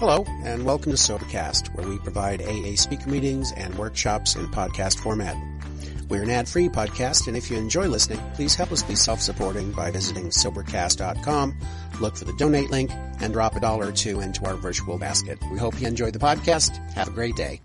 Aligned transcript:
Hello, 0.00 0.24
and 0.44 0.64
welcome 0.64 0.92
to 0.92 0.96
Sobercast, 0.96 1.74
where 1.74 1.86
we 1.86 1.98
provide 1.98 2.40
AA 2.40 2.74
speaker 2.74 3.10
meetings 3.10 3.52
and 3.52 3.74
workshops 3.74 4.34
in 4.34 4.46
podcast 4.46 4.98
format. 4.98 5.36
We're 6.08 6.22
an 6.22 6.30
ad-free 6.30 6.70
podcast, 6.70 7.28
and 7.28 7.36
if 7.36 7.50
you 7.50 7.58
enjoy 7.58 7.86
listening, 7.86 8.18
please 8.32 8.54
help 8.54 8.72
us 8.72 8.82
be 8.82 8.94
self-supporting 8.94 9.72
by 9.72 9.90
visiting 9.90 10.30
Sobercast.com, 10.30 11.54
look 12.00 12.16
for 12.16 12.24
the 12.24 12.32
donate 12.38 12.70
link, 12.70 12.90
and 13.20 13.34
drop 13.34 13.56
a 13.56 13.60
dollar 13.60 13.88
or 13.88 13.92
two 13.92 14.20
into 14.20 14.46
our 14.46 14.54
virtual 14.54 14.96
basket. 14.96 15.38
We 15.52 15.58
hope 15.58 15.78
you 15.78 15.86
enjoy 15.86 16.12
the 16.12 16.18
podcast. 16.18 16.78
Have 16.94 17.08
a 17.08 17.10
great 17.10 17.36
day. 17.36 17.60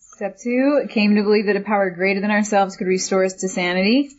Step 0.00 0.40
two, 0.40 0.88
came 0.90 1.14
to 1.14 1.22
believe 1.22 1.46
that 1.46 1.54
a 1.54 1.60
power 1.60 1.88
greater 1.90 2.20
than 2.20 2.32
ourselves 2.32 2.74
could 2.74 2.88
restore 2.88 3.24
us 3.24 3.34
to 3.34 3.48
sanity. 3.48 4.10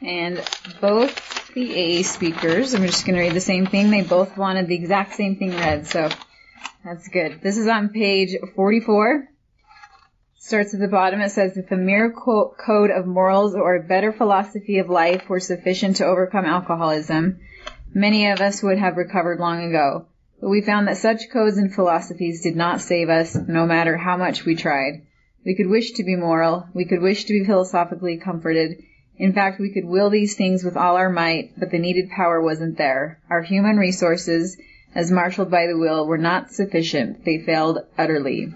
And 0.00 0.40
both 0.80 1.39
the 1.54 2.00
AA 2.00 2.02
speakers, 2.02 2.74
I'm 2.74 2.86
just 2.86 3.04
going 3.04 3.16
to 3.16 3.22
read 3.22 3.34
the 3.34 3.40
same 3.40 3.66
thing. 3.66 3.90
They 3.90 4.02
both 4.02 4.36
wanted 4.36 4.68
the 4.68 4.74
exact 4.74 5.14
same 5.14 5.36
thing 5.36 5.50
read, 5.50 5.86
so 5.86 6.08
that's 6.84 7.08
good. 7.08 7.40
This 7.42 7.56
is 7.56 7.68
on 7.68 7.90
page 7.90 8.36
44. 8.54 9.28
Starts 10.38 10.74
at 10.74 10.80
the 10.80 10.88
bottom. 10.88 11.20
It 11.20 11.30
says, 11.30 11.56
if 11.56 11.70
a 11.70 11.76
mere 11.76 12.12
co- 12.12 12.54
code 12.58 12.90
of 12.90 13.06
morals 13.06 13.54
or 13.54 13.76
a 13.76 13.82
better 13.82 14.12
philosophy 14.12 14.78
of 14.78 14.88
life 14.88 15.28
were 15.28 15.40
sufficient 15.40 15.96
to 15.96 16.06
overcome 16.06 16.44
alcoholism, 16.44 17.40
many 17.92 18.30
of 18.30 18.40
us 18.40 18.62
would 18.62 18.78
have 18.78 18.96
recovered 18.96 19.38
long 19.38 19.68
ago. 19.68 20.06
But 20.40 20.48
we 20.48 20.62
found 20.62 20.88
that 20.88 20.96
such 20.96 21.30
codes 21.30 21.58
and 21.58 21.74
philosophies 21.74 22.42
did 22.42 22.56
not 22.56 22.80
save 22.80 23.10
us, 23.10 23.34
no 23.36 23.66
matter 23.66 23.96
how 23.96 24.16
much 24.16 24.44
we 24.44 24.56
tried. 24.56 25.02
We 25.44 25.54
could 25.54 25.68
wish 25.68 25.92
to 25.92 26.04
be 26.04 26.16
moral. 26.16 26.66
We 26.74 26.86
could 26.86 27.02
wish 27.02 27.24
to 27.24 27.32
be 27.32 27.44
philosophically 27.44 28.16
comforted. 28.16 28.82
In 29.20 29.34
fact, 29.34 29.60
we 29.60 29.70
could 29.70 29.84
will 29.84 30.08
these 30.08 30.34
things 30.34 30.64
with 30.64 30.78
all 30.78 30.96
our 30.96 31.10
might, 31.10 31.52
but 31.58 31.70
the 31.70 31.78
needed 31.78 32.08
power 32.08 32.40
wasn't 32.40 32.78
there. 32.78 33.20
Our 33.28 33.42
human 33.42 33.76
resources, 33.76 34.56
as 34.94 35.10
marshaled 35.10 35.50
by 35.50 35.66
the 35.66 35.76
will, 35.76 36.06
were 36.06 36.16
not 36.16 36.52
sufficient. 36.52 37.22
They 37.22 37.36
failed 37.44 37.80
utterly. 37.98 38.54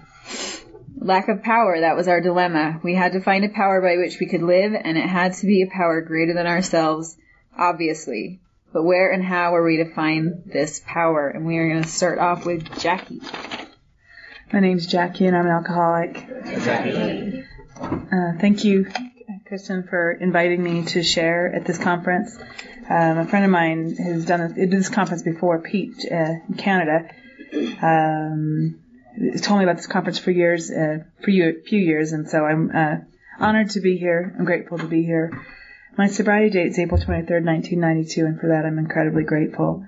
Lack 0.97 1.29
of 1.29 1.43
power, 1.43 1.81
that 1.81 1.95
was 1.95 2.07
our 2.07 2.19
dilemma. 2.19 2.79
We 2.83 2.95
had 2.95 3.11
to 3.11 3.21
find 3.21 3.45
a 3.45 3.49
power 3.49 3.79
by 3.79 3.97
which 3.97 4.19
we 4.19 4.25
could 4.25 4.41
live, 4.41 4.73
and 4.73 4.97
it 4.97 5.07
had 5.07 5.33
to 5.33 5.45
be 5.45 5.61
a 5.61 5.67
power 5.67 6.01
greater 6.01 6.33
than 6.33 6.47
ourselves, 6.47 7.15
obviously. 7.55 8.39
But 8.73 8.85
where 8.85 9.11
and 9.11 9.23
how 9.23 9.53
are 9.53 9.63
we 9.63 9.77
to 9.77 9.93
find 9.93 10.45
this 10.47 10.81
power? 10.83 11.27
And 11.27 11.45
we 11.45 11.57
are 11.59 11.69
going 11.69 11.83
to 11.83 11.87
start 11.87 12.17
off 12.17 12.43
with 12.43 12.79
Jackie. 12.79 13.21
My 14.51 14.61
name's 14.61 14.87
Jackie, 14.87 15.27
and 15.27 15.37
I'm 15.37 15.45
an 15.45 15.51
alcoholic. 15.51 16.27
Uh, 17.77 18.39
thank 18.39 18.63
you, 18.63 18.87
Kristen, 19.47 19.83
for 19.83 20.11
inviting 20.11 20.63
me 20.63 20.85
to 20.85 21.03
share 21.03 21.53
at 21.53 21.65
this 21.65 21.77
conference. 21.77 22.35
Um, 22.89 23.19
a 23.19 23.27
friend 23.27 23.45
of 23.45 23.51
mine 23.51 23.95
has 23.95 24.25
done 24.25 24.39
this, 24.39 24.53
did 24.53 24.71
this 24.71 24.89
conference 24.89 25.21
before, 25.21 25.59
Pete, 25.59 26.03
uh, 26.11 26.15
in 26.49 26.55
Canada. 26.57 27.07
Um, 27.79 28.79
told 29.43 29.59
me 29.59 29.65
about 29.65 29.77
this 29.77 29.85
conference 29.85 30.17
for 30.17 30.31
years, 30.31 30.71
uh, 30.71 31.03
for 31.21 31.29
a 31.29 31.61
few 31.61 31.79
years, 31.79 32.11
and 32.11 32.27
so 32.27 32.43
I'm 32.43 32.71
uh, 32.73 32.95
honored 33.39 33.69
to 33.71 33.81
be 33.81 33.97
here. 33.97 34.35
I'm 34.35 34.45
grateful 34.45 34.79
to 34.79 34.87
be 34.87 35.03
here. 35.03 35.39
My 35.95 36.07
sobriety 36.07 36.49
date 36.49 36.69
is 36.69 36.79
April 36.79 36.99
23rd, 36.99 37.45
1992, 37.45 38.25
and 38.25 38.39
for 38.39 38.47
that 38.47 38.65
I'm 38.65 38.79
incredibly 38.79 39.25
grateful. 39.25 39.85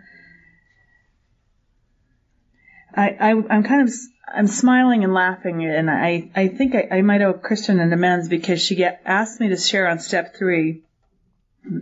I, 2.97 3.09
I 3.19 3.29
I'm 3.29 3.63
kind 3.63 3.87
of 3.87 3.93
I'm 4.27 4.47
smiling 4.47 5.03
and 5.03 5.13
laughing, 5.13 5.63
and 5.63 5.89
I 5.89 6.31
I 6.35 6.47
think 6.47 6.73
I, 6.75 6.97
I 6.97 7.01
might 7.01 7.21
owe 7.21 7.33
Kristen 7.33 7.79
an 7.79 7.93
amends 7.93 8.27
because 8.27 8.59
she 8.59 8.75
get, 8.75 9.01
asked 9.05 9.39
me 9.39 9.49
to 9.49 9.57
share 9.57 9.87
on 9.87 9.99
step 9.99 10.35
three, 10.35 10.83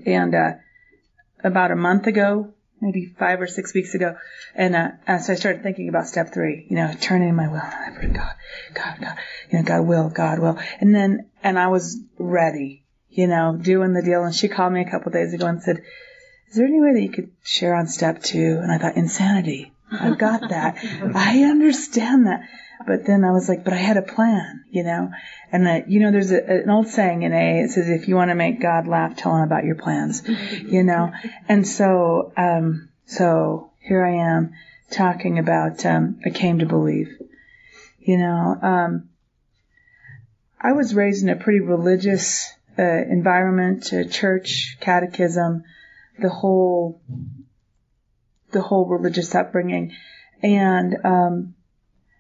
and 0.06 0.36
uh, 0.36 0.52
about 1.42 1.72
a 1.72 1.76
month 1.76 2.08
ago, 2.08 2.54
maybe 2.82 3.14
five 3.18 3.40
or 3.40 3.48
six 3.48 3.74
weeks 3.74 3.96
ago, 3.96 4.18
and 4.54 4.76
uh, 4.76 5.20
so 5.20 5.34
I 5.34 5.36
started 5.38 5.64
thinking 5.64 5.88
about 5.88 6.08
step 6.08 6.34
three. 6.34 6.68
You 6.70 6.76
know, 6.76 6.94
turning 7.00 7.34
my 7.34 7.48
will. 7.48 7.62
I 7.64 7.92
put 8.00 8.12
God, 8.12 8.34
God, 8.74 8.98
God. 9.00 9.18
You 9.50 9.60
know, 9.60 9.64
God 9.64 9.88
will, 9.88 10.10
God 10.10 10.40
will, 10.40 10.60
and 10.82 10.94
then 10.94 11.30
and 11.44 11.58
I 11.58 11.68
was 11.68 11.98
ready. 12.20 12.84
You 13.10 13.28
know, 13.28 13.58
doing 13.60 13.94
the 13.94 14.02
deal, 14.02 14.26
and 14.26 14.36
she 14.36 14.50
called 14.50 14.74
me 14.74 14.82
a 14.82 14.92
couple 14.92 15.14
days 15.14 15.34
ago 15.34 15.48
and 15.48 15.64
said, 15.64 15.82
"Is 16.50 16.58
there 16.58 16.68
any 16.68 16.82
way 16.82 16.94
that 16.94 17.02
you 17.02 17.12
could 17.12 17.32
share 17.42 17.74
on 17.74 17.88
step 17.88 18.22
two? 18.22 18.60
And 18.62 18.70
I 18.70 18.78
thought, 18.78 18.98
insanity. 18.98 19.72
I've 19.92 20.18
got 20.18 20.50
that. 20.50 20.78
I 21.16 21.44
understand 21.44 22.28
that. 22.28 22.48
But 22.86 23.06
then 23.06 23.24
I 23.24 23.32
was 23.32 23.50
like, 23.50 23.64
but 23.64 23.74
I 23.74 23.78
had 23.78 23.98
a 23.98 24.02
plan, 24.02 24.64
you 24.70 24.84
know? 24.84 25.12
And 25.52 25.66
that, 25.66 25.90
you 25.90 26.00
know, 26.00 26.12
there's 26.12 26.32
a, 26.32 26.44
an 26.64 26.70
old 26.70 26.88
saying 26.88 27.24
in 27.24 27.34
A, 27.34 27.62
it 27.62 27.72
says, 27.72 27.90
if 27.90 28.08
you 28.08 28.16
want 28.16 28.30
to 28.30 28.36
make 28.36 28.62
God 28.62 28.88
laugh, 28.88 29.16
tell 29.16 29.36
him 29.36 29.44
about 29.44 29.64
your 29.64 29.76
plans, 29.76 30.24
you 30.28 30.84
know? 30.84 31.12
And 31.48 31.68
so, 31.68 32.32
um, 32.38 32.90
so 33.06 33.72
here 33.80 34.06
I 34.06 34.36
am 34.36 34.54
talking 34.92 35.40
about, 35.40 35.86
um, 35.86 36.20
I 36.26 36.30
came 36.30 36.60
to 36.60 36.66
believe, 36.66 37.10
you 38.00 38.18
know, 38.18 38.58
um, 38.62 39.10
I 40.60 40.74
was 40.74 40.94
raised 40.94 41.24
in 41.24 41.30
a 41.30 41.36
pretty 41.36 41.62
religious, 41.62 42.52
uh, 42.78 42.84
environment, 42.84 43.92
uh, 43.94 44.04
church, 44.04 44.78
catechism, 44.80 45.64
the 46.20 46.30
whole 46.30 47.02
the 48.56 48.62
whole 48.62 48.86
religious 48.86 49.36
upbringing, 49.36 49.94
and 50.42 50.96
um, 51.04 51.56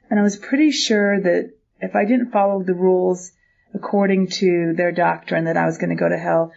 and 0.10 0.20
I 0.20 0.24
was 0.24 0.36
pretty 0.36 0.72
sure 0.72 1.20
that 1.20 1.54
if 1.80 1.96
I 1.96 2.06
didn't 2.06 2.32
follow 2.32 2.62
the 2.62 2.74
rules 2.74 3.32
according 3.74 4.28
to 4.28 4.74
their 4.76 4.92
doctrine, 4.92 5.46
that 5.46 5.58
I 5.58 5.66
was 5.66 5.78
going 5.78 5.90
to 5.90 5.96
go 5.96 6.10
to 6.10 6.18
hell. 6.18 6.52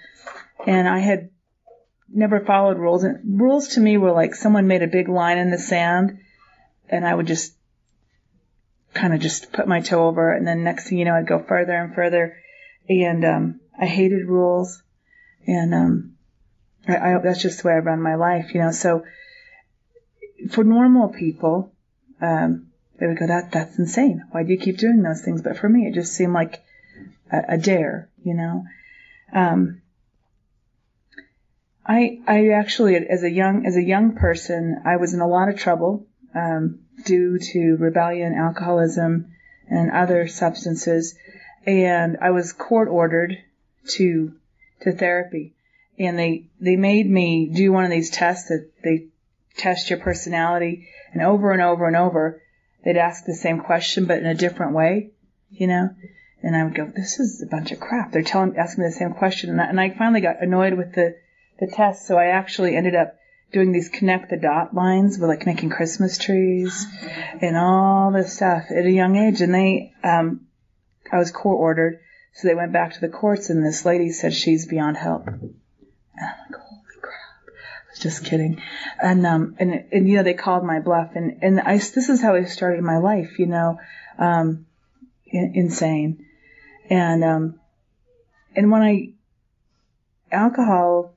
And 0.67 0.89
I 0.89 0.99
had 0.99 1.31
never 2.09 2.41
followed 2.45 2.79
rules, 2.79 3.05
and 3.05 3.41
rules 3.41 3.69
to 3.69 3.81
me 3.81 3.97
were 3.97 4.13
like 4.13 4.35
someone 4.35 4.67
made 4.67 4.83
a 4.83 4.89
big 4.89 5.09
line 5.09 5.39
in 5.39 5.51
the 5.51 5.59
sand, 5.59 6.19
and 6.89 7.07
I 7.07 7.15
would 7.15 7.27
just 7.27 7.55
kind 8.95 9.15
of 9.15 9.21
just 9.21 9.53
put 9.53 9.69
my 9.69 9.81
toe 9.81 10.09
over, 10.09 10.33
it, 10.33 10.39
and 10.39 10.47
then 10.47 10.65
next 10.65 10.89
thing 10.89 10.99
you 10.99 11.05
know, 11.05 11.15
I'd 11.15 11.27
go 11.29 11.39
further 11.39 11.75
and 11.75 11.95
further, 11.95 12.37
and 12.89 13.25
um, 13.25 13.61
I 13.79 13.87
hated 13.87 14.27
rules, 14.27 14.83
and 15.47 15.75
um, 15.75 16.17
I, 16.89 16.97
I, 16.97 17.19
that's 17.23 17.43
just 17.43 17.63
the 17.63 17.69
way 17.69 17.75
I 17.75 17.79
run 17.79 18.03
my 18.03 18.17
life, 18.17 18.55
you 18.55 18.61
know. 18.61 18.73
So 18.73 19.05
for 20.51 20.65
normal 20.65 21.09
people, 21.09 21.73
um, 22.21 22.69
they 22.99 23.07
would 23.07 23.19
go, 23.19 23.27
that, 23.27 23.53
that's 23.53 23.79
insane. 23.79 24.25
Why 24.31 24.43
do 24.43 24.53
you 24.53 24.59
keep 24.59 24.79
doing 24.79 25.03
those 25.03 25.23
things? 25.23 25.43
But 25.43 25.57
for 25.57 25.69
me, 25.69 25.87
it 25.87 25.95
just 25.95 26.15
seemed 26.15 26.33
like 26.33 26.63
a, 27.31 27.55
a 27.55 27.59
dare, 27.59 28.09
you 28.25 28.35
know? 28.35 28.65
Um, 29.33 29.83
I, 31.87 32.21
I 32.27 32.49
actually, 32.51 32.97
as 32.97 33.23
a 33.23 33.31
young, 33.31 33.67
as 33.67 33.77
a 33.77 33.83
young 33.83 34.17
person, 34.17 34.83
I 34.85 34.97
was 34.97 35.15
in 35.15 35.21
a 35.21 35.29
lot 35.29 35.49
of 35.49 35.57
trouble, 35.57 36.07
um, 36.35 36.81
due 37.05 37.39
to 37.39 37.77
rebellion, 37.77 38.35
alcoholism, 38.35 39.33
and 39.69 39.91
other 39.91 40.27
substances. 40.29 41.17
And 41.67 42.19
I 42.21 42.31
was 42.31 42.53
court 42.53 42.89
ordered 42.89 43.39
to, 43.93 44.35
to 44.83 44.93
therapy. 44.93 45.55
And 45.99 46.19
they, 46.19 46.47
they 46.61 46.77
made 46.77 47.09
me 47.09 47.47
do 47.47 47.73
one 47.73 47.85
of 47.85 47.91
these 47.91 48.11
tests 48.11 48.49
that 48.49 48.71
they 48.83 49.07
test 49.59 49.91
your 49.91 49.99
personality 49.99 50.89
and 51.13 51.23
over 51.23 51.53
and 51.53 51.61
over 51.61 51.87
and 51.87 51.97
over 51.97 52.43
they'd 52.85 52.97
ask 52.97 53.25
the 53.25 53.35
same 53.35 53.61
question 53.61 54.07
but 54.07 54.19
in 54.19 54.27
a 54.27 54.35
different 54.35 54.75
way, 54.75 55.11
you 55.51 55.67
know? 55.67 55.91
And 56.43 56.57
I 56.57 56.65
would 56.65 56.75
go, 56.75 56.91
this 56.95 57.19
is 57.19 57.43
a 57.43 57.47
bunch 57.47 57.73
of 57.73 57.81
crap. 57.81 58.13
They're 58.13 58.23
telling, 58.23 58.57
asking 58.57 58.85
me 58.85 58.91
the 58.91 58.97
same 58.97 59.13
question. 59.13 59.51
And 59.51 59.61
I, 59.61 59.65
and 59.65 59.81
I 59.81 59.91
finally 59.91 60.21
got 60.21 60.41
annoyed 60.41 60.75
with 60.75 60.95
the, 60.95 61.17
the 61.59 61.67
test. 61.67 62.07
So 62.07 62.17
I 62.17 62.27
actually 62.27 62.77
ended 62.77 62.95
up 62.95 63.17
doing 63.53 63.73
these 63.73 63.89
connect 63.89 64.31
the 64.31 64.37
dot 64.37 64.73
lines 64.73 65.19
with 65.19 65.29
like 65.29 65.47
making 65.47 65.71
Christmas 65.71 66.17
trees 66.17 66.87
and 67.41 67.57
all 67.57 68.13
this 68.13 68.35
stuff 68.35 68.67
at 68.71 68.87
a 68.87 68.91
young 68.91 69.17
age. 69.17 69.41
And 69.41 69.53
they, 69.53 69.95
um, 70.05 70.47
I 71.11 71.19
was 71.19 71.33
court 71.33 71.59
ordered. 71.59 72.01
So 72.35 72.47
they 72.47 72.55
went 72.55 72.73
back 72.73 72.93
to 72.93 73.01
the 73.01 73.09
courts 73.09 73.51
and 73.51 73.65
this 73.65 73.85
lady 73.85 74.11
said 74.11 74.33
she's 74.33 74.67
beyond 74.67 74.97
help. 74.97 75.27
And 75.27 75.57
I'm 76.17 76.53
like, 76.53 76.68
just 77.99 78.25
kidding. 78.25 78.63
And 79.03 79.27
um 79.27 79.57
and 79.59 79.85
and 79.93 80.09
you 80.09 80.17
know 80.17 80.23
they 80.23 80.35
called 80.35 80.65
my 80.65 80.81
bluff 80.81 81.11
and 81.15 81.39
and 81.43 81.61
I 81.61 81.79
this 81.79 82.09
is 82.09 82.23
how 82.23 82.35
I 82.35 82.45
started 82.45 82.83
my 82.83 82.99
life, 82.99 83.39
you 83.39 83.47
know, 83.47 83.79
um 84.19 84.67
in, 85.27 85.53
insane. 85.55 86.27
And 86.91 87.25
um 87.25 87.61
and 88.57 88.71
when 88.71 88.83
I 88.83 89.13
alcohol 90.31 91.15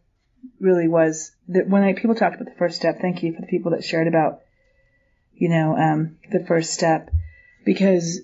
really 0.60 0.88
was 0.88 1.32
that 1.50 1.68
when 1.68 1.84
I 1.84 1.94
people 1.94 2.16
talked 2.16 2.36
about 2.36 2.52
the 2.52 2.58
first 2.58 2.78
step, 2.78 3.00
thank 3.02 3.24
you 3.24 3.34
for 3.34 3.42
the 3.42 3.48
people 3.48 3.72
that 3.72 3.84
shared 3.84 4.08
about 4.08 4.42
you 5.34 5.50
know 5.50 5.76
um 5.76 6.18
the 6.32 6.46
first 6.46 6.74
step 6.74 7.10
because 7.66 8.22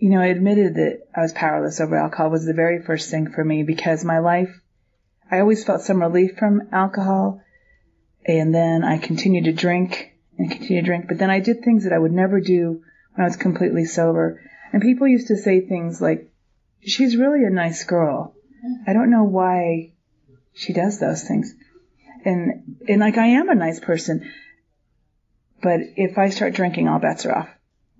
you 0.00 0.08
know, 0.08 0.20
I 0.20 0.26
admitted 0.26 0.76
that 0.76 1.02
I 1.14 1.20
was 1.20 1.34
powerless 1.34 1.78
over 1.78 1.94
alcohol 1.94 2.30
was 2.30 2.46
the 2.46 2.54
very 2.54 2.82
first 2.82 3.10
thing 3.10 3.30
for 3.30 3.44
me 3.44 3.62
because 3.62 4.02
my 4.02 4.18
life 4.18 4.58
I 5.30 5.40
always 5.40 5.64
felt 5.64 5.82
some 5.82 6.00
relief 6.00 6.36
from 6.38 6.68
alcohol. 6.72 7.42
And 8.26 8.54
then 8.54 8.84
I 8.84 8.98
continued 8.98 9.44
to 9.44 9.52
drink 9.52 10.12
and 10.38 10.50
continue 10.50 10.82
to 10.82 10.86
drink. 10.86 11.06
But 11.08 11.18
then 11.18 11.30
I 11.30 11.40
did 11.40 11.62
things 11.62 11.84
that 11.84 11.92
I 11.92 11.98
would 11.98 12.12
never 12.12 12.40
do 12.40 12.82
when 13.14 13.24
I 13.24 13.28
was 13.28 13.36
completely 13.36 13.84
sober. 13.84 14.42
And 14.72 14.82
people 14.82 15.08
used 15.08 15.28
to 15.28 15.36
say 15.36 15.60
things 15.60 16.00
like, 16.00 16.30
she's 16.80 17.16
really 17.16 17.44
a 17.44 17.50
nice 17.50 17.84
girl. 17.84 18.34
I 18.86 18.92
don't 18.92 19.10
know 19.10 19.24
why 19.24 19.92
she 20.52 20.72
does 20.72 20.98
those 20.98 21.22
things. 21.22 21.54
And, 22.24 22.76
and 22.88 23.00
like 23.00 23.16
I 23.16 23.28
am 23.28 23.48
a 23.48 23.54
nice 23.54 23.80
person. 23.80 24.30
but 25.62 25.80
if 25.96 26.18
I 26.18 26.30
start 26.30 26.54
drinking, 26.54 26.88
all 26.88 26.98
bets 26.98 27.24
are 27.26 27.36
off. 27.36 27.48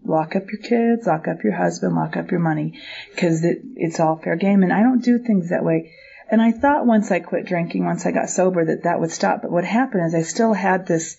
Lock 0.05 0.35
up 0.35 0.45
your 0.51 0.63
kids, 0.63 1.07
lock 1.07 1.29
up 1.29 1.45
your 1.45 1.53
husband, 1.55 1.95
lock 1.95 2.17
up 2.17 2.31
your 2.31 2.41
money, 2.41 2.79
because 3.15 3.45
it, 3.45 3.61
it's 3.77 4.01
all 4.01 4.17
fair 4.17 4.37
game. 4.37 4.63
And 4.63 4.73
I 4.73 4.83
don't 4.83 5.05
do 5.05 5.19
things 5.19 5.51
that 5.51 5.65
way. 5.65 5.93
And 6.31 6.41
I 6.41 6.53
thought 6.53 6.87
once 6.87 7.11
I 7.11 7.19
quit 7.21 7.47
drinking, 7.47 7.85
once 7.85 8.07
I 8.07 8.13
got 8.13 8.31
sober, 8.31 8.65
that 8.67 8.85
that 8.85 9.01
would 9.01 9.11
stop. 9.11 9.43
But 9.43 9.51
what 9.51 9.65
happened 9.65 10.07
is 10.07 10.15
I 10.15 10.23
still 10.23 10.53
had 10.53 10.87
this 10.87 11.17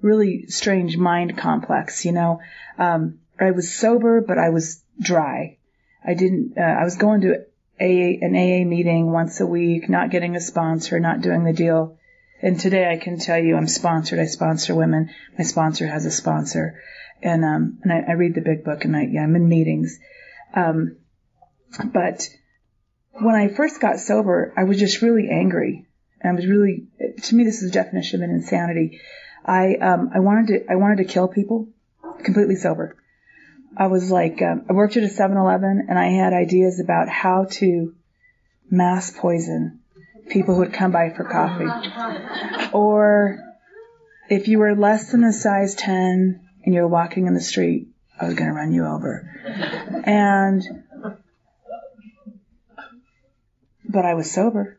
really 0.00 0.46
strange 0.46 0.96
mind 0.96 1.36
complex. 1.36 2.04
You 2.04 2.12
know, 2.12 2.40
um, 2.78 3.18
I 3.40 3.50
was 3.50 3.74
sober, 3.74 4.20
but 4.20 4.38
I 4.38 4.50
was 4.50 4.82
dry. 5.00 5.58
I 6.04 6.14
didn't. 6.14 6.54
Uh, 6.56 6.62
I 6.62 6.84
was 6.84 6.96
going 6.96 7.22
to 7.22 7.44
AA, 7.80 8.24
an 8.24 8.36
AA 8.36 8.64
meeting 8.64 9.10
once 9.10 9.40
a 9.40 9.46
week, 9.46 9.88
not 9.88 10.10
getting 10.10 10.36
a 10.36 10.40
sponsor, 10.40 11.00
not 11.00 11.22
doing 11.22 11.42
the 11.42 11.52
deal. 11.52 11.98
And 12.40 12.58
today 12.58 12.90
I 12.90 12.96
can 12.96 13.18
tell 13.18 13.38
you 13.38 13.56
I'm 13.56 13.68
sponsored. 13.68 14.18
I 14.18 14.26
sponsor 14.26 14.74
women. 14.74 15.10
My 15.38 15.44
sponsor 15.44 15.86
has 15.86 16.04
a 16.06 16.10
sponsor. 16.10 16.80
And, 17.22 17.44
um, 17.44 17.78
and 17.82 17.92
I, 17.92 18.00
I 18.10 18.12
read 18.12 18.34
the 18.34 18.40
big 18.40 18.64
book 18.64 18.84
and 18.84 18.96
I, 18.96 19.06
yeah, 19.10 19.22
I'm 19.22 19.36
in 19.36 19.48
meetings. 19.48 19.98
Um, 20.54 20.96
but 21.84 22.28
when 23.12 23.34
I 23.34 23.48
first 23.48 23.80
got 23.80 24.00
sober, 24.00 24.52
I 24.56 24.64
was 24.64 24.78
just 24.78 25.02
really 25.02 25.28
angry. 25.30 25.86
And 26.20 26.32
I 26.32 26.34
was 26.36 26.46
really, 26.46 26.86
to 27.22 27.34
me, 27.34 27.44
this 27.44 27.62
is 27.62 27.70
the 27.70 27.74
definition 27.74 28.22
of 28.22 28.28
an 28.28 28.34
insanity. 28.34 29.00
I, 29.44 29.74
um, 29.76 30.10
I 30.14 30.20
wanted 30.20 30.46
to, 30.48 30.72
I 30.72 30.76
wanted 30.76 30.98
to 30.98 31.04
kill 31.04 31.28
people 31.28 31.68
completely 32.22 32.56
sober. 32.56 32.96
I 33.76 33.86
was 33.88 34.10
like, 34.10 34.40
um, 34.42 34.66
I 34.68 34.72
worked 34.72 34.96
at 34.96 35.02
a 35.02 35.06
7-Eleven 35.06 35.86
and 35.88 35.98
I 35.98 36.08
had 36.10 36.32
ideas 36.32 36.80
about 36.80 37.08
how 37.08 37.46
to 37.52 37.94
mass 38.70 39.10
poison 39.10 39.80
people 40.28 40.54
who 40.54 40.60
would 40.60 40.72
come 40.72 40.92
by 40.92 41.10
for 41.10 41.24
coffee. 41.24 42.70
Or 42.72 43.38
if 44.28 44.48
you 44.48 44.58
were 44.58 44.74
less 44.74 45.10
than 45.10 45.24
a 45.24 45.32
size 45.32 45.74
10 45.74 46.40
and 46.64 46.74
you're 46.74 46.88
walking 46.88 47.26
in 47.26 47.34
the 47.34 47.40
street, 47.40 47.88
I 48.20 48.26
was 48.26 48.34
going 48.34 48.48
to 48.48 48.54
run 48.54 48.72
you 48.72 48.86
over. 48.86 49.28
And, 50.04 50.81
but 53.92 54.04
I 54.04 54.14
was 54.14 54.30
sober. 54.30 54.78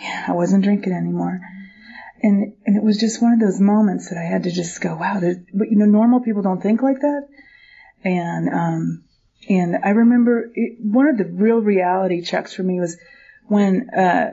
Yeah, 0.00 0.24
I 0.28 0.32
wasn't 0.32 0.64
drinking 0.64 0.92
anymore. 0.92 1.40
And, 2.22 2.54
and 2.66 2.76
it 2.76 2.82
was 2.82 2.98
just 2.98 3.22
one 3.22 3.32
of 3.32 3.40
those 3.40 3.60
moments 3.60 4.10
that 4.10 4.18
I 4.18 4.22
had 4.22 4.42
to 4.42 4.50
just 4.50 4.80
go, 4.80 4.94
wow, 4.94 5.20
but 5.20 5.70
you 5.70 5.76
know, 5.76 5.86
normal 5.86 6.20
people 6.20 6.42
don't 6.42 6.62
think 6.62 6.82
like 6.82 7.00
that. 7.00 7.28
And, 8.04 8.48
um, 8.50 9.04
and 9.48 9.76
I 9.82 9.90
remember 9.90 10.50
it, 10.54 10.78
one 10.80 11.08
of 11.08 11.16
the 11.16 11.24
real 11.24 11.58
reality 11.58 12.22
checks 12.22 12.52
for 12.52 12.62
me 12.62 12.78
was 12.78 12.98
when, 13.46 13.88
uh, 13.90 14.32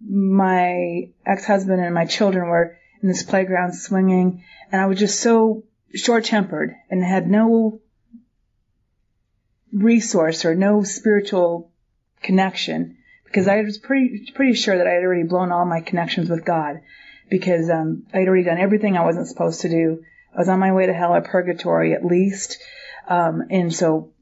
my 0.00 1.10
ex-husband 1.24 1.80
and 1.80 1.94
my 1.94 2.06
children 2.06 2.48
were 2.48 2.76
in 3.02 3.08
this 3.08 3.22
playground 3.22 3.74
swinging 3.74 4.42
and 4.72 4.80
I 4.80 4.86
was 4.86 4.98
just 4.98 5.20
so 5.20 5.62
short-tempered 5.94 6.74
and 6.90 7.04
had 7.04 7.30
no 7.30 7.80
resource 9.72 10.44
or 10.44 10.56
no 10.56 10.82
spiritual 10.82 11.70
connection 12.20 12.96
because 13.32 13.48
I 13.48 13.62
was 13.62 13.78
pretty 13.78 14.30
pretty 14.34 14.52
sure 14.52 14.76
that 14.76 14.86
I 14.86 14.90
had 14.90 15.04
already 15.04 15.22
blown 15.22 15.52
all 15.52 15.64
my 15.64 15.80
connections 15.80 16.28
with 16.28 16.44
God 16.44 16.82
because 17.30 17.70
um, 17.70 18.04
I 18.12 18.18
had 18.18 18.28
already 18.28 18.44
done 18.44 18.58
everything 18.58 18.98
I 18.98 19.04
wasn't 19.04 19.26
supposed 19.26 19.62
to 19.62 19.70
do. 19.70 20.04
I 20.34 20.38
was 20.38 20.50
on 20.50 20.60
my 20.60 20.72
way 20.72 20.84
to 20.84 20.92
hell 20.92 21.14
or 21.14 21.22
purgatory 21.22 21.94
at 21.94 22.04
least, 22.04 22.58
um, 23.08 23.44
and 23.48 23.74
so 23.74 24.12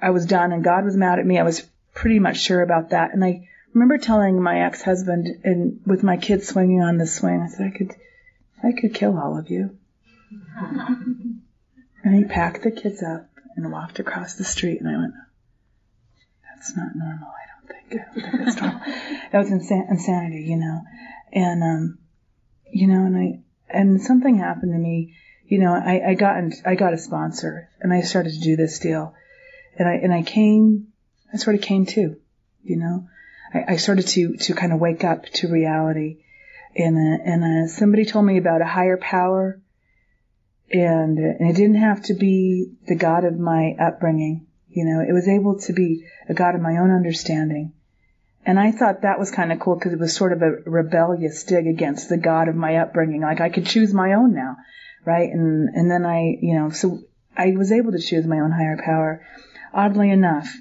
I 0.00 0.10
was 0.10 0.26
done. 0.26 0.52
And 0.52 0.62
God 0.62 0.84
was 0.84 0.96
mad 0.96 1.18
at 1.18 1.26
me. 1.26 1.38
I 1.38 1.42
was 1.42 1.66
pretty 1.94 2.20
much 2.20 2.40
sure 2.40 2.62
about 2.62 2.90
that. 2.90 3.12
And 3.12 3.24
I 3.24 3.48
remember 3.72 3.98
telling 3.98 4.40
my 4.40 4.60
ex-husband, 4.66 5.26
and 5.42 5.80
with 5.84 6.04
my 6.04 6.16
kids 6.16 6.46
swinging 6.46 6.80
on 6.80 6.96
the 6.96 7.08
swing, 7.08 7.40
I 7.40 7.48
said 7.48 7.72
I 7.74 7.76
could, 7.76 7.94
I 8.62 8.80
could 8.80 8.94
kill 8.94 9.18
all 9.18 9.36
of 9.36 9.50
you. 9.50 9.76
and 12.04 12.14
he 12.14 12.24
packed 12.24 12.62
the 12.62 12.70
kids 12.70 13.02
up 13.02 13.28
and 13.56 13.72
walked 13.72 13.98
across 13.98 14.34
the 14.34 14.44
street, 14.44 14.80
and 14.80 14.88
I 14.88 14.96
went, 14.96 15.14
"That's 16.54 16.76
not 16.76 16.94
normal. 16.94 17.28
I 17.28 17.53
that's 17.90 18.56
normal. 18.60 18.80
that 19.32 19.38
was 19.38 19.50
insan- 19.50 19.90
insanity, 19.90 20.44
you 20.48 20.56
know." 20.56 20.80
And 21.32 21.62
um, 21.62 21.98
you 22.70 22.86
know, 22.86 23.04
and 23.06 23.16
I 23.16 23.44
and 23.68 24.00
something 24.00 24.38
happened 24.38 24.72
to 24.72 24.78
me. 24.78 25.14
You 25.46 25.58
know, 25.58 25.74
I, 25.74 26.10
I 26.10 26.14
got 26.14 26.36
I 26.64 26.74
got 26.74 26.94
a 26.94 26.98
sponsor, 26.98 27.68
and 27.80 27.92
I 27.92 28.00
started 28.00 28.32
to 28.32 28.40
do 28.40 28.56
this 28.56 28.78
deal, 28.78 29.14
and 29.78 29.88
I 29.88 29.94
and 29.94 30.12
I 30.12 30.22
came, 30.22 30.88
I 31.32 31.36
sort 31.36 31.56
of 31.56 31.62
came 31.62 31.86
to, 31.86 32.16
you 32.62 32.76
know, 32.76 33.06
I, 33.52 33.74
I 33.74 33.76
started 33.76 34.06
to 34.08 34.36
to 34.36 34.54
kind 34.54 34.72
of 34.72 34.80
wake 34.80 35.04
up 35.04 35.26
to 35.26 35.48
reality, 35.48 36.24
and 36.74 36.96
uh, 36.96 37.22
and 37.24 37.44
uh, 37.44 37.68
somebody 37.68 38.04
told 38.04 38.24
me 38.24 38.38
about 38.38 38.62
a 38.62 38.66
higher 38.66 38.96
power, 38.96 39.60
and 40.70 41.18
uh, 41.18 41.36
and 41.38 41.50
it 41.50 41.56
didn't 41.56 41.76
have 41.76 42.02
to 42.04 42.14
be 42.14 42.72
the 42.86 42.96
God 42.96 43.24
of 43.24 43.38
my 43.38 43.76
upbringing, 43.78 44.46
you 44.74 44.84
know, 44.84 45.00
it 45.00 45.12
was 45.12 45.28
able 45.28 45.60
to 45.60 45.72
be 45.72 46.04
a 46.28 46.34
God 46.34 46.56
of 46.56 46.60
my 46.60 46.78
own 46.78 46.90
understanding. 46.90 47.72
And 48.44 48.58
I 48.58 48.72
thought 48.72 49.02
that 49.02 49.18
was 49.18 49.30
kind 49.30 49.52
of 49.52 49.60
cool 49.60 49.76
because 49.76 49.92
it 49.92 50.00
was 50.00 50.14
sort 50.14 50.32
of 50.32 50.42
a 50.42 50.50
rebellious 50.68 51.44
dig 51.44 51.66
against 51.66 52.08
the 52.08 52.18
God 52.18 52.48
of 52.48 52.56
my 52.56 52.76
upbringing. 52.76 53.22
Like 53.22 53.40
I 53.40 53.48
could 53.48 53.66
choose 53.66 53.94
my 53.94 54.14
own 54.14 54.34
now, 54.34 54.56
right? 55.04 55.30
And 55.30 55.70
and 55.74 55.90
then 55.90 56.04
I, 56.04 56.36
you 56.42 56.54
know, 56.54 56.70
so 56.70 56.98
I 57.36 57.52
was 57.52 57.72
able 57.72 57.92
to 57.92 58.00
choose 58.00 58.26
my 58.26 58.40
own 58.40 58.50
higher 58.50 58.78
power. 58.84 59.24
Oddly 59.72 60.10
enough, 60.10 60.52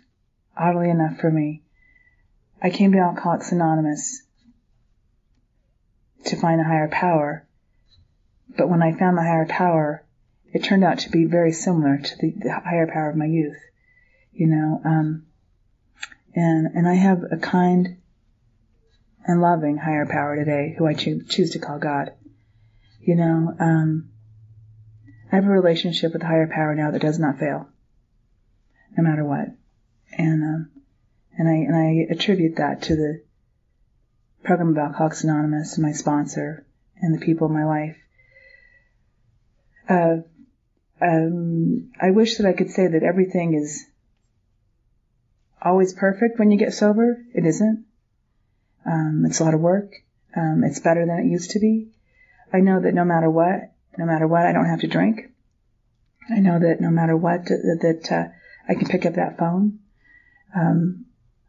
oddly 0.55 0.89
enough 0.89 1.17
for 1.17 1.29
me, 1.29 1.63
I 2.61 2.69
came 2.69 2.93
to 2.93 2.99
Alcoholics 2.99 3.51
Anonymous 3.51 4.21
to 6.25 6.35
find 6.37 6.61
a 6.61 6.63
higher 6.63 6.87
power. 6.87 7.45
But 8.55 8.69
when 8.69 8.83
I 8.83 8.93
found 8.93 9.15
my 9.15 9.23
higher 9.23 9.47
power, 9.47 10.05
it 10.53 10.63
turned 10.63 10.83
out 10.83 10.99
to 10.99 11.09
be 11.09 11.25
very 11.25 11.51
similar 11.51 11.97
to 11.97 12.15
the, 12.17 12.33
the 12.37 12.53
higher 12.53 12.87
power 12.87 13.09
of 13.09 13.17
my 13.17 13.25
youth. 13.25 13.57
You 14.33 14.47
know, 14.47 14.81
um, 14.83 15.25
and 16.35 16.67
and 16.75 16.87
I 16.87 16.95
have 16.95 17.23
a 17.31 17.37
kind 17.37 17.97
and 19.25 19.41
loving 19.41 19.77
higher 19.77 20.05
power 20.05 20.35
today, 20.35 20.75
who 20.77 20.85
I 20.85 20.93
cho- 20.93 21.21
choose 21.27 21.51
to 21.51 21.59
call 21.59 21.79
God. 21.79 22.11
You 23.01 23.15
know, 23.15 23.55
um, 23.59 24.09
I 25.31 25.35
have 25.35 25.45
a 25.45 25.49
relationship 25.49 26.13
with 26.13 26.23
a 26.23 26.27
higher 26.27 26.47
power 26.47 26.75
now 26.75 26.91
that 26.91 27.01
does 27.01 27.19
not 27.19 27.39
fail, 27.39 27.67
no 28.97 29.03
matter 29.03 29.23
what. 29.23 29.47
And 30.17 30.43
um, 30.43 30.71
and 31.37 31.47
I 31.49 31.53
and 31.53 31.75
I 31.75 32.13
attribute 32.13 32.57
that 32.57 32.83
to 32.83 32.95
the 32.95 33.23
program 34.43 34.69
of 34.69 34.77
Alcoholics 34.77 35.23
Anonymous 35.23 35.77
and 35.77 35.85
my 35.85 35.93
sponsor 35.93 36.65
and 36.97 37.13
the 37.13 37.25
people 37.25 37.47
in 37.47 37.53
my 37.53 37.65
life. 37.65 37.97
Uh, 39.89 40.17
um, 41.01 41.91
I 41.99 42.11
wish 42.11 42.37
that 42.37 42.47
I 42.47 42.53
could 42.53 42.69
say 42.69 42.87
that 42.87 43.03
everything 43.03 43.55
is 43.55 43.85
always 45.63 45.93
perfect 45.93 46.39
when 46.39 46.51
you 46.51 46.57
get 46.57 46.73
sober. 46.73 47.17
It 47.33 47.45
isn't. 47.45 47.85
Um, 48.85 49.23
it's 49.25 49.39
a 49.39 49.43
lot 49.43 49.53
of 49.53 49.61
work. 49.61 49.93
Um, 50.35 50.63
it's 50.63 50.79
better 50.79 51.05
than 51.05 51.19
it 51.19 51.31
used 51.31 51.51
to 51.51 51.59
be. 51.59 51.91
I 52.51 52.59
know 52.59 52.81
that 52.81 52.93
no 52.93 53.05
matter 53.05 53.29
what, 53.29 53.71
no 53.97 54.05
matter 54.05 54.27
what, 54.27 54.45
I 54.45 54.51
don't 54.51 54.65
have 54.65 54.81
to 54.81 54.87
drink. 54.87 55.31
I 56.29 56.39
know 56.39 56.59
that 56.59 56.81
no 56.81 56.89
matter 56.89 57.15
what, 57.15 57.45
that, 57.45 57.79
that 57.81 58.11
uh, 58.11 58.27
I 58.67 58.75
can 58.75 58.87
pick 58.87 59.05
up 59.05 59.15
that 59.15 59.37
phone. 59.37 59.79
Um, 60.55 61.05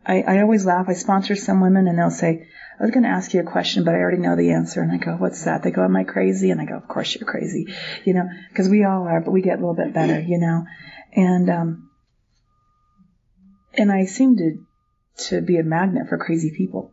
I, 0.06 0.22
I 0.22 0.40
always 0.40 0.66
laugh. 0.66 0.86
I 0.88 0.94
sponsor 0.94 1.36
some 1.36 1.60
women 1.60 1.88
and 1.88 1.98
they'll 1.98 2.10
say, 2.10 2.48
I 2.78 2.82
was 2.82 2.90
going 2.90 3.04
to 3.04 3.08
ask 3.08 3.32
you 3.32 3.40
a 3.40 3.44
question, 3.44 3.84
but 3.84 3.94
I 3.94 3.98
already 3.98 4.18
know 4.18 4.36
the 4.36 4.52
answer. 4.52 4.82
And 4.82 4.92
I 4.92 4.96
go, 4.96 5.12
what's 5.12 5.44
that? 5.44 5.62
They 5.62 5.70
go, 5.70 5.84
am 5.84 5.96
I 5.96 6.04
crazy? 6.04 6.50
And 6.50 6.60
I 6.60 6.64
go, 6.64 6.76
of 6.76 6.88
course 6.88 7.14
you're 7.14 7.28
crazy, 7.28 7.68
you 8.04 8.14
know, 8.14 8.28
because 8.50 8.68
we 8.68 8.84
all 8.84 9.06
are, 9.06 9.20
but 9.20 9.30
we 9.30 9.42
get 9.42 9.58
a 9.58 9.60
little 9.60 9.74
bit 9.74 9.94
better, 9.94 10.20
you 10.20 10.38
know. 10.38 10.64
And, 11.12 11.50
um, 11.50 11.90
and 13.76 13.92
I 13.92 14.06
seem 14.06 14.36
to, 14.36 14.64
to 15.28 15.40
be 15.40 15.58
a 15.58 15.62
magnet 15.62 16.08
for 16.08 16.18
crazy 16.18 16.52
people. 16.56 16.92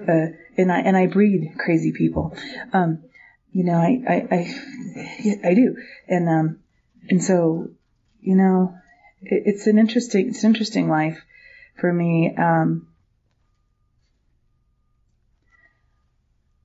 Uh, 0.00 0.26
and 0.56 0.70
I, 0.70 0.80
and 0.80 0.96
I 0.96 1.06
breed 1.06 1.54
crazy 1.58 1.92
people. 1.92 2.36
Um, 2.72 3.04
you 3.52 3.64
know, 3.64 3.74
I, 3.74 4.02
I, 4.08 4.14
I, 4.30 5.50
I 5.50 5.54
do. 5.54 5.76
And, 6.08 6.28
um, 6.28 6.58
and 7.08 7.22
so, 7.22 7.70
you 8.20 8.36
know, 8.36 8.74
it, 9.22 9.42
it's 9.46 9.66
an 9.66 9.78
interesting, 9.78 10.28
it's 10.28 10.44
an 10.44 10.50
interesting 10.50 10.88
life 10.88 11.20
for 11.76 11.92
me. 11.92 12.34
Um, 12.36 12.88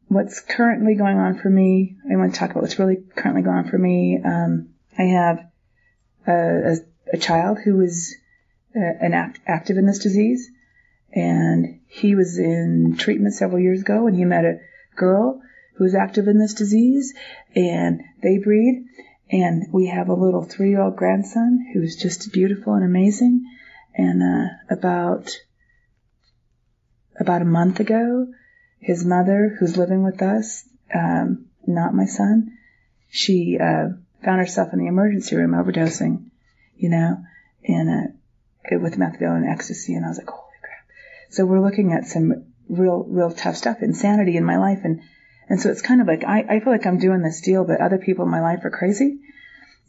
what's 0.08 0.40
currently 0.40 0.96
going 0.96 1.18
on 1.18 1.40
for 1.40 1.50
me, 1.50 1.98
I 2.12 2.16
want 2.16 2.34
to 2.34 2.40
talk 2.40 2.52
about 2.52 2.64
what's 2.64 2.80
really 2.80 2.98
currently 3.16 3.42
going 3.42 3.58
on 3.58 3.70
for 3.70 3.78
me. 3.78 4.20
Um, 4.24 4.70
I 4.98 5.04
have 5.04 5.40
a, 6.26 6.32
a, 6.32 6.76
a, 7.14 7.18
child 7.18 7.60
who 7.64 7.82
is 7.82 8.16
uh, 8.76 8.80
an 8.80 9.14
act, 9.14 9.40
active 9.46 9.78
in 9.78 9.86
this 9.86 10.00
disease, 10.00 10.50
and 11.14 11.80
he 11.88 12.16
was 12.16 12.38
in 12.38 12.96
treatment 12.98 13.34
several 13.34 13.60
years 13.60 13.82
ago, 13.82 14.08
and 14.08 14.16
he 14.16 14.26
met 14.26 14.46
a 14.46 14.60
girl 14.96 15.42
who 15.76 15.86
is 15.86 15.96
active 15.96 16.28
in 16.28 16.40
this 16.40 16.54
disease, 16.54 17.14
and 17.56 18.02
they 18.22 18.38
breed, 18.38 18.86
and 19.32 19.68
we 19.72 19.88
have 19.88 20.10
a 20.10 20.14
little 20.14 20.44
three-year-old 20.44 20.96
grandson 20.96 21.66
who's 21.74 21.96
just 21.96 22.32
beautiful 22.34 22.74
and 22.74 22.84
amazing. 22.84 23.46
And 23.96 24.22
uh, 24.22 24.50
about 24.70 25.38
about 27.20 27.42
a 27.42 27.46
month 27.46 27.80
ago, 27.80 28.28
his 28.80 29.04
mother, 29.04 29.56
who's 29.60 29.76
living 29.76 30.04
with 30.04 30.22
us, 30.22 30.64
um, 30.94 31.48
not 31.66 31.96
my 31.96 32.06
son, 32.06 32.58
she 33.10 33.58
uh, 33.60 33.90
found 34.24 34.40
herself 34.40 34.72
in 34.74 34.80
the 34.80 34.88
emergency 34.88 35.36
room 35.36 35.52
overdosing, 35.52 36.30
you 36.76 36.90
know, 36.90 37.18
in 37.64 37.90
a, 37.90 38.17
with 38.72 38.98
methadone 38.98 39.38
and 39.38 39.50
ecstasy. 39.50 39.96
And 39.96 40.06
I 40.06 40.10
was 40.10 40.18
like, 40.18 40.30
holy 40.30 40.60
crap. 40.62 40.86
So 41.30 41.46
we're 41.46 41.64
looking 41.64 41.94
at 41.94 42.06
some 42.06 42.46
real, 42.70 43.06
real 43.08 43.32
tough 43.32 43.56
stuff, 43.56 43.78
insanity 43.82 44.38
in 44.38 44.44
my 44.44 44.58
life. 44.58 44.80
And, 44.84 45.02
and 45.50 45.62
so 45.62 45.70
it's 45.70 45.82
kind 45.82 46.02
of 46.02 46.08
like, 46.08 46.24
I, 46.24 46.42
I 46.42 46.60
feel 46.60 46.74
like 46.74 46.86
I'm 46.86 47.00
doing 47.00 47.22
this 47.22 47.42
deal, 47.42 47.66
but 47.66 47.82
other 47.82 47.98
people 47.98 48.26
in 48.26 48.32
my 48.32 48.42
life 48.42 48.66
are 48.66 48.70
crazy. 48.70 49.20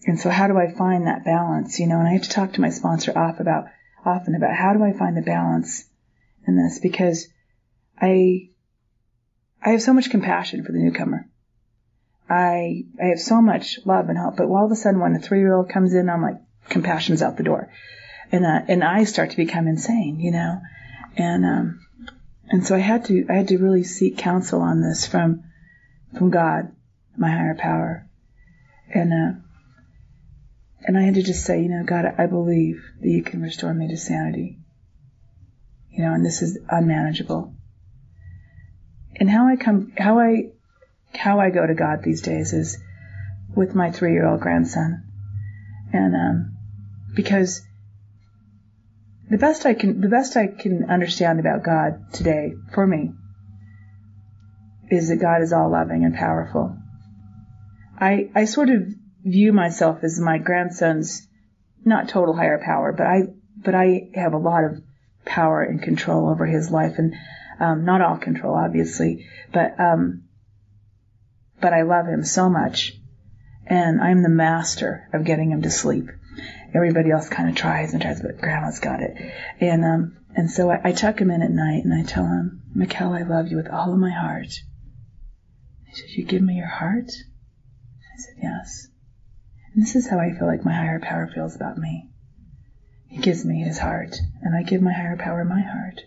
And 0.06 0.18
so 0.18 0.30
how 0.30 0.46
do 0.46 0.56
I 0.56 0.72
find 0.72 1.06
that 1.06 1.24
balance, 1.24 1.80
you 1.80 1.86
know, 1.86 1.98
and 1.98 2.06
I 2.06 2.12
have 2.12 2.22
to 2.22 2.30
talk 2.30 2.52
to 2.52 2.60
my 2.60 2.70
sponsor 2.70 3.16
off 3.18 3.40
about, 3.40 3.64
often 4.04 4.34
about 4.34 4.54
how 4.54 4.72
do 4.72 4.82
I 4.84 4.92
find 4.92 5.16
the 5.16 5.22
balance 5.22 5.84
in 6.46 6.56
this 6.56 6.78
because 6.78 7.26
I, 8.00 8.50
I 9.62 9.70
have 9.70 9.82
so 9.82 9.92
much 9.92 10.10
compassion 10.10 10.64
for 10.64 10.72
the 10.72 10.78
newcomer. 10.78 11.28
I, 12.30 12.84
I 13.02 13.06
have 13.06 13.20
so 13.20 13.42
much 13.42 13.80
love 13.84 14.08
and 14.08 14.18
hope, 14.18 14.36
but 14.36 14.46
all 14.46 14.66
of 14.66 14.70
a 14.70 14.76
sudden 14.76 15.00
when 15.00 15.16
a 15.16 15.18
three 15.18 15.40
year 15.40 15.54
old 15.54 15.68
comes 15.68 15.94
in, 15.94 16.08
I'm 16.08 16.22
like, 16.22 16.36
compassion's 16.68 17.22
out 17.22 17.36
the 17.36 17.42
door. 17.42 17.70
And, 18.30 18.44
uh, 18.44 18.60
and 18.68 18.84
I 18.84 19.04
start 19.04 19.30
to 19.30 19.36
become 19.36 19.66
insane, 19.66 20.20
you 20.20 20.32
know, 20.32 20.60
and, 21.16 21.44
um, 21.44 21.86
and 22.48 22.66
so 22.66 22.74
I 22.74 22.78
had 22.78 23.06
to, 23.06 23.26
I 23.28 23.34
had 23.34 23.48
to 23.48 23.58
really 23.58 23.84
seek 23.84 24.18
counsel 24.18 24.60
on 24.60 24.80
this 24.80 25.06
from, 25.06 25.44
from 26.16 26.30
God, 26.30 26.72
my 27.16 27.30
higher 27.30 27.56
power. 27.58 28.08
And, 28.92 29.12
uh, 29.12 29.40
and 30.82 30.96
I 30.96 31.02
had 31.02 31.14
to 31.14 31.22
just 31.22 31.44
say, 31.44 31.62
you 31.62 31.68
know, 31.68 31.84
God, 31.84 32.04
I 32.18 32.26
believe 32.26 32.82
that 33.00 33.08
you 33.08 33.22
can 33.22 33.42
restore 33.42 33.74
me 33.74 33.88
to 33.88 33.96
sanity. 33.96 34.58
You 35.90 36.04
know, 36.04 36.14
and 36.14 36.24
this 36.24 36.42
is 36.42 36.58
unmanageable. 36.68 37.54
And 39.16 39.28
how 39.28 39.48
I 39.48 39.56
come, 39.56 39.92
how 39.98 40.20
I, 40.20 40.50
how 41.14 41.40
I 41.40 41.50
go 41.50 41.66
to 41.66 41.74
God 41.74 42.02
these 42.02 42.22
days 42.22 42.52
is 42.52 42.78
with 43.54 43.74
my 43.74 43.90
three 43.90 44.12
year 44.12 44.26
old 44.26 44.40
grandson. 44.40 45.04
And, 45.92 46.14
um, 46.14 46.56
because 47.14 47.62
the 49.30 49.38
best 49.38 49.66
I 49.66 49.74
can, 49.74 50.00
the 50.00 50.08
best 50.08 50.36
I 50.36 50.46
can 50.46 50.90
understand 50.90 51.40
about 51.40 51.62
God 51.62 52.12
today 52.12 52.54
for 52.72 52.86
me 52.86 53.12
is 54.90 55.08
that 55.08 55.16
God 55.16 55.42
is 55.42 55.52
all 55.52 55.70
loving 55.70 56.04
and 56.04 56.14
powerful. 56.14 56.76
I, 57.98 58.30
I 58.34 58.44
sort 58.46 58.70
of 58.70 58.88
view 59.24 59.52
myself 59.52 60.02
as 60.02 60.18
my 60.18 60.38
grandson's 60.38 61.26
not 61.84 62.08
total 62.08 62.34
higher 62.34 62.60
power, 62.64 62.92
but 62.92 63.06
I 63.06 63.20
but 63.56 63.74
I 63.74 64.10
have 64.14 64.34
a 64.34 64.38
lot 64.38 64.64
of 64.64 64.82
power 65.24 65.62
and 65.62 65.82
control 65.82 66.28
over 66.28 66.46
his 66.46 66.70
life, 66.70 66.94
and 66.98 67.14
um, 67.58 67.84
not 67.84 68.00
all 68.00 68.18
control, 68.18 68.54
obviously, 68.54 69.26
but 69.52 69.78
um, 69.80 70.24
but 71.60 71.72
I 71.72 71.82
love 71.82 72.06
him 72.06 72.24
so 72.24 72.48
much, 72.48 72.94
and 73.66 74.00
I'm 74.00 74.22
the 74.22 74.28
master 74.28 75.08
of 75.12 75.24
getting 75.24 75.50
him 75.50 75.62
to 75.62 75.70
sleep. 75.70 76.08
Everybody 76.74 77.10
else 77.10 77.28
kind 77.28 77.48
of 77.48 77.56
tries 77.56 77.92
and 77.92 78.02
tries, 78.02 78.20
but 78.20 78.38
Grandma's 78.38 78.80
got 78.80 79.00
it, 79.00 79.16
and 79.60 79.84
um, 79.84 80.18
and 80.34 80.50
so 80.50 80.70
I, 80.70 80.80
I 80.84 80.92
tuck 80.92 81.20
him 81.20 81.30
in 81.30 81.42
at 81.42 81.50
night 81.50 81.84
and 81.84 81.92
I 81.92 82.02
tell 82.02 82.26
him, 82.26 82.62
Mikkel, 82.76 83.18
I 83.18 83.22
love 83.22 83.48
you 83.48 83.56
with 83.56 83.68
all 83.68 83.92
of 83.92 83.98
my 83.98 84.10
heart. 84.10 84.52
He 85.86 85.94
said, 85.94 86.10
You 86.10 86.24
give 86.24 86.42
me 86.42 86.54
your 86.54 86.68
heart? 86.68 87.10
I 87.10 88.20
said, 88.20 88.34
Yes. 88.42 88.88
And 89.74 89.82
this 89.82 89.96
is 89.96 90.08
how 90.08 90.18
I 90.18 90.32
feel 90.38 90.46
like 90.46 90.64
my 90.64 90.72
higher 90.72 91.00
power 91.00 91.30
feels 91.34 91.56
about 91.56 91.78
me. 91.78 92.10
He 93.08 93.18
gives 93.18 93.44
me 93.44 93.62
his 93.62 93.78
heart, 93.78 94.14
and 94.42 94.54
I 94.54 94.62
give 94.62 94.82
my 94.82 94.92
higher 94.92 95.16
power 95.16 95.44
my 95.44 95.62
heart. 95.62 96.02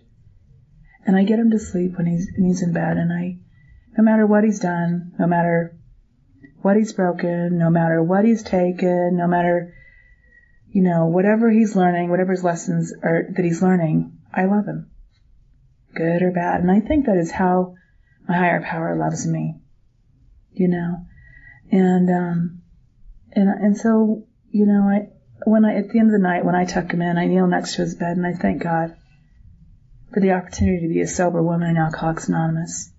And 1.06 1.18
I 1.18 1.24
get 1.24 1.39
him 1.39 1.51
to 1.51 1.60
sleep 1.60 1.98
when 1.98 2.06
he's, 2.06 2.32
when 2.38 2.48
he's 2.48 2.62
in 2.62 2.74
bed, 2.74 2.98
and 2.98 3.12
I, 3.12 3.39
no 3.98 4.03
matter 4.03 4.25
what 4.25 4.44
he's 4.44 4.60
done, 4.60 5.13
no 5.18 5.25
matter 5.25 5.77
what 6.62 6.77
he's 6.77 6.94
broken, 6.94 7.58
no 7.58 7.72
matter 7.72 8.03
what 8.03 8.24
he's 8.24 8.44
taken, 8.44 9.18
no 9.18 9.27
matter, 9.27 9.74
you 10.72 10.82
know, 10.82 11.08
whatever 11.08 11.51
he's 11.51 11.75
learning, 11.75 12.10
whatever 12.10 12.32
his 12.32 12.44
lessons 12.44 12.94
are 13.04 13.28
that 13.36 13.46
he's 13.46 13.62
learning, 13.62 14.18
I 14.34 14.46
love 14.46 14.66
him. 14.66 14.90
Good 15.94 16.22
or 16.22 16.32
bad. 16.32 16.62
And 16.62 16.72
I 16.72 16.80
think 16.80 17.06
that 17.06 17.18
is 17.18 17.32
how 17.32 17.75
my 18.28 18.38
higher 18.38 18.63
power 18.63 18.96
loves 18.96 19.28
me. 19.28 19.60
You 20.54 20.70
know? 20.70 21.06
And, 21.72 22.10
um, 22.10 22.62
and 23.34 23.50
and 23.50 23.78
so 23.78 24.25
you 24.50 24.66
know 24.66 24.84
I 24.84 25.10
when 25.46 25.66
I 25.66 25.75
at 25.75 25.90
the 25.90 26.00
end 26.00 26.10
of 26.10 26.13
the 26.13 26.28
night 26.28 26.46
when 26.46 26.56
I 26.56 26.66
tuck 26.66 26.92
him 26.92 27.01
in 27.01 27.18
I 27.18 27.25
kneel 27.25 27.48
next 27.48 27.75
to 27.75 27.82
his 27.82 27.96
bed 27.96 28.18
and 28.18 28.25
I 28.25 28.34
thank 28.34 28.62
God 28.62 28.96
for 30.13 30.20
the 30.20 30.32
opportunity 30.32 30.88
to 30.88 30.94
be 30.94 31.01
a 31.01 31.08
sober 31.08 31.42
woman 31.42 31.70
in 31.70 31.78
Alcoholics 31.78 32.28
Anonymous. 32.28 32.92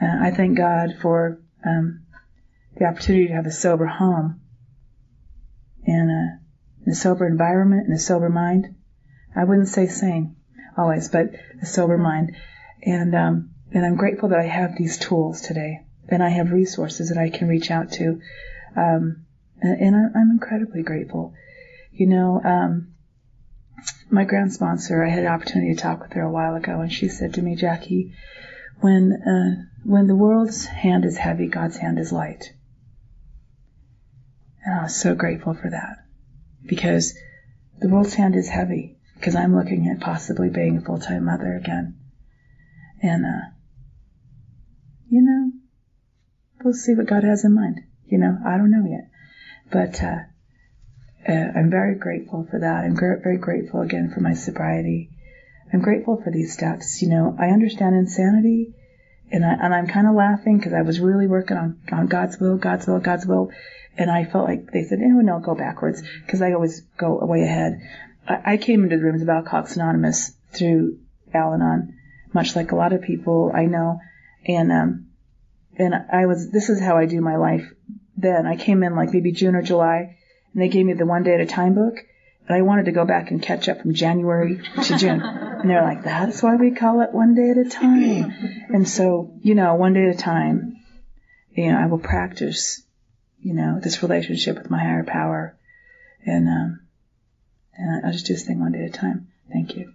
Uh, 0.00 0.06
I 0.06 0.30
thank 0.30 0.56
God 0.56 0.96
for 1.02 1.40
um, 1.66 2.04
the 2.76 2.84
opportunity 2.84 3.28
to 3.28 3.34
have 3.34 3.46
a 3.46 3.50
sober 3.50 3.86
home 3.86 4.40
and 5.86 6.38
in 6.86 6.92
a 6.92 6.94
sober 6.94 7.26
environment 7.26 7.86
and 7.86 7.96
a 7.96 8.00
sober 8.00 8.28
mind. 8.28 8.74
I 9.34 9.44
wouldn't 9.44 9.68
say 9.68 9.86
sane 9.86 10.36
always, 10.76 11.08
but 11.08 11.30
a 11.62 11.66
sober 11.66 11.98
mind. 11.98 12.36
And 12.82 13.14
um, 13.14 13.50
and 13.72 13.84
I'm 13.84 13.96
grateful 13.96 14.28
that 14.30 14.38
I 14.38 14.46
have 14.46 14.76
these 14.76 14.98
tools 14.98 15.40
today 15.40 15.80
and 16.08 16.22
I 16.22 16.28
have 16.28 16.52
resources 16.52 17.08
that 17.08 17.18
I 17.18 17.30
can 17.30 17.48
reach 17.48 17.70
out 17.70 17.92
to 17.92 18.20
um, 18.76 19.24
and, 19.60 20.10
I'm 20.14 20.30
incredibly 20.30 20.82
grateful. 20.82 21.34
You 21.92 22.06
know, 22.06 22.40
um, 22.44 22.94
my 24.10 24.24
grand 24.24 24.52
sponsor, 24.52 25.02
I 25.02 25.08
had 25.08 25.24
an 25.24 25.32
opportunity 25.32 25.74
to 25.74 25.80
talk 25.80 26.02
with 26.02 26.12
her 26.14 26.22
a 26.22 26.30
while 26.30 26.54
ago, 26.54 26.80
and 26.80 26.92
she 26.92 27.08
said 27.08 27.34
to 27.34 27.42
me, 27.42 27.54
Jackie, 27.54 28.12
when 28.80 29.12
uh, 29.12 29.64
when 29.84 30.06
the 30.06 30.16
world's 30.16 30.64
hand 30.64 31.04
is 31.04 31.16
heavy, 31.16 31.46
God's 31.46 31.76
hand 31.76 31.98
is 31.98 32.12
light. 32.12 32.52
And 34.64 34.80
I 34.80 34.82
was 34.84 35.00
so 35.00 35.14
grateful 35.14 35.54
for 35.54 35.70
that 35.70 35.98
because 36.64 37.14
the 37.78 37.88
world's 37.88 38.14
hand 38.14 38.34
is 38.34 38.48
heavy 38.48 38.98
because 39.16 39.36
I'm 39.36 39.54
looking 39.54 39.88
at 39.88 40.00
possibly 40.00 40.48
being 40.48 40.78
a 40.78 40.80
full 40.80 40.98
time 40.98 41.24
mother 41.24 41.54
again. 41.54 41.98
And, 43.02 43.26
uh, 43.26 43.48
you 45.08 45.22
know, 45.22 45.52
we'll 46.62 46.74
see 46.74 46.94
what 46.94 47.06
God 47.06 47.24
has 47.24 47.44
in 47.44 47.54
mind. 47.54 47.80
You 48.06 48.18
know, 48.18 48.38
I 48.46 48.56
don't 48.56 48.70
know 48.70 48.88
yet. 48.88 49.10
But 49.70 50.02
uh, 50.02 50.18
uh, 51.28 51.32
I'm 51.32 51.70
very 51.70 51.96
grateful 51.96 52.46
for 52.50 52.60
that. 52.60 52.84
I'm 52.84 52.94
gr- 52.94 53.22
very 53.22 53.38
grateful 53.38 53.80
again 53.80 54.10
for 54.14 54.20
my 54.20 54.34
sobriety. 54.34 55.10
I'm 55.72 55.80
grateful 55.80 56.20
for 56.22 56.30
these 56.30 56.52
steps. 56.52 57.02
You 57.02 57.08
know, 57.08 57.36
I 57.38 57.48
understand 57.48 57.96
insanity, 57.96 58.74
and, 59.30 59.44
I, 59.44 59.54
and 59.54 59.74
I'm 59.74 59.86
kind 59.86 60.06
of 60.06 60.14
laughing 60.14 60.58
because 60.58 60.72
I 60.72 60.82
was 60.82 61.00
really 61.00 61.26
working 61.26 61.56
on, 61.56 61.80
on 61.90 62.06
God's 62.06 62.38
will, 62.38 62.56
God's 62.56 62.86
will, 62.86 63.00
God's 63.00 63.26
will. 63.26 63.50
And 63.96 64.10
I 64.10 64.24
felt 64.24 64.48
like 64.48 64.70
they 64.72 64.84
said, 64.84 64.98
oh, 65.02 65.20
no, 65.20 65.40
go 65.40 65.54
backwards 65.54 66.02
because 66.24 66.42
I 66.42 66.52
always 66.52 66.80
go 66.98 67.18
way 67.24 67.42
ahead. 67.42 67.80
I, 68.26 68.54
I 68.54 68.56
came 68.56 68.82
into 68.82 68.96
the 68.96 69.02
rooms 69.02 69.22
of 69.22 69.28
Alcoholics 69.28 69.76
Anonymous 69.76 70.32
through 70.52 70.98
Al 71.32 71.54
Anon, 71.54 71.94
much 72.32 72.56
like 72.56 72.72
a 72.72 72.76
lot 72.76 72.92
of 72.92 73.02
people 73.02 73.52
I 73.54 73.66
know. 73.66 74.00
And 74.46 74.72
um, 74.72 75.06
and 75.76 75.94
I 75.94 76.26
was, 76.26 76.50
this 76.50 76.68
is 76.68 76.80
how 76.80 76.96
I 76.96 77.06
do 77.06 77.20
my 77.20 77.36
life 77.36 77.72
then. 78.16 78.46
I 78.46 78.56
came 78.56 78.82
in 78.82 78.94
like 78.94 79.12
maybe 79.12 79.32
June 79.32 79.56
or 79.56 79.62
July, 79.62 80.16
and 80.52 80.62
they 80.62 80.68
gave 80.68 80.86
me 80.86 80.92
the 80.94 81.06
one 81.06 81.22
day 81.22 81.34
at 81.34 81.40
a 81.40 81.46
time 81.46 81.74
book, 81.74 81.96
and 82.46 82.56
I 82.56 82.62
wanted 82.62 82.84
to 82.86 82.92
go 82.92 83.04
back 83.04 83.30
and 83.30 83.42
catch 83.42 83.68
up 83.68 83.80
from 83.80 83.94
January 83.94 84.60
to 84.84 84.98
June. 84.98 85.20
and 85.64 85.68
they're 85.68 85.82
like, 85.82 86.04
that's 86.04 86.42
why 86.42 86.56
we 86.56 86.72
call 86.72 87.00
it 87.00 87.12
one 87.12 87.34
day 87.34 87.50
at 87.50 87.66
a 87.66 87.68
time. 87.68 88.32
And 88.68 88.88
so, 88.88 89.32
you 89.42 89.54
know, 89.54 89.74
one 89.74 89.94
day 89.94 90.04
at 90.04 90.14
a 90.14 90.18
time, 90.18 90.76
you 91.52 91.72
know, 91.72 91.78
I 91.78 91.86
will 91.86 91.98
practice, 91.98 92.82
you 93.44 93.52
know, 93.52 93.78
this 93.80 94.02
relationship 94.02 94.56
with 94.56 94.70
my 94.70 94.80
higher 94.80 95.04
power. 95.04 95.56
And, 96.26 96.48
um, 96.48 96.80
and 97.76 98.06
I'll 98.06 98.12
just 98.12 98.26
do 98.26 98.32
this 98.32 98.44
thing 98.44 98.58
one 98.58 98.72
day 98.72 98.84
at 98.84 98.90
a 98.90 98.92
time. 98.92 99.28
Thank 99.52 99.76
you. 99.76 99.92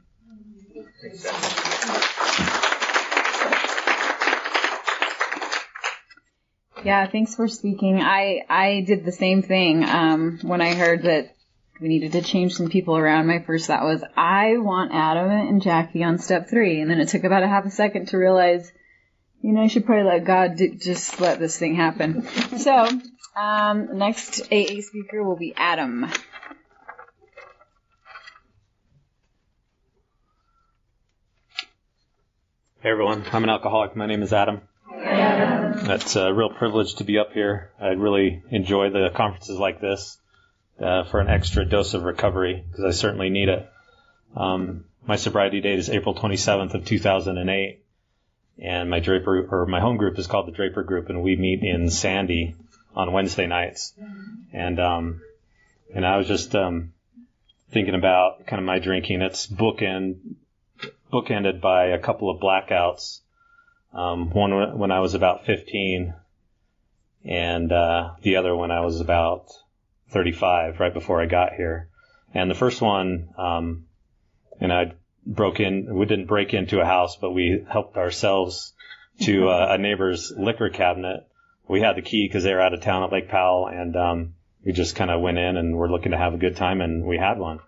Yeah, 6.85 7.07
thanks 7.07 7.35
for 7.35 7.47
speaking. 7.47 8.01
I 8.01 8.43
I 8.49 8.83
did 8.87 9.03
the 9.03 9.11
same 9.11 9.41
thing 9.41 9.83
um, 9.83 10.39
when 10.43 10.61
I 10.61 10.75
heard 10.75 11.03
that 11.03 11.35
we 11.81 11.87
needed 11.87 12.13
to 12.13 12.21
change 12.21 12.55
some 12.55 12.69
people 12.69 12.95
around. 12.95 13.27
My 13.27 13.39
first 13.39 13.67
thought 13.67 13.83
was, 13.83 14.03
I 14.15 14.57
want 14.57 14.91
Adam 14.93 15.29
and 15.29 15.61
Jackie 15.61 16.03
on 16.03 16.19
step 16.19 16.49
three, 16.49 16.81
and 16.81 16.89
then 16.89 16.99
it 16.99 17.09
took 17.09 17.23
about 17.25 17.43
a 17.43 17.47
half 17.47 17.65
a 17.65 17.71
second 17.71 18.09
to 18.09 18.17
realize, 18.17 18.71
you 19.41 19.53
know, 19.53 19.61
I 19.61 19.67
should 19.67 19.85
probably 19.85 20.05
let 20.05 20.25
God 20.25 20.57
just 20.79 21.19
let 21.19 21.39
this 21.39 21.57
thing 21.57 21.75
happen. 21.75 22.27
So, 22.57 22.89
um, 23.39 23.97
next 23.97 24.41
AA 24.51 24.81
speaker 24.81 25.23
will 25.23 25.37
be 25.37 25.53
Adam. 25.55 26.07
Hey 32.81 32.91
everyone, 32.91 33.25
I'm 33.31 33.43
an 33.43 33.49
alcoholic. 33.49 33.95
My 33.95 34.07
name 34.07 34.21
is 34.23 34.33
Adam. 34.33 34.61
It's 34.91 36.15
a 36.15 36.33
real 36.33 36.49
privilege 36.49 36.95
to 36.95 37.03
be 37.03 37.17
up 37.17 37.31
here. 37.33 37.71
I 37.79 37.89
really 37.89 38.43
enjoy 38.51 38.89
the 38.89 39.09
conferences 39.15 39.57
like 39.57 39.79
this 39.79 40.17
uh, 40.79 41.03
for 41.05 41.19
an 41.19 41.29
extra 41.29 41.65
dose 41.65 41.93
of 41.93 42.03
recovery 42.03 42.63
because 42.67 42.85
I 42.85 42.91
certainly 42.91 43.29
need 43.29 43.49
it. 43.49 43.69
Um, 44.35 44.85
my 45.05 45.15
sobriety 45.15 45.61
date 45.61 45.79
is 45.79 45.89
April 45.89 46.13
27th 46.13 46.73
of 46.73 46.85
2008, 46.85 47.83
and 48.61 48.89
my 48.89 48.99
Draper 48.99 49.47
or 49.49 49.65
my 49.65 49.79
home 49.79 49.97
group 49.97 50.19
is 50.19 50.27
called 50.27 50.47
the 50.47 50.51
Draper 50.51 50.83
Group, 50.83 51.09
and 51.09 51.23
we 51.23 51.35
meet 51.35 51.63
in 51.63 51.89
Sandy 51.89 52.55
on 52.99 53.13
Wednesday 53.13 53.47
nights. 53.47 53.93
And, 54.53 54.79
um, 54.79 55.21
and 55.95 56.05
I 56.05 56.17
was 56.17 56.27
just, 56.27 56.53
um, 56.53 56.93
thinking 57.71 57.95
about 57.95 58.45
kind 58.45 58.59
of 58.59 58.65
my 58.65 58.79
drinking. 58.79 59.21
It's 59.21 59.47
bookend, 59.47 60.17
bookended 61.11 61.61
by 61.61 61.87
a 61.87 61.99
couple 61.99 62.29
of 62.29 62.41
blackouts. 62.41 63.21
Um, 63.93 64.29
one 64.31 64.77
when 64.77 64.91
I 64.91 64.99
was 64.99 65.13
about 65.13 65.45
15 65.45 66.13
and, 67.23 67.71
uh, 67.71 68.11
the 68.21 68.35
other 68.35 68.55
when 68.55 68.71
I 68.71 68.81
was 68.81 68.99
about 68.99 69.47
35, 70.09 70.79
right 70.79 70.93
before 70.93 71.21
I 71.21 71.25
got 71.25 71.53
here. 71.53 71.89
And 72.33 72.51
the 72.51 72.55
first 72.55 72.81
one, 72.81 73.29
um, 73.37 73.85
and 74.59 74.73
I 74.73 74.93
broke 75.25 75.59
in, 75.59 75.95
we 75.95 76.05
didn't 76.05 76.25
break 76.25 76.53
into 76.53 76.81
a 76.81 76.85
house, 76.85 77.15
but 77.15 77.31
we 77.31 77.63
helped 77.67 77.97
ourselves 77.97 78.73
to 79.21 79.49
uh, 79.49 79.67
a 79.71 79.77
neighbor's 79.77 80.33
liquor 80.35 80.69
cabinet. 80.69 81.28
We 81.69 81.81
had 81.81 81.95
the 81.95 82.01
key 82.01 82.27
because 82.27 82.43
they 82.43 82.53
were 82.53 82.61
out 82.61 82.73
of 82.73 82.81
town 82.81 83.03
at 83.03 83.11
Lake 83.11 83.29
Powell, 83.29 83.67
and 83.67 83.95
um, 83.95 84.33
we 84.65 84.71
just 84.71 84.95
kind 84.95 85.11
of 85.11 85.21
went 85.21 85.37
in 85.37 85.55
and 85.55 85.77
were 85.77 85.89
looking 85.89 86.13
to 86.13 86.17
have 86.17 86.33
a 86.33 86.37
good 86.37 86.55
time, 86.55 86.81
and 86.81 87.05
we 87.05 87.19
had 87.19 87.37
one. 87.37 87.59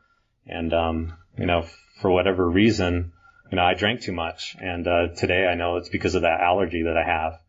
And 0.48 0.74
um, 0.74 1.14
you 1.38 1.46
know, 1.46 1.68
for 2.02 2.10
whatever 2.10 2.50
reason, 2.50 3.14
you 3.52 3.58
know, 3.58 3.64
I 3.64 3.76
drank 3.76 4.02
too 4.02 4.12
much, 4.12 4.56
and 4.60 4.88
uh, 4.88 5.10
today 5.16 5.46
I 5.46 5.54
know 5.54 5.78
it's 5.78 5.90
because 5.90 6.16
of 6.16 6.24
that 6.24 6.42
allergy 6.42 6.82
that 6.82 6.98
I 6.98 7.04
have. 7.04 7.40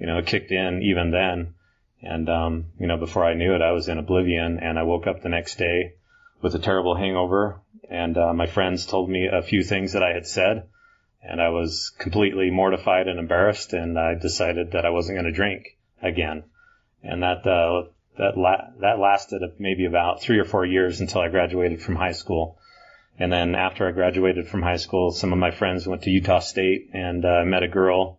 You 0.00 0.08
know, 0.08 0.18
it 0.18 0.26
kicked 0.26 0.50
in 0.50 0.82
even 0.82 1.12
then, 1.12 1.54
and 2.02 2.28
um, 2.28 2.64
you 2.80 2.88
know, 2.88 2.96
before 2.96 3.24
I 3.24 3.34
knew 3.34 3.54
it, 3.54 3.62
I 3.62 3.70
was 3.70 3.86
in 3.86 3.98
oblivion, 3.98 4.58
and 4.58 4.80
I 4.80 4.82
woke 4.82 5.06
up 5.06 5.22
the 5.22 5.28
next 5.28 5.58
day 5.58 5.94
with 6.42 6.56
a 6.56 6.58
terrible 6.58 6.96
hangover, 6.96 7.60
and 7.88 8.18
uh, 8.18 8.34
my 8.34 8.48
friends 8.48 8.84
told 8.84 9.08
me 9.08 9.28
a 9.32 9.42
few 9.42 9.62
things 9.62 9.92
that 9.92 10.02
I 10.02 10.12
had 10.12 10.26
said 10.26 10.64
and 11.22 11.40
I 11.40 11.50
was 11.50 11.92
completely 11.98 12.50
mortified 12.50 13.06
and 13.06 13.18
embarrassed, 13.18 13.74
and 13.74 13.98
I 13.98 14.14
decided 14.14 14.72
that 14.72 14.86
I 14.86 14.90
wasn't 14.90 15.16
going 15.16 15.26
to 15.26 15.36
drink 15.36 15.76
again. 16.02 16.44
And 17.02 17.22
that 17.22 17.46
uh, 17.46 17.84
that 18.18 18.36
la- 18.36 18.70
that 18.80 18.98
lasted 18.98 19.42
maybe 19.58 19.86
about 19.86 20.22
three 20.22 20.38
or 20.38 20.44
four 20.44 20.64
years 20.66 21.00
until 21.00 21.20
I 21.20 21.28
graduated 21.28 21.82
from 21.82 21.96
high 21.96 22.12
school. 22.12 22.58
And 23.18 23.32
then 23.32 23.54
after 23.54 23.86
I 23.86 23.92
graduated 23.92 24.48
from 24.48 24.62
high 24.62 24.76
school, 24.76 25.10
some 25.10 25.32
of 25.32 25.38
my 25.38 25.50
friends 25.50 25.86
went 25.86 26.02
to 26.02 26.10
Utah 26.10 26.38
State 26.38 26.90
and 26.92 27.24
uh, 27.24 27.44
met 27.44 27.62
a 27.62 27.68
girl, 27.68 28.18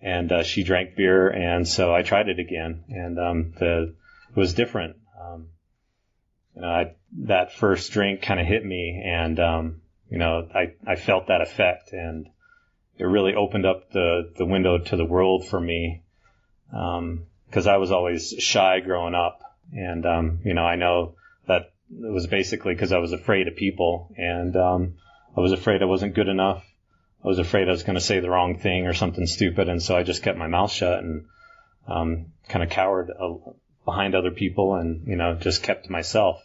and 0.00 0.32
uh, 0.32 0.42
she 0.42 0.64
drank 0.64 0.96
beer, 0.96 1.28
and 1.28 1.66
so 1.66 1.94
I 1.94 2.02
tried 2.02 2.28
it 2.28 2.40
again, 2.40 2.84
and 2.88 3.18
um, 3.18 3.52
the 3.58 3.94
it 4.30 4.36
was 4.36 4.54
different. 4.54 4.96
Um, 5.20 5.48
you 6.56 6.62
know, 6.62 6.68
I, 6.68 6.94
that 7.24 7.52
first 7.52 7.92
drink 7.92 8.22
kind 8.22 8.40
of 8.40 8.46
hit 8.46 8.64
me, 8.64 9.02
and 9.04 9.38
um, 9.38 9.82
you 10.12 10.18
know, 10.18 10.46
I, 10.54 10.74
I 10.86 10.96
felt 10.96 11.28
that 11.28 11.40
effect 11.40 11.92
and 11.92 12.28
it 12.98 13.04
really 13.04 13.34
opened 13.34 13.64
up 13.64 13.90
the, 13.92 14.30
the 14.36 14.44
window 14.44 14.76
to 14.76 14.96
the 14.96 15.06
world 15.06 15.48
for 15.48 15.58
me. 15.58 16.01
Um, 16.72 17.26
cause 17.50 17.66
I 17.66 17.76
was 17.76 17.92
always 17.92 18.34
shy 18.38 18.80
growing 18.80 19.14
up. 19.14 19.40
And, 19.72 20.04
um, 20.06 20.40
you 20.44 20.54
know, 20.54 20.64
I 20.64 20.76
know 20.76 21.14
that 21.46 21.72
it 21.90 22.12
was 22.12 22.26
basically 22.26 22.74
cause 22.76 22.92
I 22.92 22.98
was 22.98 23.12
afraid 23.12 23.48
of 23.48 23.56
people 23.56 24.12
and, 24.16 24.56
um, 24.56 24.94
I 25.36 25.40
was 25.40 25.52
afraid 25.52 25.82
I 25.82 25.86
wasn't 25.86 26.14
good 26.14 26.28
enough. 26.28 26.64
I 27.24 27.28
was 27.28 27.38
afraid 27.38 27.68
I 27.68 27.72
was 27.72 27.84
going 27.84 27.94
to 27.94 28.00
say 28.00 28.20
the 28.20 28.30
wrong 28.30 28.58
thing 28.58 28.86
or 28.86 28.94
something 28.94 29.26
stupid. 29.26 29.68
And 29.68 29.82
so 29.82 29.96
I 29.96 30.02
just 30.02 30.22
kept 30.22 30.38
my 30.38 30.48
mouth 30.48 30.72
shut 30.72 31.02
and, 31.02 31.26
um, 31.86 32.26
kind 32.48 32.62
of 32.62 32.70
cowered 32.70 33.10
uh, 33.10 33.34
behind 33.84 34.14
other 34.14 34.30
people 34.30 34.74
and, 34.74 35.06
you 35.06 35.16
know, 35.16 35.34
just 35.34 35.62
kept 35.62 35.86
to 35.86 35.92
myself. 35.92 36.42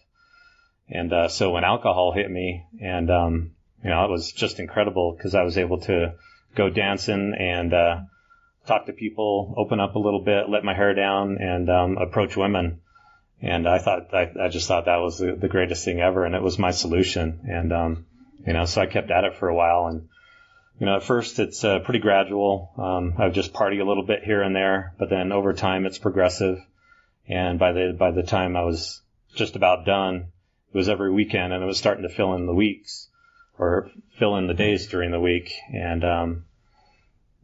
And, 0.90 1.12
uh, 1.12 1.28
so 1.28 1.52
when 1.52 1.64
alcohol 1.64 2.14
hit 2.14 2.30
me 2.30 2.66
and, 2.82 3.10
um, 3.12 3.52
you 3.84 3.90
know, 3.90 4.06
it 4.06 4.12
was 4.12 4.32
just 4.32 4.60
incredible 4.60 5.14
because 5.16 5.36
I 5.36 5.44
was 5.44 5.58
able 5.58 5.82
to 5.82 6.16
go 6.56 6.70
dancing 6.70 7.36
and 7.38 7.74
uh, 7.74 8.02
talk 8.68 8.86
to 8.86 8.94
people, 8.94 9.54
open 9.58 9.80
up 9.80 9.96
a 9.96 10.00
little 10.00 10.22
bit, 10.22 10.50
let 10.50 10.64
my 10.64 10.74
hair 10.74 10.94
down, 10.94 11.38
and 11.40 11.70
um, 11.70 11.98
approach 11.98 12.36
women. 12.36 12.82
And 13.42 13.68
I 13.68 13.80
thought, 13.80 14.14
I, 14.14 14.32
I 14.40 14.50
just 14.50 14.68
thought 14.68 14.86
that 14.86 14.98
was 14.98 15.20
the, 15.20 15.36
the, 15.36 15.48
greatest 15.48 15.86
thing 15.86 16.00
ever, 16.02 16.26
and 16.26 16.36
it 16.36 16.42
was 16.42 16.58
my 16.58 16.72
solution. 16.72 17.42
And 17.48 17.72
um, 17.72 18.06
you 18.46 18.54
know, 18.54 18.66
so 18.66 18.82
I 18.82 18.88
kept 18.88 19.12
at 19.12 19.24
it 19.24 19.36
for 19.36 19.48
a 19.48 19.56
while. 19.56 19.88
And 19.88 20.10
you 20.80 20.86
know, 20.86 20.98
at 20.98 21.04
first 21.04 21.40
it's 21.40 21.64
uh, 21.64 21.80
pretty 21.80 22.00
gradual. 22.00 22.72
Um, 22.78 23.14
I 23.18 23.26
would 23.26 23.36
just 23.36 23.54
party 23.54 23.80
a 23.80 23.86
little 23.86 24.06
bit 24.06 24.24
here 24.24 24.42
and 24.42 24.56
there, 24.56 24.94
but 24.98 25.10
then 25.10 25.32
over 25.32 25.54
time 25.54 25.86
it's 25.86 26.00
progressive. 26.00 26.60
And 27.28 27.60
by 27.60 27.74
the 27.74 27.96
by 27.98 28.12
the 28.12 28.24
time 28.24 28.56
I 28.56 28.64
was 28.64 29.02
just 29.36 29.56
about 29.56 29.86
done, 29.86 30.32
it 30.74 30.78
was 30.78 30.90
every 30.90 31.12
weekend, 31.12 31.54
and 31.54 31.64
it 31.64 31.68
was 31.68 31.78
starting 31.78 32.04
to 32.04 32.14
fill 32.14 32.34
in 32.34 32.48
the 32.48 32.56
weeks 32.56 33.08
or 33.60 33.92
fill 34.18 34.38
in 34.38 34.48
the 34.48 34.54
days 34.54 34.88
during 34.88 35.12
the 35.12 35.20
week. 35.20 35.52
And, 35.74 36.04
um, 36.04 36.46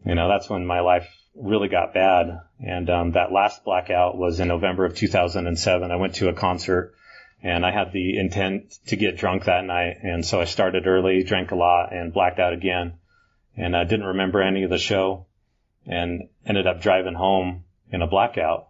you 0.06 0.16
know, 0.16 0.28
that's 0.28 0.50
when 0.50 0.66
my 0.66 0.82
life 0.82 1.08
really 1.36 1.68
got 1.68 1.94
bad. 1.94 2.42
And, 2.60 2.90
um, 2.90 3.12
that 3.12 3.32
last 3.32 3.64
blackout 3.64 4.18
was 4.18 4.40
in 4.40 4.48
November 4.48 4.86
of 4.86 4.96
2007. 4.96 5.92
I 5.92 5.96
went 5.96 6.16
to 6.16 6.30
a 6.30 6.34
concert 6.34 6.94
and 7.42 7.66
I 7.66 7.72
had 7.72 7.92
the 7.92 8.18
intent 8.20 8.74
to 8.88 8.96
get 8.96 9.18
drunk 9.18 9.46
that 9.46 9.66
night. 9.66 9.98
And 10.02 10.26
so 10.26 10.40
I 10.40 10.46
started 10.46 10.88
early, 10.88 11.24
drank 11.24 11.52
a 11.52 11.56
lot 11.56 11.94
and 11.94 12.14
blacked 12.14 12.40
out 12.40 12.54
again. 12.54 12.94
And 13.58 13.76
I 13.76 13.84
didn't 13.84 14.06
remember 14.06 14.42
any 14.42 14.64
of 14.64 14.70
the 14.70 14.78
show 14.78 15.26
and 15.86 16.30
ended 16.46 16.68
up 16.68 16.82
driving 16.82 17.16
home 17.16 17.64
in 17.92 18.02
a 18.02 18.08
blackout. 18.08 18.70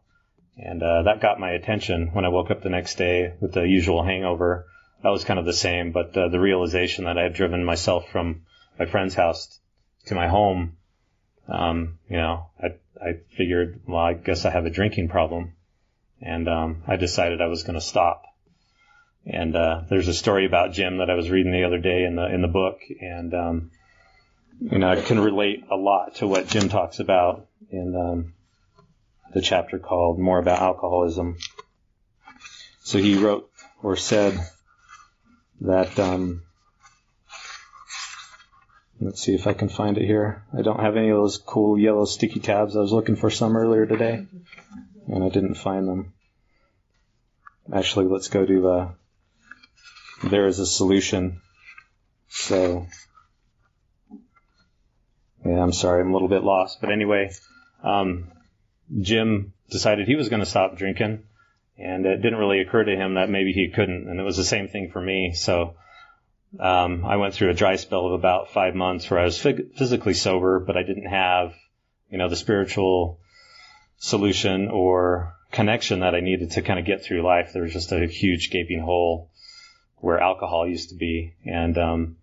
And, 0.57 0.81
uh, 0.81 1.03
that 1.03 1.21
got 1.21 1.39
my 1.39 1.51
attention 1.51 2.09
when 2.13 2.25
I 2.25 2.29
woke 2.29 2.51
up 2.51 2.61
the 2.61 2.69
next 2.69 2.95
day 2.95 3.33
with 3.39 3.53
the 3.53 3.67
usual 3.67 4.03
hangover 4.03 4.67
that 5.03 5.09
was 5.09 5.25
kind 5.25 5.39
of 5.39 5.45
the 5.45 5.53
same, 5.53 5.91
but 5.91 6.17
uh, 6.17 6.29
the 6.29 6.39
realization 6.39 7.05
that 7.05 7.17
I 7.17 7.23
had 7.23 7.33
driven 7.33 7.63
myself 7.63 8.09
from 8.09 8.43
my 8.79 8.85
friend's 8.85 9.13
house 9.13 9.59
to 10.05 10.15
my 10.15 10.29
home, 10.29 10.77
um, 11.47 11.99
you 12.09 12.17
know, 12.17 12.47
I, 12.61 12.67
I 13.01 13.19
figured, 13.35 13.81
well, 13.87 14.03
I 14.03 14.13
guess 14.13 14.45
I 14.45 14.51
have 14.51 14.65
a 14.65 14.69
drinking 14.69 15.09
problem. 15.09 15.53
And, 16.21 16.47
um, 16.47 16.83
I 16.87 16.95
decided 16.95 17.41
I 17.41 17.47
was 17.47 17.63
going 17.63 17.75
to 17.75 17.81
stop. 17.81 18.23
And, 19.25 19.55
uh, 19.55 19.81
there's 19.89 20.07
a 20.07 20.13
story 20.13 20.45
about 20.45 20.73
Jim 20.73 20.97
that 20.97 21.09
I 21.09 21.15
was 21.15 21.29
reading 21.29 21.51
the 21.51 21.65
other 21.65 21.79
day 21.79 22.03
in 22.03 22.15
the, 22.15 22.33
in 22.33 22.41
the 22.41 22.47
book. 22.47 22.79
And, 23.01 23.33
um, 23.33 23.71
you 24.59 24.77
know, 24.77 24.89
I 24.89 25.01
can 25.01 25.19
relate 25.19 25.65
a 25.69 25.75
lot 25.75 26.15
to 26.15 26.27
what 26.27 26.47
Jim 26.47 26.69
talks 26.69 26.99
about 26.99 27.47
in, 27.69 27.95
um, 27.95 28.33
the 29.33 29.41
chapter 29.41 29.79
called 29.79 30.19
More 30.19 30.39
About 30.39 30.61
Alcoholism. 30.61 31.37
So 32.83 32.99
he 32.99 33.17
wrote 33.17 33.49
or 33.81 33.95
said, 33.95 34.39
that 35.63 35.97
um, 35.97 36.43
let's 39.05 39.21
see 39.21 39.35
if 39.35 39.47
I 39.47 39.53
can 39.53 39.69
find 39.69 39.97
it 39.97 40.05
here. 40.05 40.43
I 40.57 40.61
don't 40.61 40.79
have 40.79 40.97
any 40.97 41.09
of 41.09 41.17
those 41.17 41.37
cool 41.37 41.77
yellow 41.77 42.05
sticky 42.05 42.39
tabs. 42.39 42.75
I 42.75 42.79
was 42.79 42.91
looking 42.91 43.15
for 43.15 43.29
some 43.29 43.55
earlier 43.55 43.85
today, 43.85 44.25
and 45.07 45.23
I 45.23 45.29
didn't 45.29 45.55
find 45.55 45.87
them. 45.87 46.13
Actually, 47.73 48.07
let's 48.07 48.27
go 48.27 48.45
to 48.45 48.69
uh, 48.69 48.91
there 50.23 50.47
is 50.47 50.59
a 50.59 50.65
solution. 50.65 51.41
So, 52.29 52.87
yeah, 55.45 55.61
I'm 55.61 55.73
sorry, 55.73 56.01
I'm 56.01 56.09
a 56.09 56.13
little 56.13 56.27
bit 56.27 56.43
lost. 56.43 56.81
But 56.81 56.91
anyway, 56.91 57.31
um, 57.83 58.31
Jim 58.99 59.53
decided 59.69 60.07
he 60.07 60.15
was 60.15 60.29
going 60.29 60.41
to 60.41 60.45
stop 60.45 60.77
drinking 60.77 61.23
and 61.77 62.05
it 62.05 62.21
didn't 62.21 62.39
really 62.39 62.61
occur 62.61 62.83
to 62.83 62.95
him 62.95 63.15
that 63.15 63.29
maybe 63.29 63.51
he 63.51 63.69
couldn't. 63.69 64.07
And 64.07 64.19
it 64.19 64.23
was 64.23 64.37
the 64.37 64.43
same 64.43 64.67
thing 64.67 64.91
for 64.91 65.01
me. 65.01 65.33
So 65.33 65.75
um, 66.59 67.05
I 67.05 67.17
went 67.17 67.33
through 67.33 67.49
a 67.49 67.55
dry 67.55 67.75
spell 67.75 68.07
of 68.07 68.13
about 68.13 68.51
five 68.51 68.75
months 68.75 69.09
where 69.09 69.19
I 69.19 69.25
was 69.25 69.39
physically 69.39 70.13
sober, 70.13 70.59
but 70.59 70.77
I 70.77 70.83
didn't 70.83 71.07
have, 71.07 71.53
you 72.09 72.17
know, 72.17 72.29
the 72.29 72.35
spiritual 72.35 73.19
solution 73.97 74.69
or 74.69 75.35
connection 75.51 76.01
that 76.01 76.15
I 76.15 76.19
needed 76.19 76.51
to 76.51 76.61
kind 76.61 76.79
of 76.79 76.85
get 76.85 77.03
through 77.03 77.23
life. 77.23 77.51
There 77.53 77.63
was 77.63 77.73
just 77.73 77.91
a 77.91 78.05
huge 78.05 78.49
gaping 78.49 78.81
hole 78.81 79.29
where 79.97 80.19
alcohol 80.19 80.67
used 80.67 80.89
to 80.89 80.95
be. 80.95 81.33
And 81.45 81.77
um, 81.77 82.17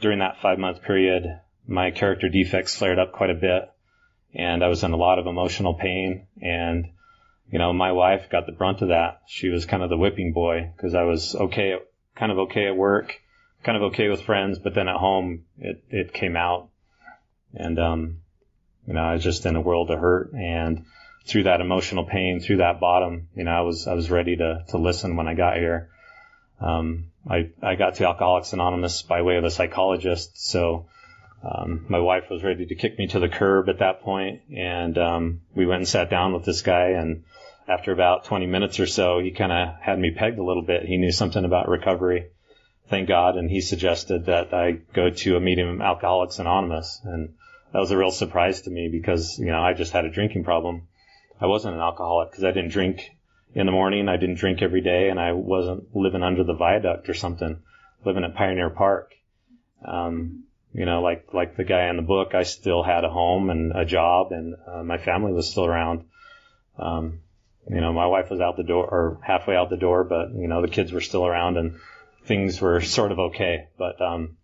during 0.00 0.18
that 0.18 0.40
five 0.42 0.58
month 0.58 0.82
period, 0.82 1.40
my 1.66 1.90
character 1.90 2.28
defects 2.28 2.76
flared 2.76 2.98
up 2.98 3.12
quite 3.12 3.30
a 3.30 3.34
bit, 3.34 3.70
and 4.34 4.64
I 4.64 4.68
was 4.68 4.82
in 4.82 4.92
a 4.92 4.96
lot 4.96 5.18
of 5.18 5.26
emotional 5.26 5.74
pain 5.74 6.26
and 6.40 6.86
you 7.50 7.58
know, 7.58 7.72
my 7.72 7.92
wife 7.92 8.30
got 8.30 8.46
the 8.46 8.52
brunt 8.52 8.80
of 8.80 8.88
that. 8.88 9.22
She 9.26 9.48
was 9.48 9.66
kind 9.66 9.82
of 9.82 9.90
the 9.90 9.96
whipping 9.96 10.32
boy 10.32 10.70
because 10.76 10.94
I 10.94 11.02
was 11.02 11.34
okay, 11.34 11.74
kind 12.14 12.30
of 12.30 12.38
okay 12.38 12.66
at 12.66 12.76
work, 12.76 13.20
kind 13.62 13.76
of 13.76 13.92
okay 13.92 14.08
with 14.08 14.22
friends, 14.22 14.58
but 14.58 14.74
then 14.74 14.88
at 14.88 14.96
home 14.96 15.44
it, 15.58 15.84
it 15.90 16.12
came 16.12 16.36
out 16.36 16.68
and, 17.54 17.78
um, 17.78 18.20
you 18.86 18.94
know, 18.94 19.02
I 19.02 19.14
was 19.14 19.22
just 19.22 19.46
in 19.46 19.56
a 19.56 19.60
world 19.60 19.90
of 19.90 19.98
hurt 19.98 20.32
and 20.32 20.84
through 21.26 21.44
that 21.44 21.60
emotional 21.60 22.04
pain, 22.04 22.40
through 22.40 22.58
that 22.58 22.80
bottom, 22.80 23.28
you 23.34 23.44
know, 23.44 23.50
I 23.50 23.60
was, 23.60 23.86
I 23.86 23.94
was 23.94 24.10
ready 24.10 24.36
to, 24.36 24.64
to 24.68 24.78
listen 24.78 25.16
when 25.16 25.28
I 25.28 25.34
got 25.34 25.56
here. 25.56 25.90
Um, 26.60 27.10
I, 27.28 27.50
I 27.62 27.74
got 27.74 27.96
to 27.96 28.06
Alcoholics 28.06 28.52
Anonymous 28.52 29.02
by 29.02 29.22
way 29.22 29.36
of 29.36 29.44
a 29.44 29.50
psychologist. 29.50 30.38
So, 30.40 30.86
um, 31.42 31.86
my 31.88 31.98
wife 31.98 32.24
was 32.30 32.42
ready 32.42 32.66
to 32.66 32.74
kick 32.74 32.98
me 32.98 33.06
to 33.08 33.18
the 33.18 33.28
curb 33.28 33.68
at 33.68 33.78
that 33.78 34.02
point, 34.02 34.42
and 34.54 34.96
um, 34.98 35.40
we 35.54 35.66
went 35.66 35.80
and 35.80 35.88
sat 35.88 36.10
down 36.10 36.34
with 36.34 36.44
this 36.44 36.60
guy. 36.60 36.90
And 36.90 37.24
after 37.66 37.92
about 37.92 38.24
20 38.24 38.46
minutes 38.46 38.78
or 38.78 38.86
so, 38.86 39.20
he 39.20 39.30
kind 39.30 39.52
of 39.52 39.74
had 39.80 39.98
me 39.98 40.10
pegged 40.10 40.38
a 40.38 40.44
little 40.44 40.62
bit. 40.62 40.84
He 40.84 40.98
knew 40.98 41.12
something 41.12 41.44
about 41.44 41.68
recovery, 41.68 42.26
thank 42.90 43.08
God, 43.08 43.36
and 43.36 43.48
he 43.48 43.60
suggested 43.60 44.26
that 44.26 44.52
I 44.52 44.72
go 44.92 45.10
to 45.10 45.36
a 45.36 45.40
meeting 45.40 45.80
Alcoholics 45.80 46.40
Anonymous. 46.40 47.00
And 47.04 47.34
that 47.72 47.78
was 47.78 47.92
a 47.92 47.96
real 47.96 48.10
surprise 48.10 48.62
to 48.62 48.70
me 48.70 48.88
because 48.90 49.38
you 49.38 49.46
know 49.46 49.62
I 49.62 49.72
just 49.72 49.92
had 49.92 50.04
a 50.04 50.10
drinking 50.10 50.44
problem. 50.44 50.88
I 51.40 51.46
wasn't 51.46 51.76
an 51.76 51.80
alcoholic 51.80 52.30
because 52.30 52.44
I 52.44 52.50
didn't 52.50 52.72
drink 52.72 53.10
in 53.54 53.66
the 53.66 53.72
morning. 53.72 54.08
I 54.08 54.16
didn't 54.16 54.38
drink 54.38 54.60
every 54.60 54.82
day, 54.82 55.08
and 55.08 55.18
I 55.18 55.32
wasn't 55.32 55.94
living 55.96 56.22
under 56.22 56.44
the 56.44 56.54
viaduct 56.54 57.08
or 57.08 57.14
something, 57.14 57.62
living 58.04 58.24
at 58.24 58.34
Pioneer 58.34 58.70
Park. 58.70 59.14
Um, 59.84 60.44
you 60.74 60.84
know, 60.84 61.00
like 61.00 61.32
like 61.32 61.56
the 61.56 61.64
guy 61.64 61.88
in 61.88 61.96
the 61.96 62.02
book, 62.02 62.34
I 62.34 62.42
still 62.42 62.82
had 62.82 63.04
a 63.04 63.10
home 63.10 63.50
and 63.50 63.72
a 63.74 63.84
job, 63.84 64.32
and 64.32 64.56
uh, 64.66 64.82
my 64.82 64.98
family 64.98 65.32
was 65.32 65.48
still 65.48 65.64
around. 65.64 66.04
Um, 66.78 67.20
you 67.68 67.80
know, 67.80 67.92
my 67.92 68.06
wife 68.06 68.30
was 68.30 68.40
out 68.40 68.56
the 68.56 68.64
door 68.64 68.84
or 68.84 69.20
halfway 69.22 69.54
out 69.54 69.70
the 69.70 69.76
door, 69.76 70.02
but 70.02 70.32
you 70.34 70.48
know, 70.48 70.60
the 70.60 70.68
kids 70.68 70.92
were 70.92 71.00
still 71.00 71.24
around, 71.24 71.56
and 71.56 71.76
things 72.24 72.60
were 72.60 72.80
sort 72.98 73.12
of 73.12 73.18
okay. 73.18 73.68
But 73.78 74.00
um, 74.00 74.36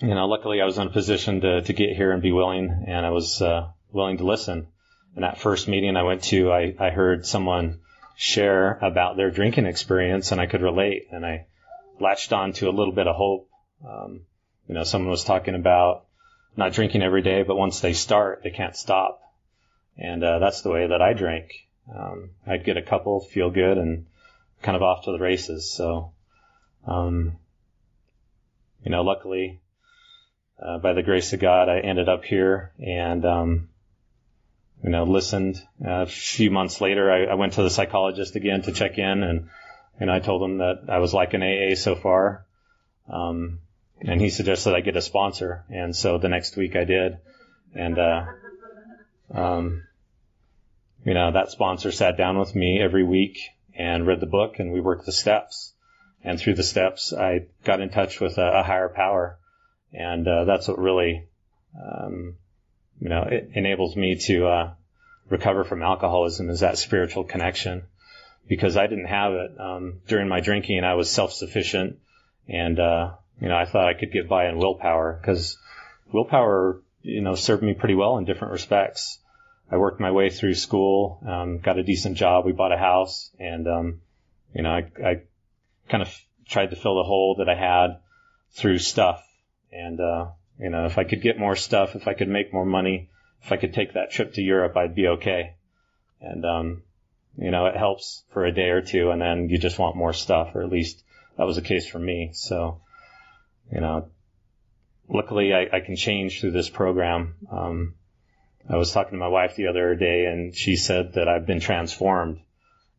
you 0.00 0.14
know, 0.14 0.26
luckily 0.26 0.60
I 0.60 0.64
was 0.64 0.78
in 0.78 0.88
a 0.88 0.90
position 0.90 1.40
to 1.42 1.62
to 1.62 1.72
get 1.72 1.96
here 1.96 2.12
and 2.12 2.22
be 2.22 2.32
willing, 2.32 2.84
and 2.86 3.06
I 3.06 3.10
was 3.10 3.40
uh, 3.40 3.68
willing 3.92 4.18
to 4.18 4.24
listen. 4.24 4.68
In 5.16 5.22
that 5.22 5.40
first 5.40 5.68
meeting 5.68 5.96
I 5.96 6.02
went 6.02 6.24
to, 6.24 6.50
I, 6.50 6.74
I 6.78 6.90
heard 6.90 7.24
someone 7.24 7.80
share 8.16 8.78
about 8.82 9.16
their 9.16 9.30
drinking 9.30 9.66
experience, 9.66 10.32
and 10.32 10.40
I 10.40 10.46
could 10.46 10.62
relate, 10.62 11.06
and 11.12 11.24
I 11.24 11.46
latched 12.00 12.32
on 12.32 12.52
to 12.54 12.68
a 12.68 12.72
little 12.72 12.92
bit 12.92 13.06
of 13.06 13.14
hope. 13.14 13.48
Um, 13.86 14.22
you 14.68 14.74
know, 14.74 14.84
someone 14.84 15.10
was 15.10 15.24
talking 15.24 15.54
about 15.54 16.06
not 16.56 16.72
drinking 16.72 17.02
every 17.02 17.22
day, 17.22 17.42
but 17.42 17.56
once 17.56 17.80
they 17.80 17.92
start, 17.92 18.42
they 18.42 18.50
can't 18.50 18.76
stop. 18.76 19.20
And 19.96 20.22
uh, 20.24 20.38
that's 20.38 20.62
the 20.62 20.70
way 20.70 20.86
that 20.88 21.02
I 21.02 21.12
drank. 21.12 21.52
Um, 21.94 22.30
I'd 22.46 22.64
get 22.64 22.76
a 22.76 22.82
couple, 22.82 23.20
feel 23.20 23.50
good, 23.50 23.78
and 23.78 24.06
kind 24.62 24.76
of 24.76 24.82
off 24.82 25.04
to 25.04 25.12
the 25.12 25.18
races. 25.18 25.70
So, 25.70 26.12
um, 26.86 27.38
you 28.82 28.90
know, 28.90 29.02
luckily, 29.02 29.60
uh, 30.62 30.78
by 30.78 30.92
the 30.92 31.02
grace 31.02 31.32
of 31.32 31.40
God, 31.40 31.68
I 31.68 31.80
ended 31.80 32.08
up 32.08 32.24
here 32.24 32.72
and, 32.78 33.24
um, 33.24 33.68
you 34.82 34.90
know, 34.90 35.04
listened. 35.04 35.60
Uh, 35.84 36.02
a 36.02 36.06
few 36.06 36.50
months 36.50 36.80
later, 36.80 37.10
I, 37.10 37.24
I, 37.24 37.34
went 37.34 37.54
to 37.54 37.62
the 37.62 37.70
psychologist 37.70 38.36
again 38.36 38.62
to 38.62 38.72
check 38.72 38.98
in, 38.98 39.22
and 39.22 39.48
and 39.98 40.10
I 40.10 40.18
told 40.18 40.42
him 40.42 40.58
that 40.58 40.84
I 40.88 40.98
was 40.98 41.14
like 41.14 41.32
an 41.32 41.42
AA 41.42 41.74
so 41.74 41.94
far. 41.94 42.44
Um, 43.08 43.60
and 44.00 44.20
he 44.20 44.30
suggested 44.30 44.74
I 44.74 44.80
get 44.80 44.96
a 44.96 45.02
sponsor, 45.02 45.64
and 45.70 45.94
so 45.94 46.18
the 46.18 46.28
next 46.28 46.56
week 46.56 46.76
I 46.76 46.84
did, 46.84 47.18
and 47.74 47.98
uh, 47.98 48.24
um, 49.32 49.84
you 51.04 51.14
know 51.14 51.32
that 51.32 51.50
sponsor 51.50 51.92
sat 51.92 52.16
down 52.16 52.38
with 52.38 52.54
me 52.54 52.80
every 52.80 53.04
week 53.04 53.38
and 53.74 54.06
read 54.06 54.20
the 54.20 54.26
book, 54.26 54.58
and 54.58 54.72
we 54.72 54.80
worked 54.80 55.06
the 55.06 55.12
steps, 55.12 55.73
and 56.24 56.40
through 56.40 56.54
the 56.54 56.62
steps 56.62 57.12
I 57.12 57.46
got 57.64 57.80
in 57.80 57.90
touch 57.90 58.20
with 58.20 58.38
a, 58.38 58.60
a 58.60 58.62
higher 58.62 58.88
power, 58.88 59.38
and 59.92 60.26
uh, 60.26 60.44
that's 60.44 60.66
what 60.66 60.78
really, 60.78 61.28
um, 61.80 62.36
you 63.00 63.08
know, 63.08 63.22
it 63.22 63.50
enables 63.52 63.94
me 63.94 64.16
to 64.16 64.46
uh, 64.46 64.70
recover 65.28 65.64
from 65.64 65.82
alcoholism 65.82 66.50
is 66.50 66.60
that 66.60 66.78
spiritual 66.78 67.24
connection, 67.24 67.82
because 68.48 68.76
I 68.76 68.86
didn't 68.86 69.06
have 69.06 69.32
it 69.34 69.60
um, 69.60 70.00
during 70.08 70.28
my 70.28 70.40
drinking. 70.40 70.82
I 70.84 70.94
was 70.94 71.10
self-sufficient 71.10 71.98
and 72.48 72.78
uh, 72.78 73.12
you 73.40 73.48
know, 73.48 73.56
I 73.56 73.64
thought 73.64 73.88
I 73.88 73.94
could 73.94 74.12
get 74.12 74.28
by 74.28 74.46
on 74.48 74.58
willpower 74.58 75.18
because 75.20 75.58
willpower, 76.12 76.80
you 77.02 77.20
know, 77.20 77.34
served 77.34 77.62
me 77.62 77.74
pretty 77.74 77.94
well 77.94 78.18
in 78.18 78.24
different 78.24 78.52
respects. 78.52 79.18
I 79.70 79.76
worked 79.76 80.00
my 80.00 80.10
way 80.10 80.30
through 80.30 80.54
school, 80.54 81.20
um, 81.26 81.58
got 81.58 81.78
a 81.78 81.82
decent 81.82 82.16
job. 82.16 82.44
We 82.44 82.52
bought 82.52 82.72
a 82.72 82.78
house 82.78 83.30
and, 83.38 83.66
um, 83.66 84.00
you 84.54 84.62
know, 84.62 84.70
I, 84.70 84.90
I 85.04 85.22
kind 85.88 86.02
of 86.02 86.14
tried 86.48 86.70
to 86.70 86.76
fill 86.76 86.96
the 86.96 87.04
hole 87.04 87.36
that 87.38 87.48
I 87.48 87.54
had 87.54 87.98
through 88.52 88.78
stuff. 88.78 89.26
And, 89.72 90.00
uh, 90.00 90.26
you 90.58 90.70
know, 90.70 90.86
if 90.86 90.98
I 90.98 91.04
could 91.04 91.22
get 91.22 91.38
more 91.38 91.56
stuff, 91.56 91.96
if 91.96 92.06
I 92.06 92.14
could 92.14 92.28
make 92.28 92.52
more 92.52 92.64
money, 92.64 93.10
if 93.42 93.52
I 93.52 93.56
could 93.56 93.74
take 93.74 93.94
that 93.94 94.10
trip 94.10 94.34
to 94.34 94.42
Europe, 94.42 94.76
I'd 94.76 94.94
be 94.94 95.08
okay. 95.08 95.56
And, 96.20 96.44
um, 96.44 96.82
you 97.36 97.50
know, 97.50 97.66
it 97.66 97.76
helps 97.76 98.24
for 98.32 98.44
a 98.44 98.52
day 98.52 98.70
or 98.70 98.80
two 98.80 99.10
and 99.10 99.20
then 99.20 99.48
you 99.48 99.58
just 99.58 99.78
want 99.78 99.96
more 99.96 100.12
stuff, 100.12 100.54
or 100.54 100.62
at 100.62 100.70
least 100.70 101.02
that 101.36 101.44
was 101.44 101.56
the 101.56 101.62
case 101.62 101.88
for 101.88 101.98
me. 101.98 102.30
So, 102.32 102.80
you 103.72 103.80
know, 103.80 104.08
luckily 105.08 105.52
I, 105.52 105.68
I 105.72 105.80
can 105.80 105.96
change 105.96 106.40
through 106.40 106.52
this 106.52 106.70
program. 106.70 107.34
Um, 107.50 107.94
I 108.68 108.76
was 108.76 108.92
talking 108.92 109.12
to 109.12 109.18
my 109.18 109.28
wife 109.28 109.56
the 109.56 109.66
other 109.66 109.94
day 109.94 110.26
and 110.26 110.54
she 110.54 110.76
said 110.76 111.14
that 111.14 111.28
I've 111.28 111.46
been 111.46 111.60
transformed. 111.60 112.40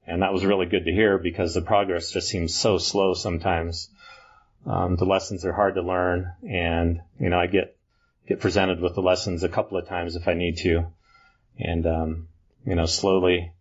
And 0.08 0.22
that 0.22 0.34
was 0.34 0.46
really 0.46 0.68
good 0.68 0.86
to 0.86 0.92
hear 0.92 1.18
because 1.18 1.54
the 1.54 1.62
progress 1.62 2.12
just 2.12 2.28
seems 2.28 2.54
so 2.54 2.78
slow 2.78 3.14
sometimes. 3.14 3.90
Um, 4.66 4.96
the 4.96 5.06
lessons 5.06 5.46
are 5.46 5.54
hard 5.54 5.76
to 5.76 5.82
learn 5.82 6.32
and, 6.48 7.02
you 7.20 7.30
know, 7.30 7.40
I 7.40 7.48
get, 7.48 7.76
get 8.28 8.40
presented 8.40 8.82
with 8.82 8.96
the 8.96 9.02
lessons 9.02 9.44
a 9.44 9.50
couple 9.50 9.78
of 9.78 9.88
times 9.88 10.16
if 10.16 10.28
I 10.28 10.34
need 10.34 10.58
to. 10.58 10.88
And, 11.60 11.86
um, 11.86 12.28
you 12.66 12.76
know, 12.76 12.86
slowly 12.86 13.52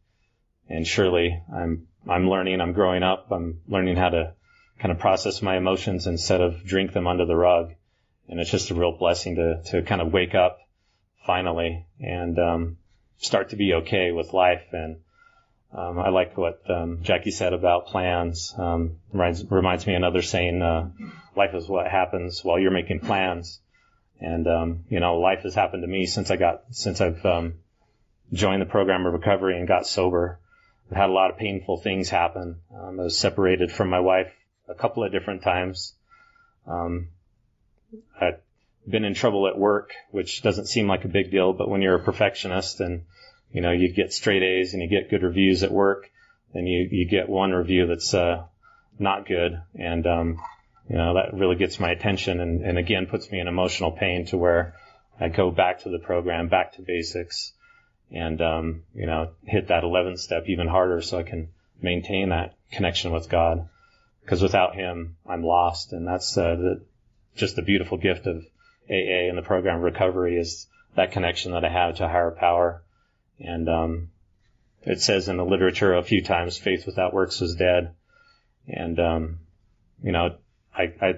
and 0.69 0.87
surely 0.87 1.43
I'm, 1.53 1.89
I'm 2.09 2.29
learning, 2.29 2.61
I'm 2.61 2.73
growing 2.73 3.03
up, 3.03 3.31
I'm 3.31 3.61
learning 3.69 3.97
how 3.97 4.11
to 4.11 4.35
kind 4.79 4.93
of 4.93 4.99
process 4.99 5.43
my 5.43 5.57
emotions 5.57 6.07
instead 6.07 6.41
of 6.41 6.65
drink 6.65 6.93
them 6.93 7.07
under 7.07 7.25
the 7.27 7.37
rug. 7.37 7.73
And 8.29 8.41
it's 8.41 8.51
just 8.51 8.71
a 8.71 8.75
real 8.75 8.93
blessing 8.93 9.37
to, 9.37 9.63
to 9.71 9.83
kind 9.83 10.01
of 10.01 10.13
wake 10.13 10.35
up 10.35 10.59
finally 11.27 11.87
and, 12.01 12.39
um, 12.39 12.77
start 13.19 13.51
to 13.51 13.57
be 13.57 13.75
okay 13.75 14.13
with 14.13 14.33
life. 14.33 14.65
And, 14.73 14.97
um, 15.75 15.99
I 15.99 16.11
like 16.11 16.37
what, 16.37 16.63
um, 16.71 17.01
Jackie 17.03 17.33
said 17.33 17.53
about 17.53 17.87
plans. 17.87 18.55
Um, 18.57 18.99
reminds, 19.13 19.51
reminds 19.51 19.87
me 19.87 19.95
another 19.95 20.23
saying, 20.23 20.63
uh, 20.63 20.91
life 21.37 21.55
is 21.55 21.69
what 21.69 21.87
happens 21.89 22.45
while 22.45 22.59
you're 22.59 22.71
making 22.71 23.01
plans. 23.01 23.61
And, 24.21 24.47
um, 24.47 24.85
you 24.89 25.01
know, 25.01 25.19
life 25.19 25.41
has 25.43 25.55
happened 25.55 25.83
to 25.83 25.89
me 25.89 26.07
since 26.07 26.31
I 26.31 26.37
got, 26.37 26.63
since 26.71 27.01
I've, 27.01 27.25
um, 27.27 27.55
joined 28.33 28.63
the 28.63 28.67
program 28.67 29.05
of 29.07 29.13
recovery 29.13 29.59
and 29.59 29.69
got 29.69 29.87
sober. 29.87 30.39
I've 30.91 30.97
had 30.97 31.11
a 31.11 31.13
lot 31.13 31.31
of 31.31 31.39
painful 31.39 31.79
things 31.79 32.09
happen. 32.09 32.61
Um, 32.75 33.01
I 33.01 33.05
was 33.05 33.19
separated 33.19 33.73
from 33.73 33.91
my 33.91 34.01
wife 34.01 34.33
a 34.69 34.75
couple 34.75 35.05
of 35.05 35.13
different 35.13 35.43
times. 35.43 35.95
Um, 36.67 37.09
I've 38.21 38.41
been 38.89 39.05
in 39.05 39.15
trouble 39.15 39.49
at 39.49 39.59
work, 39.59 39.93
which 40.11 40.43
doesn't 40.43 40.67
seem 40.67 40.87
like 40.87 41.05
a 41.05 41.09
big 41.09 41.31
deal, 41.31 41.53
but 41.53 41.69
when 41.69 41.83
you're 41.83 41.97
a 41.97 42.05
perfectionist 42.05 42.81
and 42.81 43.05
you 43.55 43.63
know 43.63 43.73
you 43.73 43.91
get 43.93 44.13
straight 44.13 44.43
A's 44.43 44.75
and 44.75 44.83
you 44.83 44.89
get 44.89 45.09
good 45.09 45.23
reviews 45.23 45.63
at 45.63 45.73
work, 45.73 46.11
then 46.53 46.67
you 46.67 46.87
you 46.91 47.09
get 47.09 47.29
one 47.29 47.53
review 47.53 47.87
that's 47.87 48.13
uh, 48.13 48.45
not 48.99 49.27
good, 49.27 49.63
and 49.75 50.07
um, 50.07 50.41
you 50.91 50.97
know 50.97 51.15
that 51.15 51.33
really 51.33 51.57
gets 51.57 51.81
my 51.81 51.91
attention 51.91 52.41
and, 52.41 52.61
and 52.61 52.77
again 52.77 53.07
puts 53.07 53.31
me 53.31 53.41
in 53.41 53.49
emotional 53.49 53.93
pain 53.93 54.27
to 54.27 54.37
where 54.37 54.75
I 55.19 55.29
go 55.29 55.51
back 55.51 55.85
to 55.85 55.89
the 55.89 55.99
program, 55.99 56.49
back 56.49 56.75
to 56.75 56.83
basics, 56.83 57.53
and 58.11 58.41
um, 58.43 58.83
you 58.95 59.07
know 59.07 59.31
hit 59.47 59.69
that 59.69 59.85
11th 59.85 60.19
step 60.19 60.45
even 60.49 60.69
harder 60.69 61.01
so 61.01 61.19
I 61.19 61.23
can 61.23 61.49
maintain 61.81 62.29
that 62.31 62.57
connection 62.71 63.13
with 63.13 63.31
God 63.31 63.69
because 64.25 64.43
without 64.43 64.75
him, 64.75 65.17
I'm 65.27 65.45
lost. 65.45 65.93
And 65.93 66.07
that's 66.07 66.37
uh, 66.37 66.57
the, 66.57 66.83
just 67.37 67.57
the 67.57 67.63
beautiful 67.63 67.99
gift 67.99 68.27
of 68.27 68.45
AA 68.89 69.29
and 69.29 69.39
the 69.39 69.43
program 69.43 69.81
recovery 69.81 70.39
is 70.39 70.67
that 70.97 71.13
connection 71.13 71.53
that 71.53 71.65
I 71.65 71.69
have 71.69 71.97
to 71.97 72.09
higher 72.09 72.31
power. 72.31 72.83
And 73.41 73.69
um, 73.69 74.11
it 74.83 75.01
says 75.01 75.29
in 75.29 75.37
the 75.37 75.45
literature 75.45 75.95
a 75.95 76.03
few 76.03 76.23
times, 76.23 76.59
faith 76.59 76.87
without 76.87 77.15
works 77.15 77.41
is 77.41 77.57
dead. 77.57 77.95
And 78.69 78.99
um, 78.99 79.39
you 80.03 80.13
know, 80.13 80.37
I, 80.77 80.93
I 81.01 81.15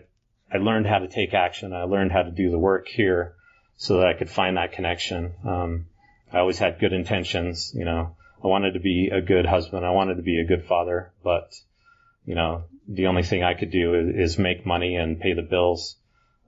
I 0.52 0.58
learned 0.58 0.86
how 0.86 0.98
to 0.98 1.08
take 1.08 1.34
action. 1.34 1.72
I 1.72 1.84
learned 1.84 2.12
how 2.12 2.22
to 2.22 2.30
do 2.30 2.50
the 2.50 2.58
work 2.58 2.88
here 2.88 3.34
so 3.76 3.98
that 3.98 4.06
I 4.06 4.14
could 4.14 4.30
find 4.30 4.56
that 4.56 4.72
connection. 4.72 5.34
Um, 5.44 5.86
I 6.32 6.38
always 6.38 6.58
had 6.58 6.78
good 6.78 6.92
intentions. 6.92 7.72
You 7.74 7.84
know, 7.84 8.16
I 8.42 8.46
wanted 8.46 8.72
to 8.72 8.80
be 8.80 9.10
a 9.12 9.20
good 9.20 9.46
husband. 9.46 9.84
I 9.84 9.90
wanted 9.90 10.16
to 10.16 10.22
be 10.22 10.40
a 10.40 10.46
good 10.46 10.64
father, 10.66 11.12
but 11.22 11.54
you 12.24 12.34
know, 12.34 12.64
the 12.88 13.06
only 13.06 13.22
thing 13.22 13.42
I 13.42 13.54
could 13.54 13.70
do 13.70 13.94
is, 13.94 14.32
is 14.32 14.38
make 14.38 14.66
money 14.66 14.96
and 14.96 15.20
pay 15.20 15.32
the 15.32 15.42
bills. 15.42 15.96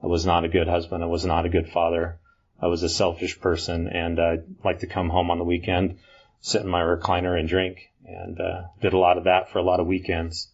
I 0.03 0.07
was 0.07 0.27
not 0.27 0.45
a 0.45 0.49
good 0.49 0.69
husband. 0.69 1.03
I 1.03 1.07
was 1.07 1.25
not 1.25 1.47
a 1.47 1.49
good 1.49 1.69
father. 1.69 2.19
I 2.61 2.67
was 2.67 2.83
a 2.83 2.89
selfish 2.89 3.41
person 3.41 3.89
and 3.89 4.19
I'd 4.19 4.45
like 4.65 4.81
to 4.81 4.87
come 4.87 5.09
home 5.09 5.31
on 5.31 5.39
the 5.39 5.45
weekend, 5.45 5.99
sit 6.41 6.63
in 6.63 6.69
my 6.69 6.83
recliner 6.83 7.39
and 7.39 7.49
drink 7.49 7.91
and, 8.05 8.41
uh, 8.41 8.63
did 8.81 8.93
a 8.93 8.99
lot 8.99 9.19
of 9.19 9.25
that 9.25 9.51
for 9.51 9.59
a 9.59 9.63
lot 9.63 9.81
of 9.81 9.87
weekends. 9.87 10.49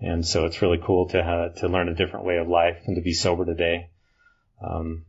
And 0.00 0.26
so 0.26 0.46
it's 0.46 0.62
really 0.62 0.80
cool 0.82 1.08
to, 1.08 1.20
uh, 1.20 1.48
to 1.60 1.68
learn 1.68 1.88
a 1.88 1.94
different 1.94 2.26
way 2.26 2.38
of 2.38 2.48
life 2.48 2.82
and 2.86 2.96
to 2.96 3.02
be 3.02 3.12
sober 3.12 3.44
today. 3.44 3.88
Um, 4.62 5.04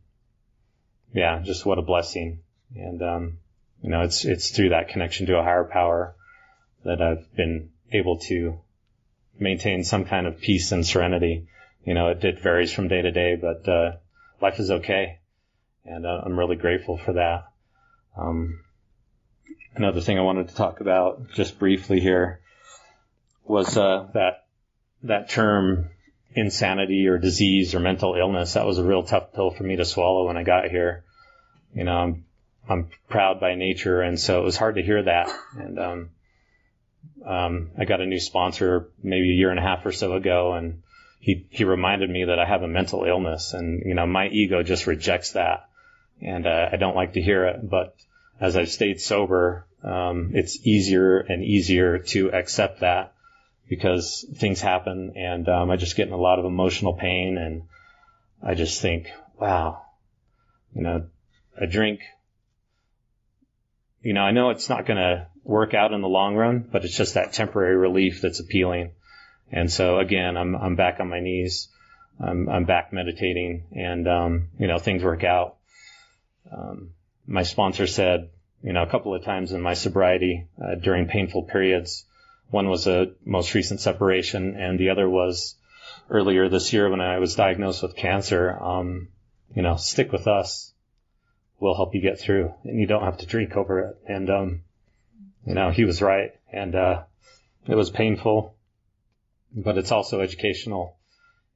yeah, 1.12 1.40
just 1.42 1.66
what 1.66 1.78
a 1.78 1.82
blessing. 1.82 2.40
And, 2.74 3.02
um, 3.02 3.38
you 3.82 3.90
know, 3.90 4.02
it's, 4.02 4.24
it's 4.24 4.50
through 4.50 4.70
that 4.70 4.88
connection 4.88 5.26
to 5.26 5.38
a 5.38 5.42
higher 5.42 5.64
power 5.64 6.14
that 6.84 7.02
I've 7.02 7.34
been 7.34 7.70
able 7.92 8.18
to 8.18 8.58
maintain 9.38 9.84
some 9.84 10.04
kind 10.04 10.26
of 10.26 10.40
peace 10.40 10.72
and 10.72 10.86
serenity. 10.86 11.48
You 11.84 11.94
know, 11.94 12.08
it, 12.08 12.24
it 12.24 12.40
varies 12.40 12.72
from 12.72 12.88
day 12.88 13.02
to 13.02 13.10
day, 13.10 13.36
but 13.36 13.68
uh, 13.68 13.92
life 14.40 14.58
is 14.58 14.70
okay, 14.70 15.18
and 15.84 16.06
uh, 16.06 16.22
I'm 16.24 16.38
really 16.38 16.56
grateful 16.56 16.96
for 16.96 17.14
that. 17.14 17.44
Um, 18.16 18.60
another 19.74 20.00
thing 20.00 20.18
I 20.18 20.22
wanted 20.22 20.48
to 20.48 20.54
talk 20.54 20.80
about 20.80 21.30
just 21.32 21.58
briefly 21.58 22.00
here 22.00 22.40
was 23.44 23.76
uh, 23.76 24.08
that 24.14 24.44
that 25.02 25.30
term 25.30 25.90
insanity 26.34 27.08
or 27.08 27.18
disease 27.18 27.74
or 27.74 27.80
mental 27.80 28.14
illness. 28.14 28.54
That 28.54 28.66
was 28.66 28.78
a 28.78 28.84
real 28.84 29.02
tough 29.02 29.32
pill 29.32 29.50
for 29.50 29.64
me 29.64 29.76
to 29.76 29.84
swallow 29.84 30.26
when 30.26 30.36
I 30.36 30.42
got 30.42 30.70
here. 30.70 31.04
You 31.74 31.84
know, 31.84 31.96
I'm 31.96 32.24
I'm 32.68 32.88
proud 33.08 33.40
by 33.40 33.54
nature, 33.54 34.00
and 34.00 34.18
so 34.18 34.40
it 34.40 34.44
was 34.44 34.56
hard 34.56 34.76
to 34.76 34.82
hear 34.82 35.02
that. 35.02 35.30
And 35.56 35.78
um, 35.78 36.10
um, 37.26 37.70
I 37.78 37.84
got 37.84 38.00
a 38.00 38.06
new 38.06 38.20
sponsor 38.20 38.90
maybe 39.02 39.30
a 39.30 39.34
year 39.34 39.50
and 39.50 39.58
a 39.58 39.62
half 39.62 39.84
or 39.84 39.92
so 39.92 40.12
ago, 40.14 40.54
and 40.54 40.82
he 41.18 41.46
he 41.50 41.64
reminded 41.64 42.10
me 42.10 42.24
that 42.24 42.38
I 42.38 42.46
have 42.46 42.62
a 42.62 42.68
mental 42.68 43.04
illness, 43.04 43.54
and 43.54 43.82
you 43.84 43.94
know 43.94 44.06
my 44.06 44.28
ego 44.28 44.62
just 44.62 44.86
rejects 44.86 45.32
that, 45.32 45.68
and 46.22 46.46
uh, 46.46 46.68
I 46.72 46.76
don't 46.76 46.96
like 46.96 47.14
to 47.14 47.22
hear 47.22 47.46
it. 47.46 47.68
But 47.68 47.96
as 48.40 48.56
I've 48.56 48.70
stayed 48.70 49.00
sober, 49.00 49.66
um, 49.82 50.30
it's 50.34 50.64
easier 50.66 51.18
and 51.18 51.42
easier 51.42 51.98
to 51.98 52.32
accept 52.32 52.80
that 52.80 53.14
because 53.68 54.24
things 54.36 54.60
happen, 54.60 55.14
and 55.16 55.48
um, 55.48 55.70
I 55.70 55.76
just 55.76 55.96
get 55.96 56.06
in 56.06 56.12
a 56.12 56.18
lot 56.18 56.38
of 56.38 56.44
emotional 56.44 56.94
pain, 56.94 57.38
and 57.38 57.62
I 58.42 58.54
just 58.54 58.80
think, 58.82 59.08
wow, 59.38 59.82
you 60.74 60.82
know, 60.82 61.06
a 61.56 61.66
drink. 61.66 62.00
You 64.02 64.14
know, 64.14 64.22
I 64.22 64.32
know 64.32 64.50
it's 64.50 64.68
not 64.68 64.86
going 64.86 64.98
to 64.98 65.28
work 65.44 65.74
out 65.74 65.92
in 65.92 66.00
the 66.00 66.08
long 66.08 66.34
run, 66.34 66.68
but 66.70 66.84
it's 66.84 66.96
just 66.96 67.14
that 67.14 67.32
temporary 67.32 67.76
relief 67.76 68.20
that's 68.20 68.40
appealing. 68.40 68.92
And 69.50 69.70
so 69.70 69.98
again, 69.98 70.36
I'm, 70.36 70.56
I'm 70.56 70.76
back 70.76 70.98
on 71.00 71.08
my 71.08 71.20
knees. 71.20 71.68
I'm, 72.20 72.48
I'm 72.48 72.64
back 72.64 72.92
meditating 72.92 73.64
and, 73.72 74.08
um, 74.08 74.48
you 74.58 74.66
know, 74.66 74.78
things 74.78 75.02
work 75.02 75.24
out. 75.24 75.56
Um, 76.50 76.90
my 77.26 77.42
sponsor 77.42 77.86
said, 77.86 78.30
you 78.62 78.72
know, 78.72 78.82
a 78.82 78.90
couple 78.90 79.14
of 79.14 79.24
times 79.24 79.52
in 79.52 79.60
my 79.60 79.74
sobriety, 79.74 80.46
uh, 80.62 80.76
during 80.76 81.08
painful 81.08 81.44
periods, 81.44 82.04
one 82.50 82.68
was 82.68 82.86
a 82.86 83.12
most 83.24 83.54
recent 83.54 83.80
separation 83.80 84.56
and 84.56 84.78
the 84.78 84.90
other 84.90 85.08
was 85.08 85.56
earlier 86.10 86.48
this 86.48 86.72
year 86.72 86.90
when 86.90 87.00
I 87.00 87.18
was 87.18 87.34
diagnosed 87.34 87.82
with 87.82 87.96
cancer. 87.96 88.56
Um, 88.62 89.08
you 89.54 89.62
know, 89.62 89.76
stick 89.76 90.12
with 90.12 90.28
us. 90.28 90.72
We'll 91.60 91.74
help 91.74 91.94
you 91.94 92.00
get 92.00 92.20
through 92.20 92.54
and 92.64 92.78
you 92.78 92.86
don't 92.86 93.04
have 93.04 93.18
to 93.18 93.26
drink 93.26 93.56
over 93.56 93.80
it. 93.80 93.96
And, 94.06 94.30
um, 94.30 94.62
you 95.46 95.54
know, 95.54 95.70
he 95.70 95.84
was 95.84 96.02
right. 96.02 96.32
And, 96.52 96.74
uh, 96.74 97.02
it 97.66 97.74
was 97.74 97.90
painful, 97.90 98.54
but 99.54 99.78
it's 99.78 99.92
also 99.92 100.20
educational. 100.20 100.96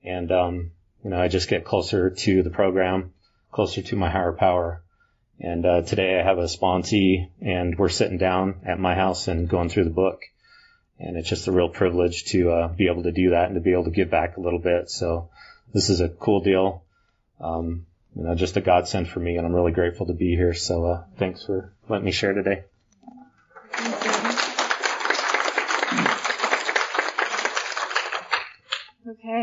And, 0.05 0.31
um, 0.31 0.71
you 1.03 1.11
know, 1.11 1.21
I 1.21 1.29
just 1.29 1.49
get 1.49 1.65
closer 1.65 2.11
to 2.11 2.43
the 2.43 2.51
program, 2.51 3.13
closer 3.57 3.81
to 3.81 3.97
my 3.97 4.11
higher 4.11 4.35
power. 4.35 4.83
And, 5.41 5.65
uh, 5.65 5.81
today 5.81 6.21
I 6.21 6.23
have 6.23 6.37
a 6.37 6.43
sponsee 6.43 7.31
and 7.41 7.79
we're 7.79 7.89
sitting 7.89 8.19
down 8.19 8.61
at 8.67 8.79
my 8.79 8.95
house 8.95 9.29
and 9.29 9.49
going 9.49 9.71
through 9.71 9.85
the 9.85 9.99
book. 10.05 10.21
And 11.01 11.17
it's 11.17 11.29
just 11.29 11.49
a 11.49 11.53
real 11.53 11.71
privilege 11.71 12.27
to, 12.33 12.51
uh, 12.51 12.69
be 12.69 12.89
able 12.89 13.05
to 13.05 13.13
do 13.13 13.31
that 13.31 13.47
and 13.47 13.55
to 13.55 13.63
be 13.63 13.73
able 13.73 13.85
to 13.85 13.91
give 13.91 14.11
back 14.11 14.37
a 14.37 14.41
little 14.41 14.59
bit. 14.59 14.91
So 14.91 15.31
this 15.73 15.89
is 15.89 16.03
a 16.03 16.11
cool 16.11 16.43
deal. 16.43 16.85
Um, 17.41 17.87
you 18.15 18.25
know, 18.25 18.35
just 18.35 18.59
a 18.59 18.61
godsend 18.61 19.09
for 19.09 19.21
me 19.21 19.39
and 19.39 19.47
I'm 19.47 19.55
really 19.55 19.73
grateful 19.73 20.07
to 20.07 20.15
be 20.15 20.37
here. 20.37 20.53
So, 20.53 20.85
uh, 20.85 21.05
thanks 21.17 21.47
for 21.47 21.73
letting 21.89 22.05
me 22.05 22.13
share 22.13 22.35
today. 22.35 22.65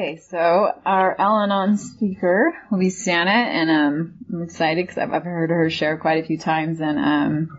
Okay, 0.03 0.17
so 0.17 0.69
our 0.85 1.15
Al-Anon 1.17 1.77
speaker 1.77 2.53
will 2.69 2.79
be 2.79 2.89
Stana, 2.89 3.29
and 3.29 3.71
um, 3.71 4.13
I'm 4.33 4.41
excited 4.43 4.85
because 4.85 4.97
I've, 4.97 5.13
I've 5.13 5.23
heard 5.23 5.49
her 5.49 5.69
share 5.69 5.97
quite 5.97 6.21
a 6.21 6.27
few 6.27 6.37
times, 6.37 6.81
and 6.81 6.99
um, 6.99 7.57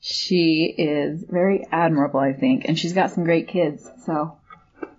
she 0.00 0.74
is 0.76 1.22
very 1.22 1.64
admirable, 1.70 2.18
I 2.18 2.32
think, 2.32 2.64
and 2.64 2.76
she's 2.76 2.94
got 2.94 3.12
some 3.12 3.22
great 3.22 3.46
kids. 3.46 3.88
So, 4.06 4.38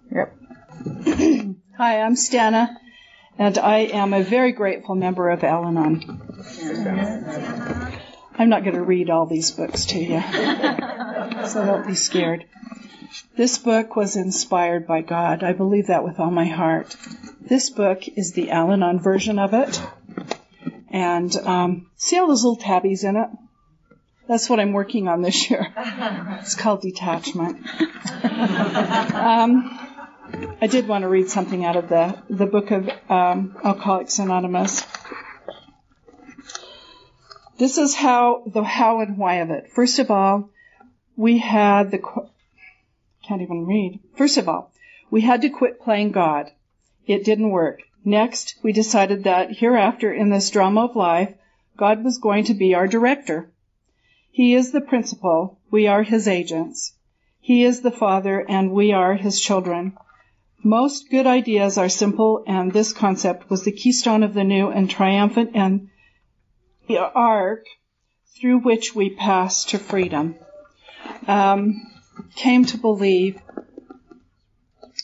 yep. 0.10 0.38
Hi, 1.78 2.02
I'm 2.02 2.16
Stana, 2.16 2.78
and 3.38 3.58
I 3.58 3.80
am 3.80 4.14
a 4.14 4.24
very 4.24 4.54
grateful 4.54 4.96
member 4.96 5.30
of 5.30 5.44
Al-Anon. 5.44 6.22
I'm 8.38 8.50
not 8.50 8.64
going 8.64 8.76
to 8.76 8.84
read 8.84 9.10
all 9.10 9.26
these 9.26 9.52
books 9.52 9.86
to 9.88 10.00
you, 10.00 10.22
so 11.48 11.66
don't 11.66 11.88
be 11.88 11.96
scared. 11.96 12.46
This 13.36 13.58
book 13.58 13.96
was 13.96 14.16
inspired 14.16 14.86
by 14.88 15.02
God. 15.02 15.44
I 15.44 15.54
believe 15.54 15.88
that 15.88 16.04
with 16.04 16.20
all 16.20 16.32
my 16.32 16.46
heart. 16.46 16.96
This 17.42 17.70
book 17.70 18.08
is 18.08 18.34
the 18.34 18.52
Al 18.52 18.72
Anon 18.72 19.00
version 19.00 19.40
of 19.40 19.54
it. 19.54 19.82
And 20.90 21.36
um, 21.38 21.90
see 21.96 22.18
all 22.18 22.28
those 22.28 22.44
little 22.44 22.58
tabbies 22.58 23.04
in 23.04 23.16
it? 23.16 23.30
That's 24.28 24.50
what 24.50 24.60
I'm 24.60 24.74
working 24.74 25.08
on 25.08 25.22
this 25.22 25.50
year. 25.50 25.74
It's 26.42 26.56
called 26.56 26.82
detachment. 26.82 27.66
um, 29.14 29.80
I 30.62 30.68
did 30.70 30.88
want 30.88 31.04
to 31.04 31.08
read 31.08 31.30
something 31.30 31.66
out 31.66 31.76
of 31.76 31.90
the, 31.90 32.18
the 32.30 32.46
book 32.46 32.72
of 32.72 32.90
um, 33.10 33.58
Alcoholics 33.64 34.20
Anonymous. 34.20 34.86
This 37.58 37.78
is 37.80 37.96
how 37.96 38.44
the 38.46 38.64
how 38.64 39.00
and 39.00 39.18
why 39.18 39.36
of 39.36 39.50
it. 39.50 39.72
First 39.72 39.98
of 40.00 40.12
all, 40.12 40.50
we 41.16 41.40
had 41.40 41.90
the 41.90 42.00
can't 43.28 43.42
even 43.42 43.66
read. 43.66 44.00
First 44.16 44.38
of 44.38 44.48
all, 44.48 44.72
we 45.10 45.22
had 45.22 45.42
to 45.42 45.50
quit 45.50 45.82
playing 45.82 46.12
God. 46.12 46.52
It 47.08 47.26
didn't 47.26 47.50
work. 47.50 47.82
Next, 48.06 48.56
we 48.64 48.72
decided 48.74 49.24
that 49.24 49.52
hereafter 49.52 50.14
in 50.14 50.30
this 50.30 50.52
drama 50.52 50.86
of 50.86 50.96
life, 50.96 51.34
God 51.76 52.04
was 52.04 52.20
going 52.20 52.46
to 52.46 52.54
be 52.54 52.76
our 52.76 52.88
director. 52.88 53.50
He 54.32 54.54
is 54.54 54.72
the 54.72 54.82
principal. 54.82 55.58
We 55.72 55.88
are 55.88 56.04
his 56.04 56.28
agents. 56.28 56.94
He 57.42 57.64
is 57.64 57.82
the 57.82 57.92
father 57.92 58.46
and 58.48 58.72
we 58.72 58.92
are 58.92 59.16
his 59.16 59.42
children. 59.42 59.98
Most 60.64 61.10
good 61.10 61.26
ideas 61.26 61.78
are 61.78 61.90
simple 61.90 62.44
and 62.46 62.72
this 62.72 62.94
concept 62.94 63.50
was 63.50 63.64
the 63.64 63.72
keystone 63.72 64.22
of 64.22 64.34
the 64.34 64.44
new 64.44 64.70
and 64.70 64.90
triumphant 64.90 65.52
and 65.56 65.90
the 66.88 67.00
arc 67.00 67.66
through 68.40 68.60
which 68.60 68.96
we 68.96 69.10
pass 69.10 69.66
to 69.66 69.78
freedom. 69.78 70.36
Um, 71.28 71.92
came 72.36 72.66
to 72.66 72.78
believe 72.78 73.40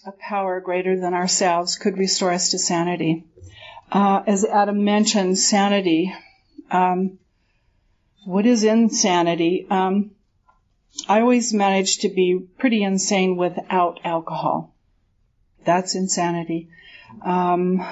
a 0.05 0.11
power 0.11 0.59
greater 0.59 0.99
than 0.99 1.13
ourselves 1.13 1.77
could 1.77 1.97
restore 1.97 2.31
us 2.31 2.49
to 2.49 2.59
sanity. 2.59 3.25
Uh, 3.91 4.23
as 4.25 4.43
Adam 4.43 4.83
mentioned, 4.83 5.37
sanity. 5.37 6.13
Um, 6.71 7.19
what 8.25 8.45
is 8.45 8.63
insanity? 8.63 9.67
Um, 9.69 10.11
I 11.07 11.21
always 11.21 11.53
managed 11.53 12.01
to 12.01 12.09
be 12.09 12.39
pretty 12.57 12.83
insane 12.83 13.35
without 13.35 13.99
alcohol. 14.03 14.73
That's 15.65 15.95
insanity. 15.95 16.69
Um, 17.23 17.85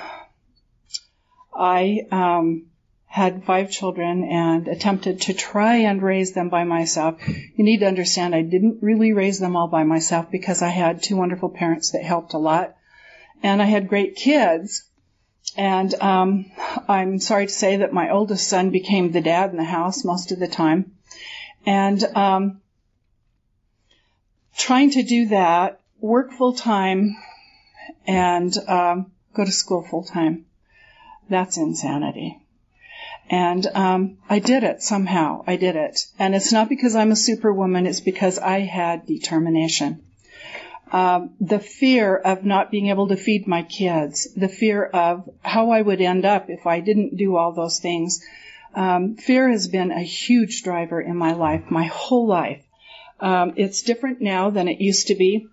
I 1.53 2.01
um, 2.11 2.70
had 3.11 3.43
five 3.43 3.69
children 3.69 4.23
and 4.23 4.69
attempted 4.69 5.19
to 5.19 5.33
try 5.33 5.75
and 5.75 6.01
raise 6.01 6.31
them 6.31 6.47
by 6.47 6.63
myself. 6.63 7.19
You 7.27 7.65
need 7.65 7.79
to 7.79 7.85
understand 7.85 8.33
I 8.33 8.41
didn't 8.41 8.81
really 8.81 9.11
raise 9.11 9.37
them 9.37 9.57
all 9.57 9.67
by 9.67 9.83
myself 9.83 10.31
because 10.31 10.61
I 10.61 10.69
had 10.69 11.03
two 11.03 11.17
wonderful 11.17 11.49
parents 11.49 11.91
that 11.91 12.05
helped 12.05 12.33
a 12.33 12.37
lot. 12.37 12.73
And 13.43 13.61
I 13.61 13.65
had 13.65 13.89
great 13.89 14.15
kids. 14.15 14.87
And 15.57 15.93
um, 15.95 16.51
I'm 16.87 17.19
sorry 17.19 17.47
to 17.47 17.53
say 17.53 17.75
that 17.77 17.91
my 17.91 18.11
oldest 18.11 18.47
son 18.47 18.69
became 18.69 19.11
the 19.11 19.19
dad 19.19 19.49
in 19.49 19.57
the 19.57 19.65
house 19.65 20.05
most 20.05 20.31
of 20.31 20.39
the 20.39 20.47
time. 20.47 20.93
And 21.65 22.01
um, 22.15 22.61
trying 24.57 24.91
to 24.91 25.03
do 25.03 25.27
that, 25.27 25.81
work 25.99 26.31
full 26.31 26.53
time, 26.53 27.17
and 28.07 28.57
um, 28.69 29.11
go 29.33 29.43
to 29.43 29.51
school 29.51 29.83
full 29.83 30.05
time. 30.05 30.45
That's 31.27 31.57
insanity. 31.57 32.40
And 33.31 33.65
um, 33.65 34.17
I 34.29 34.39
did 34.39 34.65
it 34.65 34.83
somehow. 34.83 35.45
I 35.47 35.55
did 35.55 35.77
it. 35.77 36.05
And 36.19 36.35
it's 36.35 36.51
not 36.51 36.67
because 36.67 36.97
I'm 36.97 37.13
a 37.13 37.15
superwoman, 37.15 37.87
it's 37.87 38.01
because 38.01 38.37
I 38.37 38.59
had 38.59 39.05
determination. 39.05 40.03
Um, 40.91 41.35
the 41.39 41.59
fear 41.59 42.17
of 42.17 42.43
not 42.43 42.71
being 42.71 42.87
able 42.87 43.07
to 43.07 43.15
feed 43.15 43.47
my 43.47 43.63
kids, 43.63 44.27
the 44.35 44.49
fear 44.49 44.83
of 44.83 45.29
how 45.41 45.71
I 45.71 45.81
would 45.81 46.01
end 46.01 46.25
up 46.25 46.49
if 46.49 46.67
I 46.67 46.81
didn't 46.81 47.15
do 47.15 47.37
all 47.37 47.53
those 47.53 47.79
things. 47.79 48.21
Um, 48.75 49.15
fear 49.15 49.49
has 49.49 49.69
been 49.69 49.91
a 49.91 50.03
huge 50.03 50.63
driver 50.63 50.99
in 50.99 51.15
my 51.15 51.31
life, 51.31 51.71
my 51.71 51.85
whole 51.85 52.27
life. 52.27 52.61
Um, 53.21 53.53
it's 53.55 53.83
different 53.83 54.19
now 54.19 54.49
than 54.49 54.67
it 54.67 54.81
used 54.81 55.07
to 55.07 55.15
be. 55.15 55.47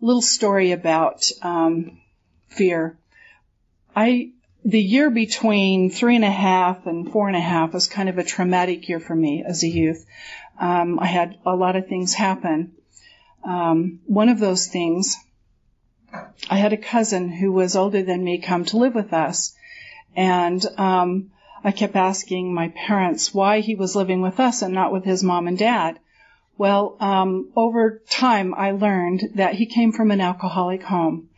Little 0.00 0.22
story 0.22 0.72
about 0.72 1.30
um, 1.42 2.00
fear. 2.48 2.98
I 3.94 4.32
the 4.66 4.82
year 4.82 5.10
between 5.10 5.90
three 5.90 6.16
and 6.16 6.24
a 6.24 6.30
half 6.30 6.86
and 6.86 7.12
four 7.12 7.28
and 7.28 7.36
a 7.36 7.40
half 7.40 7.72
was 7.72 7.86
kind 7.86 8.08
of 8.08 8.18
a 8.18 8.24
traumatic 8.24 8.88
year 8.88 8.98
for 8.98 9.14
me 9.14 9.44
as 9.46 9.62
a 9.62 9.68
youth. 9.68 10.04
Um, 10.58 10.98
I 10.98 11.06
had 11.06 11.38
a 11.46 11.54
lot 11.54 11.76
of 11.76 11.86
things 11.86 12.14
happen. 12.14 12.72
Um, 13.44 14.00
one 14.06 14.28
of 14.28 14.40
those 14.40 14.66
things, 14.66 15.16
I 16.50 16.56
had 16.56 16.72
a 16.72 16.76
cousin 16.76 17.30
who 17.30 17.52
was 17.52 17.76
older 17.76 18.02
than 18.02 18.24
me 18.24 18.38
come 18.38 18.64
to 18.66 18.78
live 18.78 18.96
with 18.96 19.12
us, 19.12 19.54
and 20.16 20.64
um, 20.76 21.30
I 21.62 21.70
kept 21.70 21.94
asking 21.94 22.52
my 22.52 22.68
parents 22.70 23.32
why 23.32 23.60
he 23.60 23.76
was 23.76 23.94
living 23.94 24.20
with 24.20 24.40
us 24.40 24.62
and 24.62 24.74
not 24.74 24.92
with 24.92 25.04
his 25.04 25.22
mom 25.22 25.46
and 25.46 25.56
dad. 25.56 26.00
Well, 26.58 26.96
um, 26.98 27.50
over 27.54 28.02
time, 28.08 28.54
I 28.54 28.72
learned 28.72 29.32
that 29.34 29.54
he 29.54 29.66
came 29.66 29.92
from 29.92 30.10
an 30.10 30.20
alcoholic 30.20 30.82
home, 30.82 31.28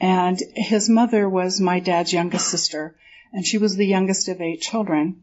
and 0.00 0.38
his 0.54 0.88
mother 0.88 1.28
was 1.28 1.60
my 1.60 1.80
dad's 1.80 2.12
youngest 2.12 2.48
sister, 2.48 2.96
and 3.32 3.46
she 3.46 3.58
was 3.58 3.76
the 3.76 3.86
youngest 3.86 4.28
of 4.28 4.40
eight 4.40 4.60
children. 4.60 5.22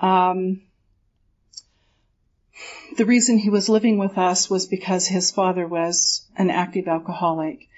Um, 0.00 0.62
the 2.96 3.06
reason 3.06 3.38
he 3.38 3.50
was 3.50 3.68
living 3.68 3.98
with 3.98 4.18
us 4.18 4.50
was 4.50 4.66
because 4.66 5.06
his 5.06 5.30
father 5.30 5.66
was 5.66 6.26
an 6.36 6.50
active 6.50 6.88
alcoholic. 6.88 7.68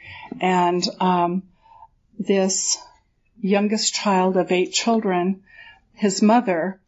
And 0.40 0.86
um, 1.00 1.44
this 2.18 2.78
youngest 3.40 3.94
child 3.94 4.36
of 4.36 4.50
eight 4.52 4.72
children, 4.72 5.42
his 5.94 6.22
mother, 6.22 6.80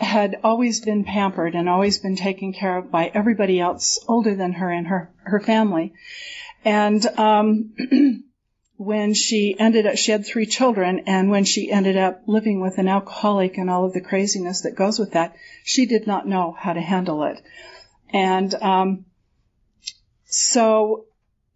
had 0.00 0.40
always 0.42 0.80
been 0.80 1.04
pampered 1.04 1.54
and 1.54 1.68
always 1.68 1.98
been 1.98 2.16
taken 2.16 2.52
care 2.52 2.78
of 2.78 2.90
by 2.90 3.10
everybody 3.14 3.60
else 3.60 3.98
older 4.08 4.34
than 4.34 4.52
her 4.54 4.72
in 4.72 4.86
her, 4.86 5.12
her 5.22 5.40
family. 5.40 5.92
And 6.64 7.04
um, 7.18 7.74
when 8.76 9.14
she 9.14 9.56
ended 9.58 9.86
up, 9.86 9.96
she 9.96 10.10
had 10.10 10.26
three 10.26 10.46
children, 10.46 11.04
and 11.06 11.30
when 11.30 11.44
she 11.44 11.70
ended 11.70 11.96
up 11.96 12.22
living 12.26 12.60
with 12.60 12.78
an 12.78 12.88
alcoholic 12.88 13.56
and 13.56 13.70
all 13.70 13.84
of 13.84 13.92
the 13.92 14.00
craziness 14.00 14.62
that 14.62 14.74
goes 14.74 14.98
with 14.98 15.12
that, 15.12 15.36
she 15.62 15.86
did 15.86 16.06
not 16.06 16.26
know 16.26 16.52
how 16.52 16.72
to 16.72 16.80
handle 16.80 17.24
it. 17.24 17.40
And 18.10 18.52
um, 18.54 19.04
so 20.24 21.06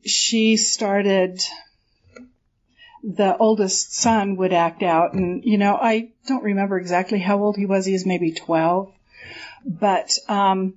she 0.05 0.57
started 0.57 1.43
the 3.03 3.37
oldest 3.37 3.95
son 3.95 4.37
would 4.37 4.53
act 4.53 4.83
out 4.83 5.13
and 5.13 5.45
you 5.45 5.57
know 5.57 5.77
i 5.77 6.11
don't 6.27 6.43
remember 6.43 6.79
exactly 6.79 7.19
how 7.19 7.39
old 7.39 7.57
he 7.57 7.65
was 7.65 7.87
he 7.87 7.93
was 7.93 8.05
maybe 8.05 8.33
12 8.33 8.93
but 9.65 10.19
um 10.29 10.75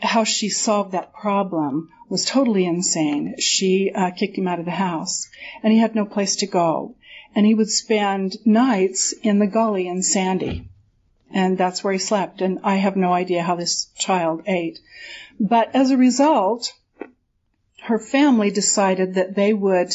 how 0.00 0.24
she 0.24 0.48
solved 0.48 0.92
that 0.92 1.12
problem 1.12 1.90
was 2.08 2.24
totally 2.24 2.64
insane. 2.64 3.36
She 3.38 3.90
uh, 3.94 4.10
kicked 4.10 4.36
him 4.36 4.48
out 4.48 4.58
of 4.58 4.64
the 4.64 4.70
house, 4.70 5.28
and 5.62 5.72
he 5.72 5.78
had 5.78 5.94
no 5.94 6.04
place 6.04 6.36
to 6.36 6.46
go. 6.46 6.94
And 7.34 7.44
he 7.44 7.54
would 7.54 7.70
spend 7.70 8.36
nights 8.46 9.12
in 9.22 9.38
the 9.38 9.46
gully 9.46 9.86
in 9.86 10.02
Sandy, 10.02 10.68
and 11.30 11.58
that's 11.58 11.84
where 11.84 11.92
he 11.92 11.98
slept. 11.98 12.40
And 12.40 12.60
I 12.64 12.76
have 12.76 12.96
no 12.96 13.12
idea 13.12 13.42
how 13.42 13.56
this 13.56 13.86
child 13.96 14.42
ate. 14.46 14.78
But 15.38 15.74
as 15.74 15.90
a 15.90 15.96
result, 15.96 16.72
her 17.82 17.98
family 17.98 18.50
decided 18.50 19.14
that 19.14 19.34
they 19.34 19.52
would 19.52 19.94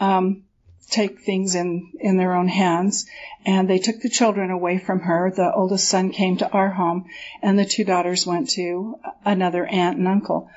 um, 0.00 0.44
take 0.90 1.20
things 1.20 1.54
in 1.54 1.92
in 2.00 2.16
their 2.16 2.34
own 2.34 2.48
hands 2.48 3.06
and 3.46 3.68
they 3.68 3.78
took 3.78 4.00
the 4.00 4.08
children 4.08 4.50
away 4.50 4.76
from 4.76 5.00
her 5.00 5.30
the 5.30 5.52
oldest 5.54 5.88
son 5.88 6.10
came 6.10 6.36
to 6.36 6.50
our 6.50 6.70
home 6.70 7.04
and 7.42 7.58
the 7.58 7.64
two 7.64 7.84
daughters 7.84 8.26
went 8.26 8.50
to 8.50 8.98
another 9.24 9.64
aunt 9.66 9.98
and 9.98 10.08
uncle 10.08 10.50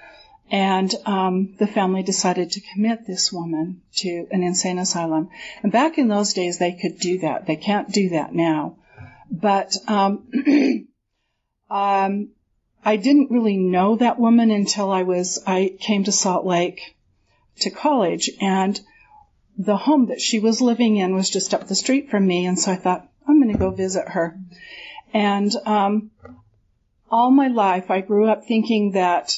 and 0.51 0.93
um, 1.05 1.55
the 1.57 1.67
family 1.67 2.03
decided 2.03 2.51
to 2.51 2.61
commit 2.73 3.07
this 3.07 3.31
woman 3.31 3.81
to 3.95 4.27
an 4.31 4.43
insane 4.43 4.77
asylum. 4.77 5.29
And 5.63 5.71
back 5.71 5.97
in 5.97 6.07
those 6.07 6.33
days 6.33 6.59
they 6.59 6.73
could 6.73 6.99
do 6.99 7.19
that. 7.19 7.47
They 7.47 7.55
can't 7.55 7.91
do 7.91 8.09
that 8.09 8.33
now. 8.33 8.77
But 9.31 9.75
um, 9.87 10.27
um, 11.69 12.29
I 12.85 12.97
didn't 12.97 13.31
really 13.31 13.57
know 13.57 13.95
that 13.95 14.19
woman 14.19 14.51
until 14.51 14.91
I 14.91 15.03
was 15.03 15.41
I 15.47 15.75
came 15.79 16.03
to 16.03 16.11
Salt 16.11 16.45
Lake 16.45 16.95
to 17.61 17.69
college. 17.69 18.29
And 18.41 18.79
the 19.57 19.77
home 19.77 20.07
that 20.07 20.21
she 20.21 20.39
was 20.39 20.61
living 20.61 20.97
in 20.97 21.15
was 21.15 21.29
just 21.29 21.53
up 21.53 21.67
the 21.67 21.75
street 21.75 22.09
from 22.09 22.25
me, 22.25 22.45
and 22.45 22.57
so 22.57 22.71
I 22.71 22.75
thought, 22.75 23.07
I'm 23.27 23.41
going 23.41 23.53
to 23.53 23.59
go 23.59 23.71
visit 23.71 24.07
her. 24.09 24.39
And 25.13 25.51
um, 25.65 26.11
all 27.09 27.31
my 27.31 27.47
life, 27.47 27.91
I 27.91 28.01
grew 28.01 28.27
up 28.27 28.45
thinking 28.45 28.91
that 28.93 29.37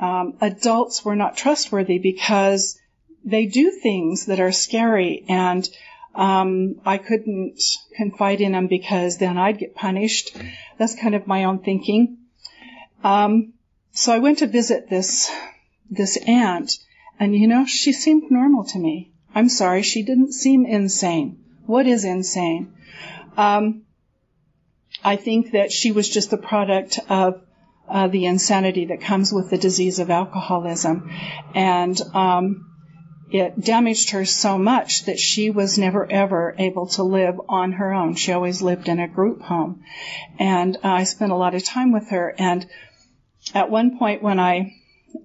um, 0.00 0.34
adults 0.40 1.04
were 1.04 1.14
not 1.14 1.36
trustworthy 1.36 1.98
because 1.98 2.78
they 3.24 3.46
do 3.46 3.70
things 3.70 4.26
that 4.26 4.40
are 4.40 4.50
scary, 4.50 5.24
and 5.28 5.68
um, 6.14 6.80
I 6.86 6.96
couldn't 6.98 7.62
confide 7.96 8.40
in 8.40 8.52
them 8.52 8.66
because 8.66 9.18
then 9.18 9.36
I'd 9.36 9.58
get 9.58 9.74
punished. 9.74 10.36
That's 10.78 10.98
kind 10.98 11.14
of 11.14 11.26
my 11.26 11.44
own 11.44 11.58
thinking. 11.58 12.16
Um, 13.04 13.52
so 13.92 14.12
I 14.12 14.18
went 14.18 14.38
to 14.38 14.46
visit 14.46 14.88
this 14.88 15.30
this 15.90 16.16
aunt, 16.16 16.72
and 17.18 17.36
you 17.36 17.46
know, 17.46 17.66
she 17.66 17.92
seemed 17.92 18.30
normal 18.30 18.64
to 18.64 18.78
me. 18.78 19.12
I'm 19.34 19.48
sorry, 19.48 19.82
she 19.82 20.02
didn't 20.02 20.32
seem 20.32 20.64
insane. 20.64 21.44
What 21.66 21.86
is 21.86 22.04
insane? 22.04 22.72
Um, 23.36 23.82
I 25.04 25.16
think 25.16 25.52
that 25.52 25.72
she 25.72 25.92
was 25.92 26.08
just 26.08 26.30
the 26.30 26.36
product 26.36 26.98
of 27.08 27.42
uh, 27.90 28.08
the 28.08 28.26
insanity 28.26 28.86
that 28.86 29.00
comes 29.00 29.32
with 29.32 29.50
the 29.50 29.58
disease 29.58 29.98
of 29.98 30.10
alcoholism, 30.10 31.10
and 31.54 32.00
um, 32.14 32.66
it 33.30 33.60
damaged 33.60 34.10
her 34.10 34.24
so 34.24 34.58
much 34.58 35.04
that 35.06 35.18
she 35.18 35.50
was 35.50 35.78
never 35.78 36.10
ever 36.10 36.54
able 36.58 36.86
to 36.86 37.02
live 37.02 37.40
on 37.48 37.72
her 37.72 37.92
own. 37.92 38.14
She 38.14 38.32
always 38.32 38.62
lived 38.62 38.88
in 38.88 39.00
a 39.00 39.08
group 39.08 39.42
home, 39.42 39.82
and 40.38 40.76
uh, 40.76 40.88
I 40.88 41.04
spent 41.04 41.32
a 41.32 41.36
lot 41.36 41.54
of 41.54 41.64
time 41.64 41.92
with 41.92 42.10
her. 42.10 42.34
And 42.38 42.66
at 43.54 43.70
one 43.70 43.98
point, 43.98 44.22
when 44.22 44.38
I 44.38 44.74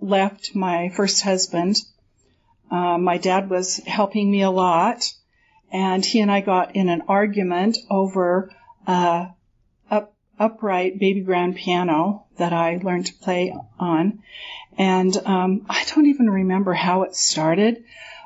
left 0.02 0.56
my 0.56 0.90
first 0.90 1.22
husband, 1.22 1.78
uh, 2.72 2.98
my 2.98 3.18
dad 3.18 3.50
was 3.50 3.78
helping 3.78 4.32
me 4.32 4.42
a 4.42 4.50
lot, 4.50 5.04
and 5.72 6.04
he 6.04 6.20
and 6.20 6.32
I 6.32 6.42
got 6.42 6.76
in 6.76 6.90
an 6.90 7.04
argument 7.08 7.78
over 7.90 8.52
up, 8.88 9.30
upright 10.40 11.00
baby 11.00 11.22
grand 11.22 11.56
piano 11.56 12.26
that 12.38 12.54
I 12.54 12.80
learned 12.84 13.08
to 13.08 13.14
play 13.14 13.56
on. 13.80 14.24
And 14.78 15.16
um, 15.26 15.66
I 15.70 15.86
don't 15.94 16.08
even 16.08 16.30
remember 16.30 16.74
how 16.74 17.04
it 17.04 17.16
started, 17.16 17.84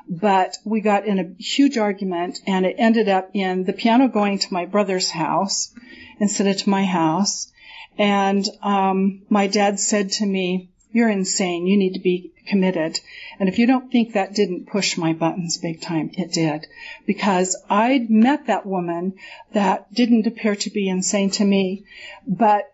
but 0.08 0.56
we 0.64 0.80
got 0.80 1.06
in 1.06 1.18
a 1.20 1.42
huge 1.42 1.78
argument, 1.78 2.40
and 2.46 2.66
it 2.66 2.76
ended 2.78 3.08
up 3.08 3.30
in 3.34 3.64
the 3.64 3.72
piano 3.72 4.08
going 4.08 4.38
to 4.40 4.52
my 4.52 4.66
brother's 4.66 5.10
house 5.10 5.72
instead 6.18 6.48
of 6.48 6.56
to 6.56 6.70
my 6.70 6.84
house. 6.84 7.52
And 7.96 8.44
um, 8.62 9.22
my 9.28 9.46
dad 9.46 9.78
said 9.78 10.12
to 10.12 10.26
me, 10.26 10.69
"You're 10.92 11.08
insane. 11.08 11.66
You 11.66 11.76
need 11.76 11.94
to 11.94 12.00
be 12.00 12.32
committed. 12.46 13.00
And 13.38 13.48
if 13.48 13.58
you 13.58 13.66
don't 13.66 13.90
think 13.90 14.12
that 14.12 14.34
didn't 14.34 14.66
push 14.66 14.96
my 14.96 15.12
buttons 15.12 15.58
big 15.58 15.80
time, 15.80 16.10
it 16.14 16.32
did. 16.32 16.66
Because 17.06 17.56
I'd 17.70 18.10
met 18.10 18.46
that 18.46 18.66
woman 18.66 19.14
that 19.52 19.92
didn't 19.94 20.26
appear 20.26 20.56
to 20.56 20.70
be 20.70 20.88
insane 20.88 21.30
to 21.30 21.44
me, 21.44 21.84
but 22.26 22.72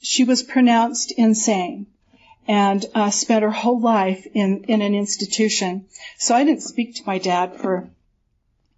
she 0.00 0.24
was 0.24 0.42
pronounced 0.42 1.12
insane 1.12 1.86
and 2.46 2.84
uh, 2.94 3.10
spent 3.10 3.42
her 3.42 3.50
whole 3.50 3.80
life 3.80 4.26
in, 4.34 4.64
in 4.64 4.82
an 4.82 4.94
institution. 4.94 5.86
So 6.18 6.34
I 6.34 6.44
didn't 6.44 6.62
speak 6.62 6.96
to 6.96 7.06
my 7.06 7.18
dad 7.18 7.56
for 7.56 7.88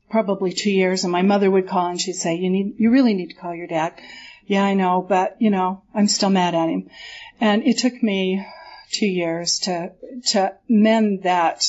probably 0.08 0.52
two 0.52 0.70
years 0.70 1.02
and 1.02 1.10
my 1.12 1.22
mother 1.22 1.50
would 1.50 1.68
call 1.68 1.88
and 1.88 2.00
she'd 2.00 2.12
say, 2.12 2.36
you 2.36 2.48
need, 2.48 2.74
you 2.78 2.90
really 2.90 3.14
need 3.14 3.30
to 3.30 3.34
call 3.34 3.54
your 3.54 3.66
dad. 3.66 3.94
Yeah, 4.46 4.64
I 4.64 4.74
know, 4.74 5.04
but 5.06 5.36
you 5.40 5.50
know, 5.50 5.82
I'm 5.92 6.06
still 6.06 6.30
mad 6.30 6.54
at 6.54 6.68
him. 6.68 6.88
And 7.40 7.64
it 7.64 7.78
took 7.78 8.00
me 8.00 8.46
two 8.90 9.06
years 9.06 9.60
to 9.60 9.92
to 10.28 10.54
mend 10.68 11.22
that 11.24 11.64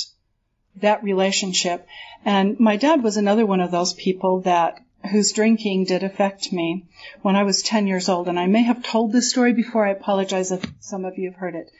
that 0.77 1.03
relationship. 1.03 1.87
And 2.25 2.59
my 2.59 2.75
dad 2.75 3.03
was 3.03 3.17
another 3.17 3.45
one 3.45 3.61
of 3.61 3.71
those 3.71 3.93
people 3.93 4.41
that 4.41 4.79
whose 5.11 5.31
drinking 5.31 5.85
did 5.85 6.03
affect 6.03 6.51
me 6.51 6.85
when 7.21 7.35
I 7.35 7.43
was 7.43 7.61
10 7.61 7.87
years 7.87 8.09
old. 8.09 8.27
And 8.27 8.39
I 8.39 8.47
may 8.47 8.63
have 8.63 8.83
told 8.83 9.11
this 9.11 9.29
story 9.29 9.53
before. 9.53 9.85
I 9.85 9.91
apologize 9.91 10.51
if 10.51 10.65
some 10.79 11.05
of 11.05 11.17
you 11.17 11.29
have 11.29 11.39
heard 11.39 11.55
it. 11.55 11.71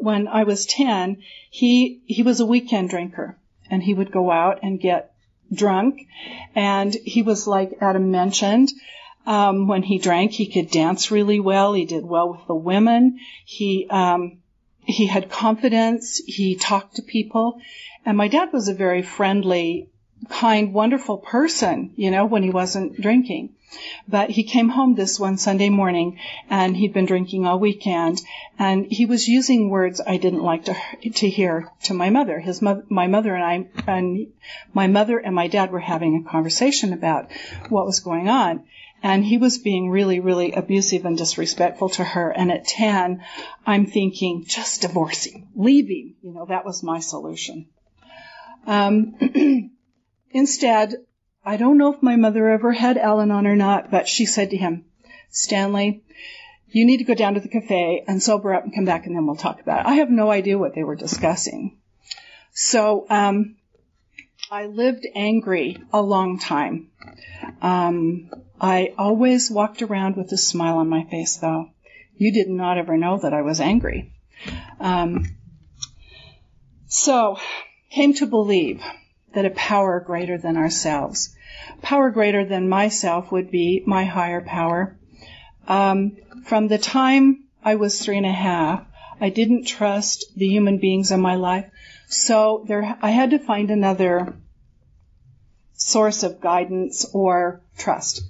When 0.00 0.28
I 0.28 0.44
was 0.44 0.66
10, 0.66 1.18
he, 1.50 2.00
he 2.06 2.22
was 2.22 2.40
a 2.40 2.46
weekend 2.46 2.90
drinker 2.90 3.36
and 3.70 3.82
he 3.82 3.94
would 3.94 4.12
go 4.12 4.30
out 4.30 4.60
and 4.62 4.80
get 4.80 5.12
drunk. 5.52 6.06
And 6.54 6.94
he 6.94 7.22
was 7.22 7.46
like 7.46 7.78
Adam 7.80 8.10
mentioned, 8.10 8.70
um, 9.26 9.68
when 9.68 9.82
he 9.82 9.98
drank, 9.98 10.32
he 10.32 10.46
could 10.46 10.70
dance 10.70 11.10
really 11.10 11.40
well. 11.40 11.74
He 11.74 11.84
did 11.84 12.04
well 12.04 12.30
with 12.30 12.46
the 12.46 12.54
women. 12.54 13.20
He, 13.44 13.86
um, 13.90 14.38
he 14.84 15.06
had 15.06 15.30
confidence. 15.30 16.20
He 16.24 16.54
talked 16.54 16.96
to 16.96 17.02
people. 17.02 17.60
And 18.04 18.16
my 18.16 18.28
dad 18.28 18.52
was 18.52 18.68
a 18.68 18.74
very 18.74 19.02
friendly, 19.02 19.88
kind, 20.28 20.72
wonderful 20.72 21.18
person, 21.18 21.92
you 21.96 22.10
know, 22.10 22.26
when 22.26 22.42
he 22.42 22.50
wasn't 22.50 23.00
drinking. 23.00 23.50
But 24.08 24.30
he 24.30 24.42
came 24.42 24.68
home 24.68 24.94
this 24.94 25.20
one 25.20 25.38
Sunday 25.38 25.68
morning 25.68 26.18
and 26.48 26.76
he'd 26.76 26.92
been 26.92 27.06
drinking 27.06 27.46
all 27.46 27.60
weekend 27.60 28.20
and 28.58 28.86
he 28.90 29.06
was 29.06 29.28
using 29.28 29.70
words 29.70 30.00
I 30.04 30.16
didn't 30.16 30.42
like 30.42 30.64
to, 30.64 30.76
to 31.14 31.28
hear 31.28 31.70
to 31.84 31.94
my 31.94 32.10
mother. 32.10 32.40
His 32.40 32.60
mo- 32.60 32.82
my 32.88 33.06
mother 33.06 33.32
and 33.32 33.44
I, 33.44 33.68
and 33.86 34.32
my 34.74 34.88
mother 34.88 35.18
and 35.18 35.36
my 35.36 35.46
dad 35.46 35.70
were 35.70 35.78
having 35.78 36.16
a 36.16 36.28
conversation 36.28 36.92
about 36.92 37.30
what 37.68 37.86
was 37.86 38.00
going 38.00 38.28
on 38.28 38.64
and 39.02 39.24
he 39.24 39.38
was 39.38 39.58
being 39.58 39.90
really, 39.90 40.20
really 40.20 40.52
abusive 40.52 41.04
and 41.04 41.16
disrespectful 41.16 41.88
to 41.90 42.04
her. 42.04 42.30
And 42.30 42.52
at 42.52 42.66
10, 42.66 43.24
I'm 43.66 43.86
thinking, 43.86 44.44
just 44.46 44.82
divorce 44.82 45.24
him, 45.24 45.48
leave 45.54 45.88
him. 45.88 46.16
You 46.22 46.32
know, 46.32 46.46
that 46.46 46.64
was 46.64 46.82
my 46.82 47.00
solution. 47.00 47.66
Um, 48.66 49.70
instead, 50.30 50.94
I 51.44 51.56
don't 51.56 51.78
know 51.78 51.92
if 51.94 52.02
my 52.02 52.16
mother 52.16 52.48
ever 52.48 52.72
had 52.72 52.98
Al 52.98 53.20
Anon 53.20 53.46
or 53.46 53.56
not, 53.56 53.90
but 53.90 54.06
she 54.06 54.26
said 54.26 54.50
to 54.50 54.56
him, 54.56 54.84
Stanley, 55.30 56.02
you 56.68 56.84
need 56.84 56.98
to 56.98 57.04
go 57.04 57.14
down 57.14 57.34
to 57.34 57.40
the 57.40 57.48
cafe 57.48 58.04
and 58.06 58.22
sober 58.22 58.52
up 58.54 58.64
and 58.64 58.74
come 58.74 58.84
back 58.84 59.06
and 59.06 59.16
then 59.16 59.26
we'll 59.26 59.36
talk 59.36 59.60
about 59.60 59.80
it. 59.80 59.86
I 59.86 59.94
have 59.94 60.10
no 60.10 60.30
idea 60.30 60.58
what 60.58 60.74
they 60.74 60.84
were 60.84 60.96
discussing. 60.96 61.78
So, 62.52 63.06
um, 63.08 63.56
I 64.52 64.66
lived 64.66 65.06
angry 65.14 65.76
a 65.92 66.02
long 66.02 66.40
time. 66.40 66.88
Um, 67.62 68.30
I 68.60 68.94
always 68.98 69.48
walked 69.48 69.80
around 69.80 70.16
with 70.16 70.32
a 70.32 70.36
smile 70.36 70.78
on 70.78 70.88
my 70.88 71.04
face, 71.04 71.36
though. 71.36 71.70
You 72.16 72.32
did 72.32 72.48
not 72.48 72.76
ever 72.76 72.96
know 72.96 73.18
that 73.18 73.32
I 73.32 73.42
was 73.42 73.60
angry. 73.60 74.12
Um, 74.80 75.24
so, 76.88 77.38
came 77.92 78.12
to 78.14 78.26
believe 78.26 78.82
that 79.34 79.46
a 79.46 79.50
power 79.50 80.00
greater 80.00 80.36
than 80.36 80.56
ourselves, 80.56 81.32
power 81.80 82.10
greater 82.10 82.44
than 82.44 82.68
myself 82.68 83.30
would 83.30 83.52
be 83.52 83.84
my 83.86 84.04
higher 84.04 84.40
power. 84.40 84.98
Um, 85.68 86.16
from 86.44 86.66
the 86.66 86.78
time 86.78 87.44
I 87.62 87.76
was 87.76 88.00
three 88.00 88.16
and 88.16 88.26
a 88.26 88.32
half, 88.32 88.84
I 89.20 89.28
didn't 89.28 89.68
trust 89.68 90.24
the 90.34 90.48
human 90.48 90.78
beings 90.78 91.12
in 91.12 91.20
my 91.20 91.36
life. 91.36 91.70
So 92.10 92.64
there, 92.66 92.98
I 93.00 93.10
had 93.10 93.30
to 93.30 93.38
find 93.38 93.70
another 93.70 94.34
source 95.74 96.24
of 96.24 96.40
guidance 96.40 97.06
or 97.12 97.62
trust. 97.78 98.24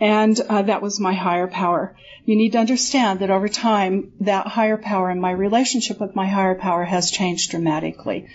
And 0.00 0.40
uh, 0.40 0.62
that 0.62 0.80
was 0.80 0.98
my 0.98 1.12
higher 1.12 1.46
power. 1.46 1.94
You 2.24 2.36
need 2.36 2.52
to 2.52 2.58
understand 2.58 3.20
that 3.20 3.30
over 3.30 3.48
time, 3.48 4.12
that 4.20 4.46
higher 4.46 4.78
power 4.78 5.10
and 5.10 5.20
my 5.20 5.32
relationship 5.32 6.00
with 6.00 6.16
my 6.16 6.26
higher 6.26 6.54
power 6.54 6.84
has 6.84 7.10
changed 7.10 7.50
dramatically. 7.50 8.28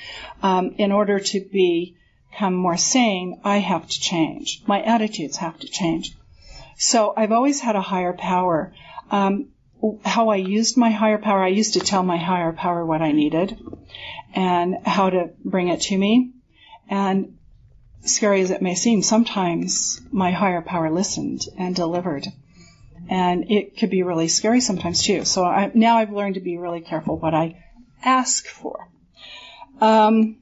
Um, 0.44 0.76
in 0.78 0.92
order 0.92 1.20
to 1.20 1.40
be, 1.40 1.96
become 2.30 2.54
more 2.54 2.78
sane, 2.78 3.42
I 3.44 3.58
have 3.58 3.88
to 3.88 4.00
change. 4.00 4.62
My 4.68 4.84
attitudes 4.84 5.38
have 5.38 5.58
to 5.62 5.68
change. 5.68 6.16
So 6.78 7.16
I've 7.18 7.32
always 7.32 7.60
had 7.60 7.76
a 7.76 7.82
higher 7.82 8.14
power. 8.14 8.76
Um, 9.10 9.48
how 10.06 10.30
I 10.30 10.36
used 10.36 10.78
my 10.78 10.92
higher 10.92 11.18
power, 11.18 11.42
I 11.42 11.48
used 11.48 11.74
to 11.74 11.80
tell 11.80 12.04
my 12.04 12.18
higher 12.18 12.54
power 12.54 12.86
what 12.86 13.02
I 13.02 13.12
needed 13.12 13.58
and 14.34 14.78
how 14.86 15.10
to 15.10 15.32
bring 15.44 15.70
it 15.70 15.82
to 15.82 15.98
me. 15.98 16.34
And 16.90 17.38
scary 18.02 18.42
as 18.42 18.52
it 18.52 18.62
may 18.62 18.76
seem, 18.76 19.02
sometimes 19.02 20.02
my 20.12 20.32
higher 20.32 20.62
power 20.62 20.90
listened 20.92 21.42
and 21.58 21.76
delivered. 21.76 22.28
And 23.10 23.52
it 23.52 23.78
could 23.78 23.90
be 23.90 24.04
really 24.04 24.28
scary 24.28 24.62
sometimes 24.62 25.04
too. 25.04 25.26
So 25.26 25.44
I, 25.44 25.72
now 25.74 25.98
I've 25.98 26.12
learned 26.12 26.36
to 26.36 26.42
be 26.42 26.58
really 26.58 26.82
careful 26.82 27.18
what 27.18 27.34
I 27.34 27.64
ask 28.04 28.46
for. 28.46 28.88
Um, 29.82 30.38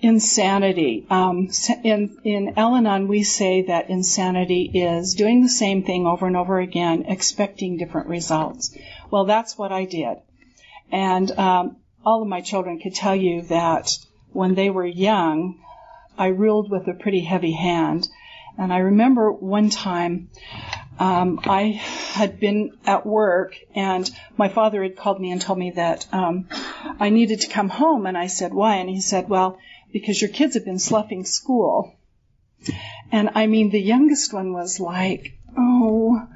insanity. 0.00 1.06
Um, 1.10 1.48
in 1.84 2.18
in 2.24 2.54
Al-Anon, 2.56 3.08
we 3.08 3.22
say 3.22 3.62
that 3.62 3.90
insanity 3.90 4.70
is 4.72 5.14
doing 5.14 5.42
the 5.42 5.48
same 5.48 5.82
thing 5.82 6.06
over 6.06 6.26
and 6.26 6.36
over 6.36 6.58
again, 6.58 7.04
expecting 7.08 7.76
different 7.76 8.08
results. 8.08 8.76
Well, 9.10 9.24
that's 9.24 9.58
what 9.58 9.72
I 9.72 9.84
did, 9.84 10.18
and 10.90 11.30
um, 11.32 11.76
all 12.04 12.22
of 12.22 12.28
my 12.28 12.40
children 12.40 12.78
could 12.78 12.94
tell 12.94 13.14
you 13.14 13.42
that 13.42 13.98
when 14.32 14.54
they 14.54 14.70
were 14.70 14.86
young, 14.86 15.60
I 16.16 16.28
ruled 16.28 16.70
with 16.70 16.88
a 16.88 16.94
pretty 16.94 17.20
heavy 17.20 17.52
hand. 17.52 18.08
And 18.56 18.72
I 18.72 18.78
remember 18.78 19.30
one 19.30 19.70
time 19.70 20.30
um, 20.98 21.40
I 21.44 21.80
had 22.12 22.40
been 22.40 22.72
at 22.84 23.06
work 23.06 23.54
and 23.74 24.10
my 24.36 24.48
father 24.48 24.82
had 24.82 24.96
called 24.96 25.20
me 25.20 25.30
and 25.30 25.40
told 25.40 25.58
me 25.58 25.72
that 25.76 26.06
um, 26.12 26.48
I 26.98 27.10
needed 27.10 27.42
to 27.42 27.48
come 27.48 27.68
home. 27.68 28.06
And 28.06 28.18
I 28.18 28.26
said, 28.26 28.52
why? 28.52 28.76
And 28.76 28.90
he 28.90 29.00
said, 29.00 29.28
well, 29.28 29.58
because 29.92 30.20
your 30.20 30.30
kids 30.30 30.54
have 30.54 30.64
been 30.64 30.80
sloughing 30.80 31.24
school. 31.24 31.94
And 33.12 33.30
I 33.34 33.46
mean, 33.46 33.70
the 33.70 33.80
youngest 33.80 34.32
one 34.32 34.52
was 34.52 34.80
like, 34.80 35.38
oh, 35.56 36.26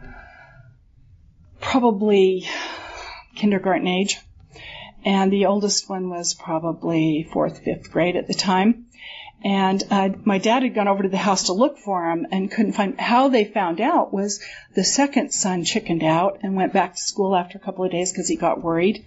probably 1.61 2.47
kindergarten 3.35 3.89
age. 3.89 4.21
And 5.05 5.33
the 5.33 5.47
oldest 5.47 5.89
one 5.89 6.09
was 6.09 6.35
probably 6.35 7.29
fourth, 7.33 7.65
fifth 7.65 7.91
grade 7.91 8.17
at 8.17 8.29
the 8.29 8.35
time. 8.35 8.87
And 9.45 9.83
uh, 9.91 10.11
my 10.25 10.39
dad 10.39 10.63
had 10.63 10.75
gone 10.75 10.87
over 10.87 11.03
to 11.03 11.09
the 11.09 11.17
house 11.17 11.45
to 11.45 11.53
look 11.53 11.79
for 11.79 12.11
him 12.11 12.29
and 12.31 12.51
couldn't 12.51 12.75
find. 12.75 13.01
How 13.01 13.29
they 13.29 13.45
found 13.45 13.81
out 13.81 14.13
was 14.13 14.41
the 14.75 14.85
second 14.85 15.33
son 15.33 15.65
chickened 15.65 16.05
out 16.05 16.39
and 16.43 16.55
went 16.55 16.73
back 16.73 16.95
to 16.95 17.01
school 17.01 17.35
after 17.35 17.59
a 17.59 17.61
couple 17.61 17.85
of 17.85 17.91
days 17.91 18.13
because 18.13 18.29
he 18.29 18.37
got 18.37 18.63
worried. 18.63 19.05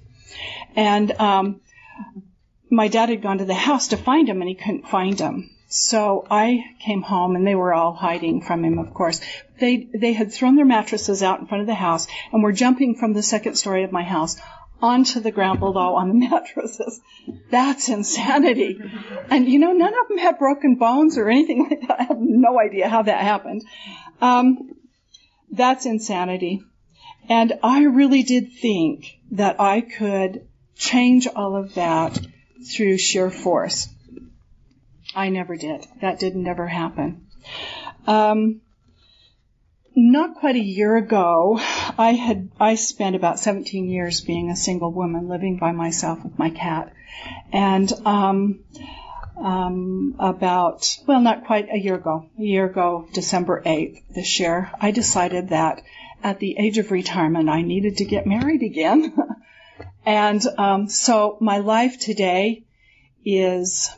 And 0.76 1.12
um, 1.14 1.62
my 2.70 2.90
dad 2.90 3.08
had 3.08 3.22
gone 3.22 3.38
to 3.38 3.46
the 3.46 3.54
house 3.54 3.90
to 3.90 3.98
find 3.98 4.28
him 4.28 4.42
and 4.42 4.50
he 4.50 4.56
couldn't 4.56 4.90
find 4.90 5.18
him. 5.18 5.52
So 5.68 6.28
I 6.30 6.66
came 6.80 7.02
home 7.02 7.36
and 7.36 7.48
they 7.48 7.56
were 7.56 7.74
all 7.74 7.94
hiding 7.94 8.42
from 8.42 8.64
him, 8.64 8.78
of 8.78 8.94
course. 8.94 9.22
They, 9.60 9.88
they 9.94 10.14
had 10.14 10.34
thrown 10.34 10.58
their 10.58 10.66
mattresses 10.66 11.24
out 11.24 11.40
in 11.40 11.48
front 11.48 11.62
of 11.62 11.68
the 11.68 11.74
house 11.74 12.08
and 12.32 12.44
were 12.44 12.52
jumping 12.52 12.96
from 12.96 13.14
the 13.14 13.24
second 13.24 13.56
story 13.56 13.84
of 13.84 13.92
my 13.92 14.04
house 14.04 14.38
onto 14.82 15.20
the 15.20 15.32
ground 15.32 15.60
below 15.60 15.96
on 15.96 16.10
the 16.10 16.14
mattresses. 16.30 17.00
That's 17.50 17.90
insanity. 17.90 18.80
And 19.30 19.48
you 19.48 19.60
know, 19.60 19.74
none 19.74 19.94
of 19.94 20.08
them 20.08 20.18
had 20.18 20.40
broken 20.40 20.76
bones 20.76 21.18
or 21.18 21.30
anything 21.30 21.68
like 21.70 21.88
that. 21.88 22.00
I 22.00 22.04
have 22.04 22.20
no 22.20 22.60
idea 22.60 22.90
how 22.90 23.04
that 23.04 23.22
happened. 23.22 23.64
Um, 24.22 24.76
that's 25.52 25.86
insanity. 25.86 26.62
And 27.28 27.54
I 27.64 27.84
really 27.84 28.24
did 28.24 28.54
think 28.54 29.18
that 29.32 29.60
I 29.60 29.82
could 29.82 30.48
change 30.76 31.28
all 31.28 31.56
of 31.56 31.76
that 31.76 32.20
through 32.72 32.98
sheer 32.98 33.32
force. 33.32 33.88
I 35.16 35.30
never 35.30 35.56
did. 35.56 35.86
That 36.02 36.20
did 36.20 36.36
never 36.36 36.68
happen. 36.68 37.28
Um, 38.06 38.62
not 39.96 40.36
quite 40.36 40.56
a 40.56 40.64
year 40.64 40.98
ago, 40.98 41.58
I 41.98 42.14
had 42.14 42.50
I 42.60 42.76
spent 42.76 43.16
about 43.16 43.40
17 43.40 43.90
years 43.90 44.22
being 44.22 44.50
a 44.50 44.56
single 44.56 44.92
woman 44.92 45.28
living 45.28 45.58
by 45.58 45.72
myself 45.72 46.24
with 46.24 46.38
my 46.38 46.50
cat, 46.50 46.94
and 47.52 47.92
um, 48.06 48.60
um, 49.38 50.16
about 50.20 50.98
well, 51.08 51.22
not 51.22 51.46
quite 51.46 51.70
a 51.70 51.78
year 51.78 51.96
ago, 51.96 52.30
a 52.38 52.44
year 52.44 52.66
ago, 52.66 53.08
December 53.14 53.62
8th 53.66 54.04
this 54.14 54.40
year, 54.40 54.72
I 54.80 54.92
decided 54.92 55.50
that 55.50 55.82
at 56.24 56.40
the 56.40 56.56
age 56.58 56.78
of 56.78 56.92
retirement, 56.92 57.50
I 57.50 57.62
needed 57.62 57.98
to 57.98 58.06
get 58.06 58.28
married 58.28 58.64
again. 58.64 59.16
And 60.06 60.46
um, 60.60 60.88
so 60.88 61.38
my 61.42 61.58
life 61.58 62.00
today 62.00 62.64
is 63.26 63.90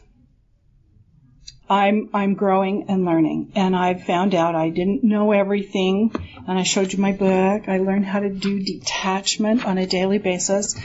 I'm 1.69 2.09
I'm 2.13 2.33
growing 2.35 2.85
and 2.87 3.05
learning, 3.05 3.51
and 3.55 3.75
I've 3.75 4.03
found 4.03 4.33
out 4.33 4.55
I 4.55 4.69
didn't 4.69 5.03
know 5.03 5.31
everything. 5.31 6.11
And 6.47 6.57
I 6.57 6.63
showed 6.63 6.93
you 6.93 6.99
my 6.99 7.11
book. 7.11 7.67
I 7.67 7.79
learned 7.79 8.05
how 8.05 8.21
to 8.21 8.29
do 8.29 8.63
detachment 8.63 9.65
on 9.65 9.77
a 9.77 9.85
daily 9.85 10.17
basis 10.17 10.79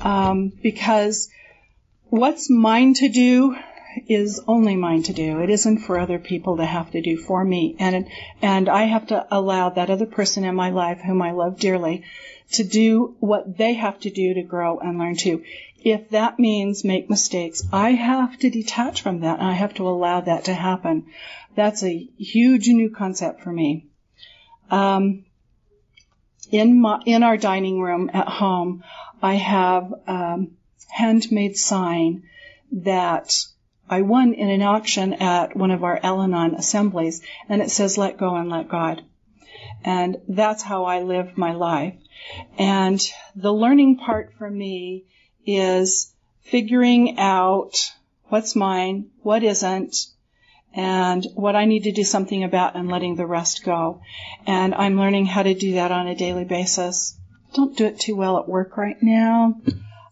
um, 0.00 0.52
because 0.62 1.28
what's 2.04 2.48
mine 2.48 2.94
to 2.94 3.08
do 3.08 3.56
is 4.08 4.40
only 4.46 4.76
mine 4.76 5.02
to 5.04 5.12
do. 5.12 5.40
It 5.40 5.50
isn't 5.50 5.78
for 5.78 5.98
other 5.98 6.20
people 6.20 6.58
to 6.58 6.64
have 6.64 6.92
to 6.92 7.00
do 7.00 7.16
for 7.16 7.44
me, 7.44 7.74
and 7.78 8.08
and 8.40 8.68
I 8.68 8.84
have 8.84 9.08
to 9.08 9.26
allow 9.30 9.70
that 9.70 9.90
other 9.90 10.06
person 10.06 10.44
in 10.44 10.54
my 10.54 10.70
life, 10.70 11.00
whom 11.00 11.22
I 11.22 11.32
love 11.32 11.58
dearly, 11.58 12.04
to 12.52 12.64
do 12.64 13.16
what 13.20 13.56
they 13.58 13.74
have 13.74 13.98
to 14.00 14.10
do 14.10 14.34
to 14.34 14.42
grow 14.42 14.78
and 14.78 14.98
learn 14.98 15.16
too. 15.16 15.42
If 15.82 16.10
that 16.10 16.38
means 16.38 16.84
make 16.84 17.08
mistakes, 17.08 17.62
I 17.72 17.92
have 17.92 18.38
to 18.40 18.50
detach 18.50 19.02
from 19.02 19.20
that 19.20 19.38
and 19.38 19.48
I 19.48 19.54
have 19.54 19.74
to 19.74 19.88
allow 19.88 20.20
that 20.20 20.44
to 20.44 20.54
happen. 20.54 21.06
That's 21.54 21.82
a 21.82 22.08
huge 22.18 22.68
new 22.68 22.90
concept 22.90 23.42
for 23.42 23.52
me. 23.52 23.86
Um, 24.70 25.24
in 26.50 26.80
my, 26.80 27.00
in 27.06 27.22
our 27.22 27.36
dining 27.36 27.80
room 27.80 28.10
at 28.12 28.28
home, 28.28 28.84
I 29.22 29.34
have 29.34 29.92
um, 30.06 30.56
handmade 30.88 31.56
sign 31.56 32.24
that 32.72 33.44
I 33.88 34.02
won 34.02 34.34
in 34.34 34.48
an 34.50 34.62
auction 34.62 35.14
at 35.14 35.56
one 35.56 35.70
of 35.70 35.82
our 35.82 35.98
Al-Anon 36.02 36.54
assemblies, 36.54 37.22
and 37.48 37.60
it 37.60 37.70
says 37.70 37.98
"Let 37.98 38.18
go 38.18 38.36
and 38.36 38.48
let 38.48 38.68
God," 38.68 39.02
and 39.84 40.18
that's 40.28 40.62
how 40.62 40.84
I 40.84 41.02
live 41.02 41.36
my 41.36 41.52
life. 41.52 41.94
And 42.58 43.00
the 43.34 43.52
learning 43.52 43.98
part 43.98 44.34
for 44.38 44.48
me 44.48 45.06
is 45.46 46.12
figuring 46.42 47.18
out 47.18 47.92
what's 48.28 48.56
mine, 48.56 49.10
what 49.22 49.42
isn't, 49.42 50.06
and 50.74 51.26
what 51.34 51.56
I 51.56 51.64
need 51.64 51.84
to 51.84 51.92
do 51.92 52.04
something 52.04 52.44
about 52.44 52.76
and 52.76 52.88
letting 52.88 53.16
the 53.16 53.26
rest 53.26 53.64
go. 53.64 54.02
And 54.46 54.74
I'm 54.74 54.96
learning 54.96 55.26
how 55.26 55.42
to 55.42 55.54
do 55.54 55.74
that 55.74 55.92
on 55.92 56.06
a 56.06 56.14
daily 56.14 56.44
basis. 56.44 57.16
Don't 57.54 57.76
do 57.76 57.86
it 57.86 57.98
too 57.98 58.14
well 58.14 58.38
at 58.38 58.48
work 58.48 58.76
right 58.76 59.00
now. 59.02 59.60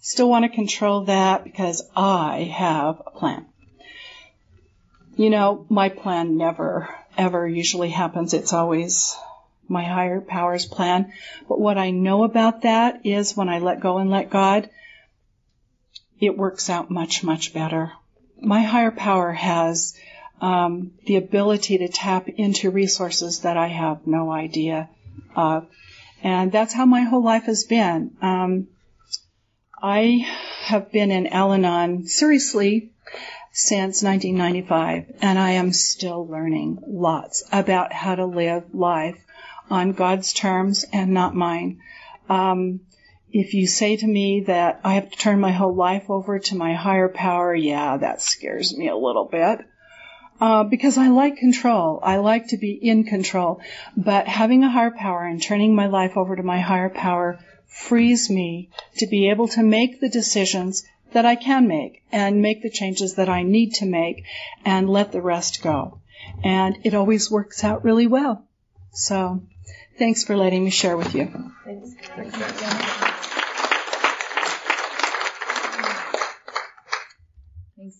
Still 0.01 0.29
want 0.29 0.45
to 0.45 0.49
control 0.49 1.03
that 1.05 1.45
because 1.45 1.83
I 1.95 2.53
have 2.57 3.01
a 3.07 3.11
plan. 3.11 3.47
You 5.17 5.31
know, 5.31 5.67
my 5.69 5.89
plan 5.89 6.37
never, 6.37 6.89
ever 7.17 7.47
usually 7.47 7.91
happens. 7.91 8.35
It's 8.35 8.53
always 8.53 9.17
my 9.69 9.85
higher 9.85 10.21
powers 10.21 10.67
plan. 10.67 11.13
But 11.49 11.61
what 11.61 11.79
I 11.79 11.91
know 11.91 12.25
about 12.25 12.63
that 12.63 13.05
is 13.05 13.37
when 13.37 13.49
I 13.49 13.59
let 13.59 13.81
go 13.81 13.99
and 13.99 14.11
let 14.11 14.31
God, 14.31 14.71
it 16.21 16.37
works 16.37 16.69
out 16.71 16.91
much, 16.91 17.23
much 17.23 17.53
better. 17.53 17.93
My 18.41 18.63
higher 18.63 18.91
power 18.91 19.33
has 19.33 19.95
um, 20.41 20.93
the 21.07 21.17
ability 21.17 21.79
to 21.79 21.89
tap 21.89 22.29
into 22.29 22.71
resources 22.71 23.41
that 23.41 23.57
I 23.57 23.69
have 23.69 24.07
no 24.07 24.31
idea 24.31 24.89
of. 25.35 25.67
And 26.23 26.51
that's 26.51 26.75
how 26.75 26.87
my 26.87 27.03
whole 27.03 27.23
life 27.23 27.45
has 27.45 27.65
been. 27.65 28.17
Um, 28.21 28.69
I 29.81 30.27
have 30.63 30.91
been 30.91 31.11
in 31.11 31.29
Al 31.29 31.53
Anon 31.53 32.07
seriously 32.07 32.93
since 33.53 34.03
1995, 34.03 35.19
and 35.23 35.39
I 35.39 35.53
am 35.53 35.73
still 35.73 36.27
learning 36.27 36.83
lots 36.87 37.45
about 37.53 37.93
how 37.93 38.15
to 38.17 38.27
live 38.27 38.75
life 38.75 39.19
on 39.71 39.93
God's 39.93 40.33
terms 40.33 40.85
and 40.93 41.13
not 41.13 41.35
mine. 41.35 41.81
Um, 42.29 42.81
if 43.31 43.55
you 43.55 43.67
say 43.67 43.97
to 43.97 44.07
me 44.07 44.45
that 44.47 44.81
I 44.85 44.95
have 44.95 45.11
to 45.11 45.19
turn 45.19 45.41
my 45.41 45.53
whole 45.53 45.75
life 45.75 46.09
over 46.09 46.39
to 46.39 46.57
my 46.57 46.75
higher 46.75 47.09
power, 47.09 47.55
yeah, 47.55 47.97
that 47.97 48.23
scares 48.23 48.77
me 48.77 48.89
a 48.89 48.97
little 48.97 49.27
bit. 49.27 49.61
Uh, 50.41 50.63
because 50.65 50.97
I 50.97 51.09
like 51.09 51.37
control. 51.37 51.99
I 52.03 52.19
like 52.19 52.49
to 52.49 52.59
be 52.59 52.73
in 52.73 53.05
control. 53.05 53.61
But 53.97 54.29
having 54.29 54.63
a 54.63 54.71
higher 54.71 54.93
power 54.93 55.25
and 55.25 55.43
turning 55.43 55.75
my 55.75 55.87
life 55.87 56.17
over 56.17 56.37
to 56.37 56.43
my 56.43 56.61
higher 56.61 56.91
power 56.91 57.41
frees 57.67 58.31
me 58.31 58.71
to 58.99 59.07
be 59.07 59.31
able 59.31 59.49
to 59.49 59.63
make 59.63 60.01
the 60.01 60.09
decisions 60.09 60.85
that 61.13 61.27
I 61.27 61.35
can 61.35 61.67
make 61.67 62.03
and 62.13 62.41
make 62.41 62.63
the 62.63 62.71
changes 62.71 63.15
that 63.15 63.29
I 63.29 63.43
need 63.43 63.75
to 63.75 63.87
make 63.87 64.25
and 64.65 64.89
let 64.89 65.11
the 65.11 65.23
rest 65.23 65.63
go. 65.63 66.01
And 66.45 66.79
it 66.85 66.95
always 66.95 67.31
works 67.31 67.65
out 67.65 67.85
really 67.85 68.07
well. 68.07 68.45
So 68.93 69.43
thanks 69.99 70.25
for 70.25 70.37
letting 70.37 70.65
me 70.65 70.71
share 70.71 70.97
with 70.97 71.15
you. 71.15 71.53
Thanks. 71.65 71.95
Thanks, 72.15 73.08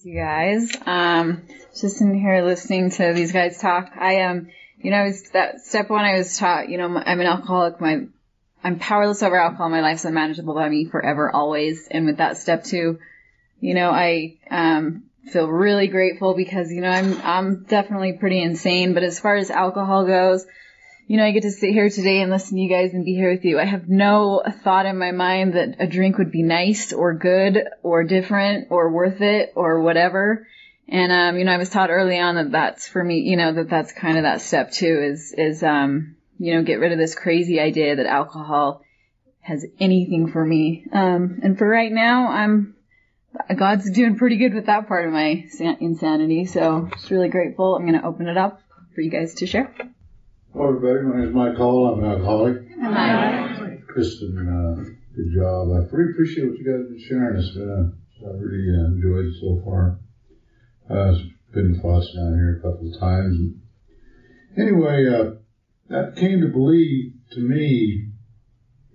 you 0.09 0.15
guys. 0.15 0.73
Um, 0.87 1.43
just 1.79 2.01
in 2.01 2.19
here 2.19 2.43
listening 2.43 2.91
to 2.93 3.13
these 3.13 3.33
guys 3.33 3.59
talk. 3.59 3.91
I 3.95 4.15
am, 4.15 4.39
um, 4.39 4.49
you 4.81 4.91
know, 4.91 5.05
was 5.05 5.31
that 5.31 5.61
step 5.61 5.91
one. 5.91 6.05
I 6.05 6.17
was 6.17 6.39
taught, 6.39 6.71
you 6.71 6.79
know, 6.79 6.87
I'm 6.87 7.21
an 7.21 7.27
alcoholic. 7.27 7.81
My, 7.81 8.07
I'm 8.65 8.79
powerless 8.79 9.23
over 9.23 9.37
alcohol. 9.37 9.69
My 9.69 9.83
life's 9.83 10.07
unmanageable 10.07 10.55
by 10.55 10.69
me 10.69 10.87
forever, 10.87 11.31
always. 11.31 11.89
And 11.89 12.07
with 12.07 12.17
that 12.19 12.39
step 12.39 12.65
two, 12.65 12.99
you 13.61 13.75
know, 13.75 13.91
I 13.91 14.39
um, 14.51 15.05
feel 15.31 15.47
really 15.47 15.89
grateful 15.89 16.35
because 16.35 16.73
you 16.73 16.81
know 16.81 16.91
I'm 16.91 17.21
I'm 17.23 17.65
definitely 17.65 18.15
pretty 18.15 18.41
insane. 18.41 18.95
But 18.95 19.03
as 19.03 19.21
far 19.21 19.35
as 19.35 19.51
alcohol 19.51 20.07
goes, 20.07 20.47
you 21.09 21.17
know, 21.17 21.25
I 21.25 21.31
get 21.31 21.43
to 21.45 21.51
sit 21.51 21.71
here 21.71 21.89
today 21.89 22.21
and 22.21 22.31
listen 22.31 22.57
to 22.57 22.61
you 22.61 22.69
guys 22.69 22.93
and 22.93 23.03
be 23.03 23.15
here 23.15 23.33
with 23.33 23.43
you. 23.43 23.59
I 23.59 23.65
have 23.65 23.89
no 23.89 24.43
thought 24.63 24.85
in 24.85 24.99
my 24.99 25.11
mind 25.11 25.55
that 25.55 25.77
a 25.79 25.87
drink 25.87 26.19
would 26.19 26.31
be 26.31 26.43
nice 26.43 26.93
or 26.93 27.15
good 27.15 27.65
or 27.83 28.05
different 28.05 28.69
or 28.71 28.93
worth 28.93 29.23
it 29.23 29.55
or 29.57 29.81
whatever. 29.81 30.47
And, 30.87 31.11
um, 31.11 31.39
you 31.39 31.47
know, 31.47 31.53
I 31.53 31.57
was 31.57 31.71
taught 31.71 31.89
early 31.89 32.19
on 32.19 32.35
that 32.35 32.53
that's 32.53 32.87
for 32.87 33.03
me, 33.03 33.21
you 33.21 33.39
know, 33.39 33.55
that 33.55 33.71
that's 33.71 33.91
kind 33.93 34.19
of 34.19 34.25
that 34.25 34.43
step 34.43 34.71
too 34.71 35.01
is, 35.03 35.33
is, 35.33 35.63
um, 35.63 36.17
you 36.39 36.55
know, 36.55 36.63
get 36.63 36.79
rid 36.79 36.93
of 36.93 36.99
this 36.99 37.15
crazy 37.15 37.59
idea 37.59 37.97
that 37.97 38.07
alcohol 38.07 38.83
has 39.41 39.65
anything 39.81 40.31
for 40.31 40.45
me. 40.45 40.85
Um, 40.93 41.41
and 41.43 41.57
for 41.57 41.67
right 41.67 41.91
now, 41.91 42.29
I'm, 42.29 42.77
God's 43.57 43.91
doing 43.91 44.19
pretty 44.19 44.37
good 44.37 44.53
with 44.53 44.67
that 44.67 44.89
part 44.89 45.07
of 45.07 45.13
my 45.13 45.47
insanity. 45.81 46.45
So 46.45 46.91
just 46.93 47.11
really 47.11 47.29
grateful. 47.31 47.77
I'm 47.77 47.87
going 47.87 47.99
to 47.99 48.07
open 48.07 48.29
it 48.29 48.37
up 48.37 48.61
for 48.95 49.01
you 49.01 49.11
guys 49.11 49.37
to 49.37 49.47
share. 49.47 49.73
Hello, 50.55 50.75
everybody. 50.75 51.05
My 51.05 51.17
name 51.19 51.29
is 51.29 51.35
Mike 51.35 51.57
Hall. 51.57 51.93
I'm 51.93 52.03
an 52.03 52.11
alcoholic. 52.11 52.57
Hi. 52.81 53.79
Kristen, 53.87 54.33
uh, 54.49 54.83
good 55.15 55.31
job. 55.35 55.69
I 55.69 55.85
really 55.95 56.13
appreciate 56.13 56.49
what 56.49 56.57
you 56.57 56.65
guys 56.65 56.81
have 56.81 56.89
been 56.89 57.05
sharing. 57.07 57.37
It's 57.37 57.53
been 57.53 57.69
a, 57.69 58.27
I 58.27 58.33
really 58.33 58.73
uh, 58.73 58.87
enjoyed 58.97 59.27
it 59.27 59.35
so 59.43 59.61
far. 59.63 59.99
Uh, 60.89 61.11
it's 61.13 61.21
been 61.53 61.75
to 61.75 61.83
Foss 61.83 62.03
down 62.17 62.33
here 62.33 62.57
a 62.59 62.63
couple 62.63 62.89
of 62.89 62.99
times. 62.99 63.37
And 63.37 63.61
anyway, 64.57 65.05
uh, 65.07 65.37
that 65.91 66.17
came 66.17 66.41
to 66.41 66.49
believe 66.49 67.13
to 67.33 67.41
me 67.41 68.09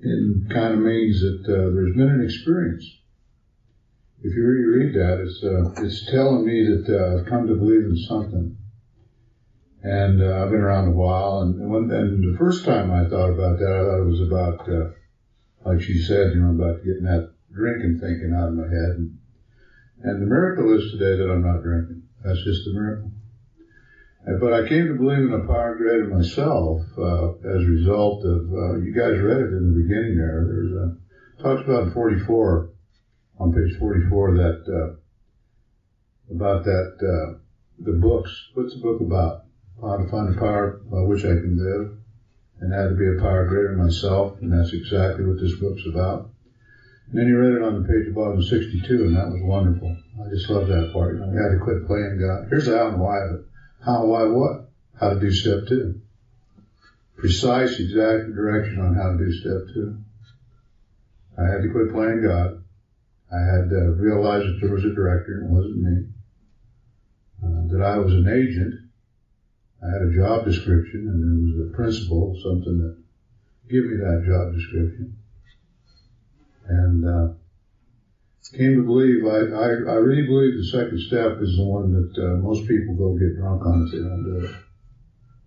in 0.02 0.48
kind 0.52 0.74
of 0.74 0.80
means 0.80 1.22
that 1.22 1.54
uh, 1.54 1.70
there's 1.70 1.96
been 1.96 2.10
an 2.10 2.24
experience. 2.24 2.84
If 4.24 4.36
you 4.36 4.44
really 4.44 4.86
read 4.86 4.96
that, 4.96 5.20
it's 5.22 5.44
uh, 5.44 5.86
it's 5.86 6.04
telling 6.10 6.48
me 6.48 6.66
that 6.66 6.90
uh, 6.90 7.20
I've 7.20 7.28
come 7.28 7.46
to 7.46 7.54
believe 7.54 7.86
in 7.86 7.96
something. 8.10 8.58
And 9.84 10.22
uh, 10.22 10.40
I've 10.40 10.50
been 10.50 10.64
around 10.64 10.88
a 10.88 10.96
while, 10.96 11.42
and 11.42 11.70
when 11.70 11.92
and 11.92 12.24
the 12.24 12.38
first 12.38 12.64
time 12.64 12.90
I 12.90 13.04
thought 13.04 13.36
about 13.36 13.60
that, 13.60 13.68
I 13.68 13.84
thought 13.84 14.00
it 14.00 14.08
was 14.08 14.22
about, 14.22 14.70
uh, 14.70 14.88
like 15.68 15.82
she 15.82 16.00
said, 16.00 16.32
you 16.32 16.40
know, 16.40 16.56
about 16.56 16.80
getting 16.86 17.04
that 17.04 17.28
drinking 17.52 18.00
thinking 18.00 18.32
out 18.32 18.48
of 18.48 18.56
my 18.56 18.64
head. 18.64 18.96
And, 18.96 19.18
and 20.04 20.22
the 20.22 20.26
miracle 20.26 20.72
is 20.72 20.90
today 20.90 21.20
that 21.20 21.30
I'm 21.30 21.44
not 21.44 21.62
drinking. 21.62 22.02
That's 22.24 22.42
just 22.46 22.66
a 22.68 22.72
miracle. 22.72 23.12
But 24.40 24.54
I 24.54 24.64
came 24.64 24.88
to 24.88 24.96
believe 24.96 25.20
in 25.20 25.34
a 25.34 25.46
power 25.46 25.76
greater 25.76 26.08
myself 26.08 26.80
uh, 26.98 27.28
as 27.44 27.62
a 27.62 27.68
result 27.76 28.24
of 28.24 28.40
uh, 28.54 28.74
you 28.80 28.96
guys 28.96 29.20
read 29.20 29.42
it 29.42 29.52
in 29.52 29.68
the 29.68 29.76
beginning 29.84 30.16
there. 30.16 30.48
There's 30.48 30.72
a 30.72 31.44
talks 31.44 31.62
about 31.68 31.92
44 31.92 32.70
on 33.40 33.52
page 33.52 33.76
44 33.78 34.32
that 34.36 34.64
uh, 34.64 36.34
about 36.34 36.64
that 36.64 36.88
uh, 37.04 37.34
the 37.84 37.92
books. 37.92 38.32
What's 38.54 38.74
the 38.74 38.80
book 38.80 39.02
about? 39.02 39.43
How 39.88 39.98
to 39.98 40.10
find 40.10 40.34
a 40.34 40.40
power 40.40 40.80
by 40.90 41.02
which 41.02 41.26
I 41.26 41.36
can 41.36 41.58
live, 41.58 41.98
and 42.62 42.74
how 42.74 42.88
to 42.88 42.96
be 42.96 43.08
a 43.08 43.22
power 43.22 43.46
greater 43.46 43.76
than 43.76 43.84
myself, 43.84 44.40
and 44.42 44.52
that's 44.52 44.74
exactly 44.74 45.26
what 45.26 45.40
this 45.40 45.56
book's 45.56 45.86
about. 45.86 46.30
And 47.10 47.20
then 47.20 47.28
he 47.28 47.34
read 47.34 47.54
it 47.54 47.62
on 47.62 47.82
the 47.82 47.88
page 47.88 48.08
in 48.08 48.42
62, 48.42 49.06
and 49.06 49.16
that 49.16 49.28
was 49.28 49.42
wonderful. 49.44 49.96
I 50.24 50.30
just 50.30 50.50
love 50.50 50.68
that 50.68 50.92
part. 50.94 51.14
You 51.14 51.20
know, 51.20 51.28
we 51.28 51.38
had 51.38 51.52
to 51.52 51.62
quit 51.62 51.86
playing 51.86 52.18
God. 52.18 52.48
Here's 52.50 52.66
the 52.66 52.78
how 52.78 52.88
and 52.88 53.00
why 53.00 53.20
of 53.20 53.32
it. 53.32 53.42
How, 53.82 54.06
why, 54.06 54.24
what? 54.24 54.66
How 54.96 55.10
to 55.10 55.20
do 55.20 55.32
step 55.32 55.68
two. 55.68 56.00
Precise, 57.18 57.80
exact 57.80 58.34
direction 58.34 58.80
on 58.80 58.94
how 58.96 59.10
to 59.12 59.18
do 59.18 59.32
step 59.32 59.74
two. 59.74 59.98
I 61.38 61.52
had 61.52 61.62
to 61.62 61.70
quit 61.70 61.92
playing 61.92 62.22
God. 62.24 62.64
I 63.32 63.42
had 63.42 63.70
to 63.70 63.92
realize 63.98 64.44
that 64.44 64.58
there 64.62 64.72
was 64.72 64.84
a 64.86 64.94
director, 64.94 65.34
and 65.34 65.46
it 65.46 65.52
wasn't 65.52 65.82
me. 65.82 66.06
Uh, 67.44 67.62
that 67.72 67.84
I 67.84 67.98
was 67.98 68.14
an 68.14 68.28
agent, 68.28 68.83
I 69.84 69.92
had 69.92 70.02
a 70.02 70.16
job 70.16 70.46
description 70.46 71.08
and 71.08 71.20
it 71.20 71.60
was 71.60 71.68
a 71.68 71.76
principal, 71.76 72.40
something 72.42 72.78
that 72.78 72.96
give 73.70 73.84
me 73.84 73.98
that 73.98 74.24
job 74.26 74.54
description. 74.54 75.18
And 76.66 77.04
uh, 77.04 77.34
came 78.56 78.76
to 78.78 78.84
believe, 78.84 79.26
I, 79.26 79.52
I, 79.52 79.68
I, 79.92 79.98
really 80.00 80.26
believe 80.26 80.56
the 80.56 80.64
second 80.64 81.00
step 81.00 81.42
is 81.42 81.58
the 81.58 81.64
one 81.64 81.92
that 81.92 82.24
uh, 82.24 82.36
most 82.38 82.68
people 82.68 82.96
go 82.96 83.18
get 83.18 83.36
drunk 83.36 83.66
on 83.66 83.86
if 83.86 83.92
they 83.92 83.98
don't 84.00 84.24
do 84.24 84.46
it. 84.46 84.56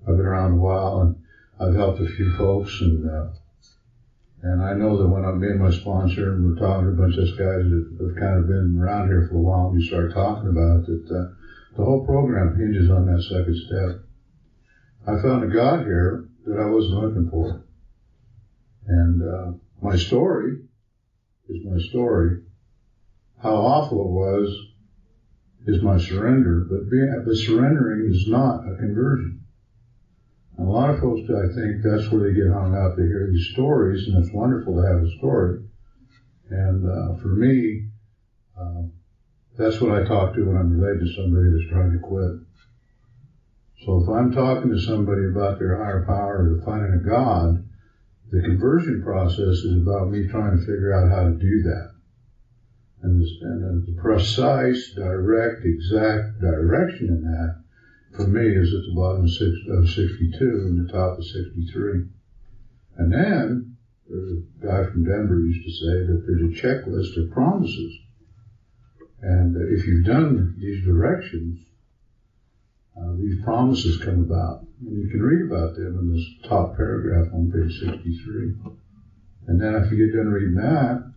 I've 0.07 0.17
been 0.17 0.27
around 0.27 0.53
a 0.53 0.57
while 0.57 1.01
and 1.01 1.17
I've 1.59 1.75
helped 1.75 2.01
a 2.01 2.07
few 2.07 2.37
folks 2.37 2.81
and 2.83 3.09
uh, 3.09 3.31
and 4.43 4.63
I 4.63 4.75
know 4.75 4.99
that 4.99 5.09
when 5.09 5.25
I'm 5.25 5.41
being 5.41 5.59
my 5.59 5.71
sponsor 5.71 6.33
and 6.33 6.45
we're 6.45 6.61
talking 6.61 6.85
to 6.85 6.93
a 6.93 6.95
bunch 6.95 7.17
of 7.17 7.27
guys 7.39 7.67
that 7.67 7.97
have 7.99 8.17
kind 8.21 8.39
of 8.39 8.47
been 8.47 8.79
around 8.79 9.09
here 9.09 9.27
for 9.29 9.37
a 9.37 9.41
while, 9.41 9.67
and 9.67 9.75
we 9.75 9.83
start 9.83 10.13
talking 10.13 10.49
about 10.49 10.87
it, 10.89 11.09
that 11.09 11.15
uh, 11.15 11.33
the 11.75 11.83
whole 11.83 12.05
program 12.05 12.55
hinges 12.55 12.91
on 12.91 13.07
that 13.07 13.23
second 13.23 13.57
step. 13.57 14.06
I 15.07 15.23
found 15.23 15.45
a 15.45 15.55
God 15.55 15.85
here 15.85 16.29
that 16.47 16.59
I 16.59 16.69
wasn't 16.69 17.01
looking 17.01 17.31
for. 17.31 17.65
And 18.89 19.23
uh, 19.23 19.53
my 19.81 19.97
story 19.97 20.63
is 21.49 21.65
my 21.65 21.79
story. 21.91 22.43
How 23.41 23.55
awful 23.55 24.01
it 24.01 24.11
was 24.11 24.57
is 25.67 25.83
my 25.83 25.99
surrender, 25.99 26.67
but 26.69 26.91
being, 26.91 27.23
but 27.25 27.37
surrendering 27.37 28.11
is 28.11 28.27
not 28.27 28.67
a 28.67 28.77
conversion. 28.77 29.45
And 30.59 30.67
a 30.67 30.71
lot 30.71 30.91
of 30.91 31.01
folks, 31.01 31.21
do 31.29 31.37
I 31.37 31.55
think, 31.55 31.83
that's 31.85 32.11
where 32.11 32.27
they 32.27 32.35
get 32.35 32.51
hung 32.51 32.75
up. 32.75 32.97
They 32.97 33.05
hear 33.05 33.29
these 33.31 33.51
stories, 33.53 34.09
and 34.09 34.17
it's 34.17 34.33
wonderful 34.33 34.75
to 34.75 34.89
have 34.89 35.03
a 35.03 35.17
story. 35.19 35.61
And 36.51 36.85
uh, 36.85 37.21
for 37.21 37.29
me, 37.29 37.87
uh, 38.59 38.83
that's 39.59 39.81
what 39.81 39.93
I 39.93 40.05
talk 40.05 40.35
to 40.35 40.47
when 40.47 40.57
I'm 40.57 40.71
related 40.71 41.01
to 41.01 41.15
somebody 41.15 41.51
that's 41.51 41.71
trying 41.71 41.93
to 41.93 41.99
quit. 41.99 42.46
So 43.87 44.03
if 44.03 44.09
I'm 44.11 44.33
talking 44.33 44.73
to 44.73 44.81
somebody 44.81 45.27
about 45.31 45.61
their 45.61 45.79
higher 45.79 46.05
power 46.05 46.59
or 46.59 46.63
finding 46.67 46.99
a 46.99 47.09
God, 47.09 47.63
the 48.33 48.43
conversion 48.43 49.01
process 49.05 49.63
is 49.63 49.81
about 49.81 50.11
me 50.11 50.27
trying 50.27 50.59
to 50.59 50.67
figure 50.67 50.93
out 50.93 51.09
how 51.09 51.31
to 51.31 51.39
do 51.39 51.63
that. 51.63 51.95
And, 53.03 53.23
and 53.23 53.87
the 53.87 54.03
precise, 54.03 54.91
direct, 54.97 55.65
exact 55.65 56.41
direction 56.41 57.15
in 57.15 57.23
that, 57.31 57.63
for 58.17 58.27
me, 58.27 58.59
is 58.59 58.75
at 58.75 58.91
the 58.91 58.97
bottom 58.97 59.23
of, 59.23 59.31
six, 59.31 59.55
of 59.71 59.89
62 59.89 60.35
and 60.43 60.83
the 60.83 60.93
top 60.93 61.17
of 61.17 61.25
63. 61.25 62.11
And 62.99 63.13
then, 63.13 63.77
there's 64.11 64.43
a 64.43 64.67
guy 64.67 64.91
from 64.91 65.05
Denver 65.05 65.39
used 65.39 65.63
to 65.63 65.71
say 65.71 65.95
that 66.11 66.25
there's 66.27 66.43
a 66.43 66.59
checklist 66.59 67.23
of 67.23 67.31
promises. 67.31 67.99
And 69.23 69.55
if 69.79 69.87
you've 69.87 70.07
done 70.07 70.57
these 70.59 70.85
directions, 70.85 71.61
uh, 72.99 73.13
these 73.19 73.43
promises 73.45 73.99
come 73.99 74.21
about. 74.21 74.65
And 74.81 74.97
you 74.97 75.09
can 75.11 75.23
read 75.23 75.47
about 75.47 75.75
them 75.77 75.99
in 75.99 76.13
this 76.13 76.49
top 76.49 76.77
paragraph 76.77 77.33
on 77.33 77.51
page 77.53 77.79
63. 77.79 78.55
And 79.49 79.61
then 79.61 79.75
after 79.75 79.95
you 79.95 80.07
get 80.07 80.17
done 80.17 80.29
reading 80.29 80.55
that, 80.55 81.13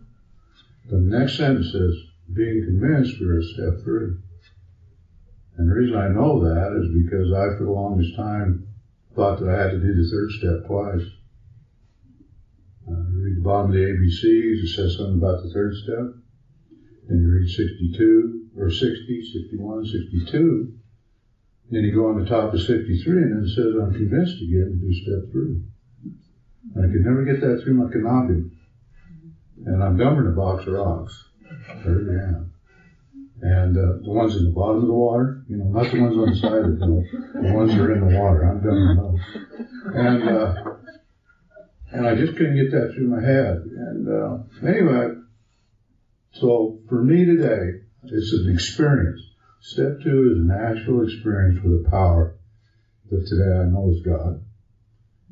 the 0.88 0.98
next 0.98 1.36
sentence 1.36 1.72
says, 1.72 1.94
being 2.32 2.64
convinced 2.64 3.16
we're 3.20 3.38
at 3.38 3.44
step 3.44 3.82
three. 3.82 4.14
And 5.56 5.68
the 5.68 5.74
reason 5.74 5.96
I 5.96 6.08
know 6.08 6.40
that 6.44 6.72
is 6.72 7.04
because 7.04 7.32
I, 7.32 7.56
for 7.56 7.64
the 7.64 7.72
longest 7.72 8.16
time, 8.16 8.68
thought 9.14 9.40
that 9.40 9.48
I 9.48 9.60
had 9.60 9.70
to 9.72 9.80
do 9.80 9.94
the 9.94 10.08
third 10.08 10.30
step 10.38 10.66
twice. 10.66 11.06
Uh, 12.88 13.02
you 13.12 13.24
read 13.24 13.36
the 13.38 13.42
bottom 13.42 13.70
of 13.70 13.76
the 13.76 13.84
ABCs, 13.84 14.64
it 14.64 14.68
says 14.68 14.96
something 14.96 15.18
about 15.18 15.42
the 15.42 15.50
third 15.50 15.74
step. 15.76 16.16
Then 17.08 17.18
you 17.18 17.30
read 17.30 17.48
62, 17.48 18.50
or 18.56 18.70
60, 18.70 19.32
61, 19.32 19.86
62, 19.86 20.79
then 21.70 21.82
you 21.84 21.94
go 21.94 22.08
on 22.08 22.22
the 22.22 22.28
top 22.28 22.52
of 22.52 22.60
63 22.60 23.22
and 23.22 23.32
then 23.32 23.44
it 23.44 23.54
says, 23.54 23.74
I'm 23.80 23.94
convinced 23.94 24.42
again 24.42 24.74
to 24.74 24.78
do 24.82 24.94
step 24.94 25.32
three. 25.32 25.62
I 26.76 26.86
could 26.90 27.04
never 27.06 27.24
get 27.24 27.40
that 27.40 27.62
through 27.62 27.74
my 27.74 27.90
canopy. 27.92 28.50
And 29.66 29.82
I'm 29.82 29.96
dumber 29.96 30.24
than 30.24 30.32
a 30.32 30.36
box 30.36 30.66
of 30.66 30.74
rocks. 30.74 31.12
I 31.68 31.74
really 31.86 32.18
am. 32.18 32.52
And 33.42 33.76
uh, 33.76 34.02
the 34.04 34.10
ones 34.10 34.36
in 34.36 34.44
the 34.44 34.50
bottom 34.50 34.82
of 34.82 34.86
the 34.86 34.92
water, 34.92 35.42
you 35.48 35.56
know, 35.56 35.64
not 35.64 35.90
the 35.90 36.00
ones 36.00 36.16
on 36.16 36.30
the 36.30 36.36
side 36.36 36.64
of 36.64 36.78
the 36.78 36.84
hill, 36.84 37.04
the 37.42 37.52
ones 37.54 37.70
that 37.72 37.80
are 37.80 37.94
in 37.94 38.06
the 38.06 38.18
water. 38.18 38.44
I'm 38.44 38.60
dumber 38.60 38.94
than 38.94 38.96
those. 38.96 39.94
And 39.94 40.28
uh, 40.28 40.54
and 41.92 42.06
I 42.06 42.14
just 42.14 42.36
couldn't 42.36 42.56
get 42.56 42.70
that 42.72 42.92
through 42.94 43.08
my 43.08 43.22
head. 43.22 43.62
And 43.64 44.08
uh, 44.08 44.68
anyway, 44.68 45.14
so 46.32 46.80
for 46.88 47.02
me 47.02 47.24
today, 47.24 47.80
it's 48.04 48.32
an 48.32 48.52
experience. 48.52 49.20
Step 49.60 50.00
two 50.02 50.32
is 50.32 50.38
an 50.40 50.50
actual 50.50 51.04
experience 51.04 51.60
with 51.62 51.84
a 51.84 51.90
power 51.90 52.36
that 53.10 53.26
today 53.28 53.60
I 53.60 53.64
know 53.68 53.92
is 53.92 54.00
God. 54.00 54.40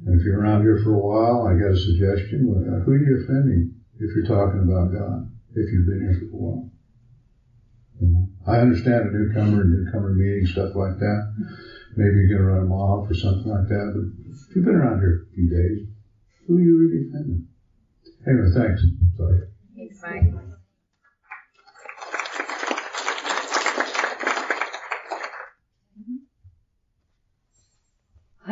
And 0.04 0.20
if 0.20 0.24
you're 0.24 0.40
around 0.40 0.62
here 0.62 0.78
for 0.84 0.94
a 0.94 1.00
while, 1.00 1.48
I 1.48 1.58
got 1.58 1.72
a 1.72 1.76
suggestion. 1.76 2.44
Uh, 2.52 2.84
who 2.84 2.92
are 2.92 2.98
you 2.98 3.24
offending 3.24 3.74
if 3.98 4.14
you're 4.14 4.28
talking 4.28 4.60
about 4.60 4.92
God? 4.92 5.32
If 5.54 5.72
you've 5.72 5.86
been 5.86 6.00
here 6.00 6.20
for 6.20 6.36
a 6.36 6.38
while. 6.38 6.70
You 8.00 8.06
know, 8.06 8.28
I 8.46 8.58
understand 8.60 9.08
a 9.08 9.12
newcomer, 9.12 9.62
and 9.62 9.72
newcomer 9.72 10.12
meeting, 10.12 10.46
stuff 10.46 10.76
like 10.76 10.98
that. 11.00 11.34
Maybe 11.96 12.28
you're 12.28 12.38
going 12.38 12.46
to 12.46 12.52
run 12.52 12.68
them 12.68 12.72
off 12.72 13.10
or 13.10 13.14
something 13.14 13.50
like 13.50 13.66
that. 13.68 13.86
But 13.96 14.30
if 14.30 14.54
you've 14.54 14.64
been 14.64 14.76
around 14.76 15.00
here 15.00 15.26
a 15.26 15.34
few 15.34 15.48
days, 15.50 15.88
who 16.46 16.58
are 16.58 16.60
you 16.60 16.78
really 16.78 17.08
offending? 17.08 17.48
Anyway, 18.28 18.52
thanks. 18.54 18.84
Sorry. 19.16 19.48
Thanks, 19.74 19.98
Mike. 20.02 20.47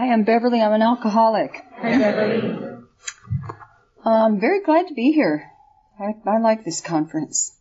Hi, 0.07 0.13
I'm 0.13 0.23
Beverly. 0.23 0.63
I'm 0.63 0.73
an 0.73 0.83
alcoholic. 0.83 1.65
Hi, 1.79 1.99
Beverly. 1.99 2.79
I'm 4.05 4.39
very 4.39 4.63
glad 4.63 4.87
to 4.87 4.95
be 4.95 5.11
here. 5.11 5.51
I, 5.99 6.15
I 6.25 6.39
like 6.39 6.65
this 6.65 6.81
conference. 6.81 7.59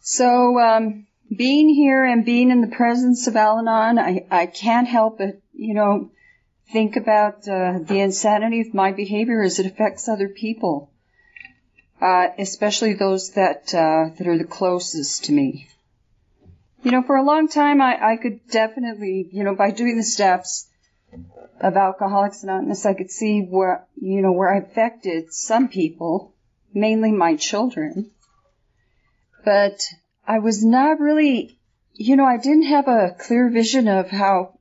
So, 0.00 0.58
um, 0.58 1.06
being 1.30 1.68
here 1.68 2.04
and 2.04 2.24
being 2.24 2.50
in 2.50 2.60
the 2.60 2.76
presence 2.76 3.28
of 3.28 3.36
Al 3.36 3.60
Anon, 3.60 4.00
I, 4.00 4.26
I 4.32 4.46
can't 4.46 4.88
help 4.88 5.18
but, 5.18 5.40
you 5.52 5.74
know, 5.74 6.10
think 6.72 6.96
about 6.96 7.46
uh, 7.46 7.78
the 7.84 8.00
insanity 8.00 8.62
of 8.62 8.74
my 8.74 8.90
behavior 8.90 9.40
as 9.40 9.60
it 9.60 9.66
affects 9.66 10.08
other 10.08 10.28
people, 10.28 10.90
uh, 12.00 12.30
especially 12.36 12.94
those 12.94 13.30
that 13.34 13.72
uh, 13.72 14.10
that 14.18 14.26
are 14.26 14.38
the 14.38 14.42
closest 14.58 15.26
to 15.26 15.32
me. 15.32 15.68
You 16.82 16.90
know, 16.90 17.04
for 17.04 17.14
a 17.14 17.22
long 17.22 17.46
time, 17.46 17.80
I, 17.80 18.14
I 18.14 18.16
could 18.16 18.48
definitely, 18.48 19.28
you 19.30 19.44
know, 19.44 19.54
by 19.54 19.70
doing 19.70 19.96
the 19.96 20.02
steps 20.02 20.66
of 21.64 21.78
Alcoholics 21.78 22.42
Anonymous, 22.42 22.84
I 22.84 22.92
could 22.92 23.10
see 23.10 23.40
where, 23.40 23.86
you 23.96 24.20
know, 24.20 24.32
where 24.32 24.54
I 24.54 24.58
affected 24.58 25.32
some 25.32 25.68
people, 25.68 26.34
mainly 26.74 27.10
my 27.10 27.36
children. 27.36 28.10
But 29.46 29.80
I 30.26 30.40
was 30.40 30.62
not 30.62 31.00
really, 31.00 31.58
you 31.94 32.16
know, 32.16 32.26
I 32.26 32.36
didn't 32.36 32.64
have 32.64 32.86
a 32.86 33.16
clear 33.18 33.48
vision 33.48 33.88
of 33.88 34.10
how, 34.10 34.58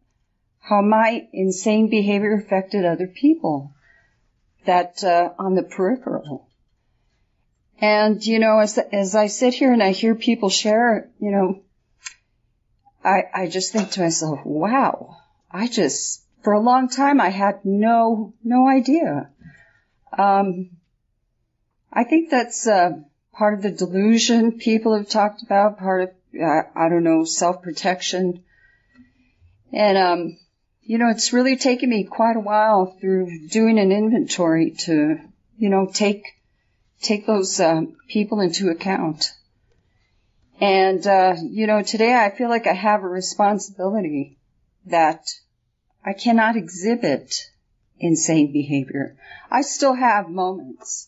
how 0.62 0.82
my 0.82 1.28
insane 1.34 1.90
behavior 1.90 2.36
affected 2.36 2.86
other 2.86 3.08
people 3.08 3.74
that, 4.66 5.04
uh, 5.04 5.34
on 5.38 5.56
the 5.56 5.64
peripheral. 5.64 6.48
And, 7.82 8.26
you 8.26 8.40
know, 8.40 8.60
as, 8.60 8.78
as 8.78 9.14
I 9.14 9.28
sit 9.28 9.54
here 9.54 9.74
and 9.74 9.84
I 9.84 9.92
hear 9.92 10.16
people 10.16 10.50
share, 10.50 11.10
you 11.20 11.32
know, 11.32 11.64
I, 13.04 13.24
I 13.34 13.48
just 13.48 13.74
think 13.74 13.92
to 13.92 14.00
myself, 14.00 14.40
wow, 14.46 15.18
I 15.52 15.68
just, 15.68 16.23
for 16.44 16.54
a 16.54 16.60
long 16.60 16.90
time, 16.90 17.22
I 17.22 17.30
had 17.30 17.64
no, 17.64 18.34
no 18.44 18.68
idea. 18.68 19.30
Um, 20.18 20.72
I 21.92 22.04
think 22.04 22.30
that's, 22.30 22.68
uh, 22.68 23.00
part 23.32 23.54
of 23.56 23.62
the 23.64 23.72
delusion 23.72 24.60
people 24.60 24.96
have 24.96 25.10
talked 25.10 25.42
about, 25.42 25.80
part 25.80 26.02
of, 26.02 26.10
uh, 26.40 26.64
I 26.76 26.90
don't 26.90 27.04
know, 27.04 27.24
self-protection. 27.24 28.44
And, 29.72 29.98
um, 29.98 30.38
you 30.82 30.98
know, 30.98 31.10
it's 31.10 31.34
really 31.34 31.56
taken 31.56 31.90
me 31.90 32.04
quite 32.04 32.36
a 32.36 32.42
while 32.42 32.98
through 33.00 33.48
doing 33.48 33.80
an 33.80 33.92
inventory 33.92 34.72
to, 34.80 35.20
you 35.58 35.70
know, 35.70 35.90
take, 35.92 36.26
take 37.02 37.26
those, 37.26 37.60
uh, 37.60 37.84
people 38.08 38.42
into 38.42 38.70
account. 38.70 39.34
And, 40.60 41.06
uh, 41.08 41.36
you 41.42 41.68
know, 41.68 41.82
today 41.82 42.14
I 42.14 42.30
feel 42.30 42.50
like 42.50 42.68
I 42.68 42.74
have 42.74 43.04
a 43.04 43.08
responsibility 43.08 44.38
that 44.86 45.26
I 46.06 46.14
cannot 46.14 46.56
exhibit 46.56 47.50
insane 48.00 48.52
behavior. 48.52 49.16
I 49.50 49.62
still 49.62 49.94
have 49.94 50.30
moments. 50.30 51.08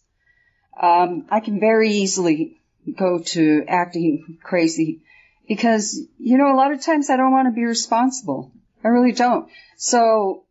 Um, 0.79 1.25
I 1.29 1.39
can 1.39 1.59
very 1.59 1.91
easily 1.91 2.61
go 2.97 3.19
to 3.19 3.65
acting 3.67 4.37
crazy 4.41 5.01
because, 5.47 5.99
you 6.19 6.37
know, 6.37 6.53
a 6.53 6.55
lot 6.55 6.71
of 6.71 6.81
times 6.81 7.09
I 7.09 7.17
don't 7.17 7.31
want 7.31 7.47
to 7.47 7.53
be 7.53 7.65
responsible. 7.65 8.51
I 8.83 8.89
really 8.89 9.11
don't. 9.11 9.49
So 9.77 10.45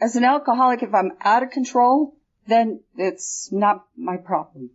as 0.00 0.16
an 0.16 0.24
alcoholic, 0.24 0.82
if 0.82 0.94
I'm 0.94 1.12
out 1.20 1.42
of 1.42 1.50
control, 1.50 2.14
then 2.46 2.80
it's 2.96 3.50
not 3.52 3.86
my 3.96 4.16
problem. 4.16 4.70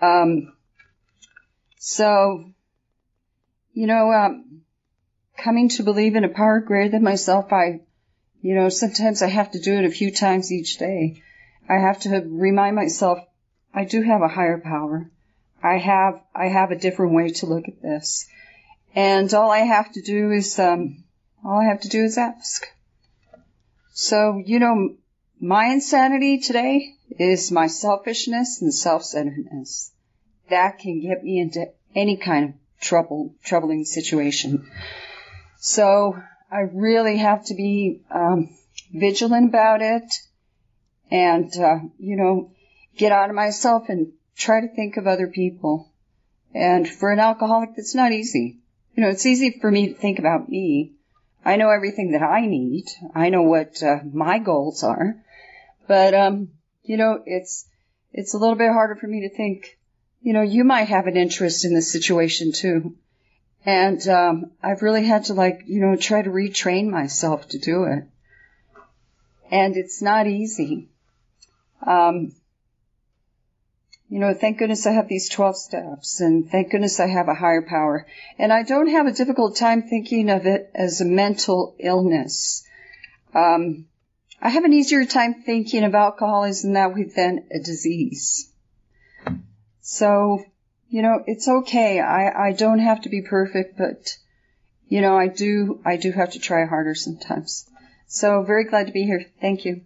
Um, 0.00 0.52
so, 1.78 2.44
you 3.72 3.86
know, 3.86 4.12
um, 4.12 4.62
coming 5.36 5.68
to 5.70 5.82
believe 5.82 6.16
in 6.16 6.24
a 6.24 6.28
power 6.28 6.60
greater 6.60 6.90
than 6.90 7.02
myself, 7.02 7.52
I, 7.52 7.80
you 8.40 8.54
know, 8.54 8.68
sometimes 8.68 9.22
I 9.22 9.28
have 9.28 9.50
to 9.52 9.60
do 9.60 9.78
it 9.78 9.84
a 9.84 9.90
few 9.90 10.12
times 10.12 10.52
each 10.52 10.78
day. 10.78 11.22
I 11.68 11.74
have 11.74 12.00
to 12.00 12.22
remind 12.26 12.76
myself 12.76 13.18
I 13.74 13.84
do 13.84 14.02
have 14.02 14.22
a 14.22 14.28
higher 14.28 14.58
power. 14.58 15.10
I 15.62 15.78
have 15.78 16.20
I 16.34 16.46
have 16.46 16.70
a 16.70 16.78
different 16.78 17.12
way 17.12 17.30
to 17.30 17.46
look 17.46 17.66
at 17.68 17.82
this, 17.82 18.26
and 18.94 19.32
all 19.34 19.50
I 19.50 19.60
have 19.60 19.90
to 19.92 20.02
do 20.02 20.30
is 20.30 20.58
um, 20.58 21.04
all 21.44 21.60
I 21.60 21.64
have 21.64 21.80
to 21.80 21.88
do 21.88 22.04
is 22.04 22.18
ask. 22.18 22.66
So 23.92 24.42
you 24.44 24.58
know, 24.58 24.96
my 25.40 25.66
insanity 25.66 26.38
today 26.38 26.94
is 27.18 27.50
my 27.50 27.66
selfishness 27.66 28.62
and 28.62 28.72
self-centeredness. 28.72 29.92
That 30.50 30.78
can 30.78 31.00
get 31.00 31.24
me 31.24 31.40
into 31.40 31.66
any 31.94 32.16
kind 32.16 32.50
of 32.50 32.54
trouble, 32.80 33.34
troubling 33.42 33.84
situation. 33.84 34.70
So 35.58 36.16
I 36.50 36.60
really 36.72 37.18
have 37.18 37.44
to 37.46 37.54
be 37.54 38.02
um, 38.10 38.50
vigilant 38.92 39.48
about 39.48 39.82
it, 39.82 40.12
and 41.10 41.52
uh, 41.56 41.78
you 41.98 42.16
know, 42.16 42.50
get 42.96 43.12
out 43.12 43.30
of 43.30 43.36
myself 43.36 43.88
and 43.88 44.12
try 44.36 44.60
to 44.60 44.68
think 44.68 44.96
of 44.96 45.06
other 45.06 45.28
people. 45.28 45.90
And 46.54 46.88
for 46.88 47.10
an 47.10 47.18
alcoholic, 47.18 47.70
that's 47.76 47.94
not 47.94 48.12
easy. 48.12 48.58
You 48.94 49.02
know, 49.02 49.10
it's 49.10 49.26
easy 49.26 49.58
for 49.60 49.70
me 49.70 49.88
to 49.88 49.94
think 49.94 50.18
about 50.18 50.48
me. 50.48 50.92
I 51.44 51.56
know 51.56 51.70
everything 51.70 52.12
that 52.12 52.22
I 52.22 52.46
need. 52.46 52.86
I 53.14 53.28
know 53.28 53.42
what 53.42 53.82
uh, 53.82 53.98
my 54.10 54.38
goals 54.38 54.82
are. 54.82 55.22
But, 55.86 56.14
um, 56.14 56.48
you 56.82 56.96
know, 56.96 57.22
it's, 57.24 57.68
it's 58.12 58.34
a 58.34 58.38
little 58.38 58.56
bit 58.56 58.72
harder 58.72 58.96
for 58.96 59.06
me 59.06 59.28
to 59.28 59.36
think, 59.36 59.78
you 60.22 60.32
know, 60.32 60.42
you 60.42 60.64
might 60.64 60.88
have 60.88 61.06
an 61.06 61.16
interest 61.16 61.64
in 61.64 61.74
this 61.74 61.92
situation 61.92 62.52
too. 62.52 62.96
And, 63.66 64.06
um, 64.08 64.52
I've 64.62 64.82
really 64.82 65.04
had 65.04 65.24
to 65.24 65.34
like, 65.34 65.64
you 65.66 65.80
know, 65.80 65.96
try 65.96 66.22
to 66.22 66.30
retrain 66.30 66.88
myself 66.88 67.48
to 67.48 67.58
do 67.58 67.84
it. 67.84 68.04
And 69.50 69.76
it's 69.76 70.00
not 70.00 70.28
easy. 70.28 70.88
Um, 71.84 72.32
you 74.08 74.20
know, 74.20 74.34
thank 74.34 74.58
goodness 74.58 74.86
I 74.86 74.92
have 74.92 75.08
these 75.08 75.28
12 75.28 75.56
steps 75.56 76.20
and 76.20 76.48
thank 76.48 76.70
goodness 76.70 77.00
I 77.00 77.08
have 77.08 77.26
a 77.26 77.34
higher 77.34 77.62
power. 77.62 78.06
And 78.38 78.52
I 78.52 78.62
don't 78.62 78.88
have 78.88 79.06
a 79.06 79.12
difficult 79.12 79.56
time 79.56 79.82
thinking 79.82 80.30
of 80.30 80.46
it 80.46 80.70
as 80.72 81.00
a 81.00 81.04
mental 81.04 81.74
illness. 81.80 82.64
Um, 83.34 83.86
I 84.40 84.48
have 84.48 84.64
an 84.64 84.72
easier 84.72 85.04
time 85.06 85.42
thinking 85.42 85.82
of 85.82 85.94
alcoholism 85.94 86.74
that 86.74 86.94
way 86.94 87.02
than 87.04 87.46
a 87.50 87.58
disease. 87.58 88.48
So, 89.80 90.44
you 90.88 91.02
know, 91.02 91.22
it's 91.26 91.48
okay. 91.48 92.00
I, 92.00 92.48
I 92.48 92.52
don't 92.52 92.78
have 92.78 93.02
to 93.02 93.08
be 93.08 93.22
perfect, 93.22 93.76
but, 93.76 94.16
you 94.88 95.00
know, 95.00 95.16
I 95.16 95.28
do, 95.28 95.80
I 95.84 95.96
do 95.96 96.12
have 96.12 96.32
to 96.32 96.38
try 96.38 96.64
harder 96.64 96.94
sometimes. 96.94 97.68
So 98.06 98.42
very 98.42 98.64
glad 98.64 98.86
to 98.86 98.92
be 98.92 99.02
here. 99.02 99.26
Thank 99.40 99.64
you. 99.64 99.82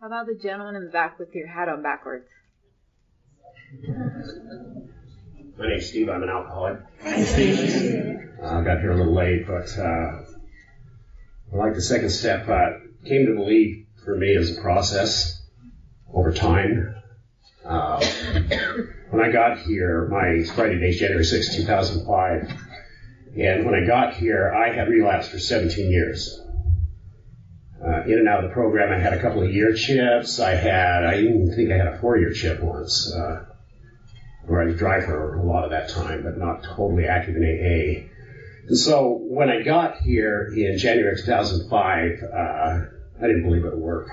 How 0.00 0.06
about 0.08 0.26
the 0.26 0.34
gentleman 0.34 0.76
in 0.76 0.84
the 0.84 0.90
back 0.90 1.18
with 1.18 1.34
your 1.34 1.46
hat 1.46 1.68
on 1.68 1.82
backwards? 1.82 2.26
My 5.56 5.68
name's 5.68 5.88
Steve. 5.88 6.08
I'm 6.08 6.22
an 6.22 6.28
alcoholic. 6.28 6.80
Hi, 7.02 7.22
Steve. 7.24 7.56
Uh, 8.42 8.46
I 8.46 8.64
got 8.64 8.80
here 8.80 8.90
a 8.90 8.96
little 8.96 9.14
late, 9.14 9.46
but 9.46 9.78
uh, 9.78 10.22
like 11.52 11.74
the 11.74 11.80
second 11.80 12.10
step, 12.10 12.48
uh, 12.48 12.70
came 13.06 13.26
to 13.26 13.34
believe 13.34 13.81
for 14.04 14.16
me 14.16 14.28
is 14.28 14.56
a 14.56 14.60
process 14.60 15.42
over 16.12 16.32
time. 16.32 16.94
Uh, 17.64 18.04
when 19.10 19.22
I 19.22 19.30
got 19.30 19.58
here, 19.58 20.08
my 20.08 20.44
Friday 20.54 20.78
date, 20.78 20.98
January 20.98 21.24
6, 21.24 21.56
2005, 21.56 22.58
And 23.36 23.64
when 23.64 23.74
I 23.74 23.86
got 23.86 24.14
here, 24.14 24.52
I 24.52 24.72
had 24.74 24.88
relapsed 24.88 25.30
for 25.30 25.38
17 25.38 25.90
years. 25.90 26.40
Uh, 27.84 28.02
in 28.04 28.18
and 28.18 28.28
out 28.28 28.44
of 28.44 28.50
the 28.50 28.54
program, 28.54 28.92
I 28.92 28.98
had 28.98 29.12
a 29.12 29.20
couple 29.20 29.42
of 29.42 29.52
year 29.52 29.74
chips. 29.74 30.38
I 30.38 30.54
had, 30.54 31.04
I 31.04 31.18
even 31.18 31.52
think 31.54 31.72
I 31.72 31.76
had 31.76 31.88
a 31.88 31.98
four 31.98 32.16
year 32.18 32.32
chip 32.32 32.62
once, 32.62 33.12
uh, 33.12 33.44
where 34.46 34.62
I 34.62 34.66
was 34.66 34.76
dry 34.76 35.00
for 35.00 35.36
a 35.36 35.42
lot 35.42 35.64
of 35.64 35.70
that 35.70 35.88
time, 35.88 36.22
but 36.22 36.38
not 36.38 36.62
totally 36.62 37.06
active 37.06 37.36
in 37.36 37.42
AA. 37.42 38.08
And 38.68 38.78
so 38.78 39.18
when 39.20 39.50
I 39.50 39.62
got 39.62 39.98
here 39.98 40.52
in 40.54 40.78
January 40.78 41.16
2005, 41.16 42.22
uh, 42.22 42.84
I 43.22 43.28
didn't 43.28 43.44
believe 43.44 43.64
it 43.64 43.72
would 43.72 43.82
work. 43.82 44.08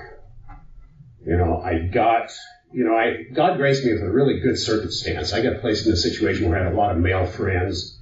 You 1.26 1.36
know, 1.36 1.60
I 1.60 1.80
got, 1.80 2.30
you 2.72 2.84
know, 2.84 2.96
I, 2.96 3.24
God 3.34 3.56
graced 3.56 3.84
me 3.84 3.92
with 3.92 4.02
a 4.02 4.10
really 4.10 4.38
good 4.40 4.56
circumstance. 4.56 5.32
I 5.32 5.42
got 5.42 5.60
placed 5.60 5.86
in 5.86 5.92
a 5.92 5.96
situation 5.96 6.48
where 6.48 6.58
I 6.58 6.64
had 6.64 6.72
a 6.72 6.76
lot 6.76 6.92
of 6.92 6.98
male 6.98 7.26
friends. 7.26 7.98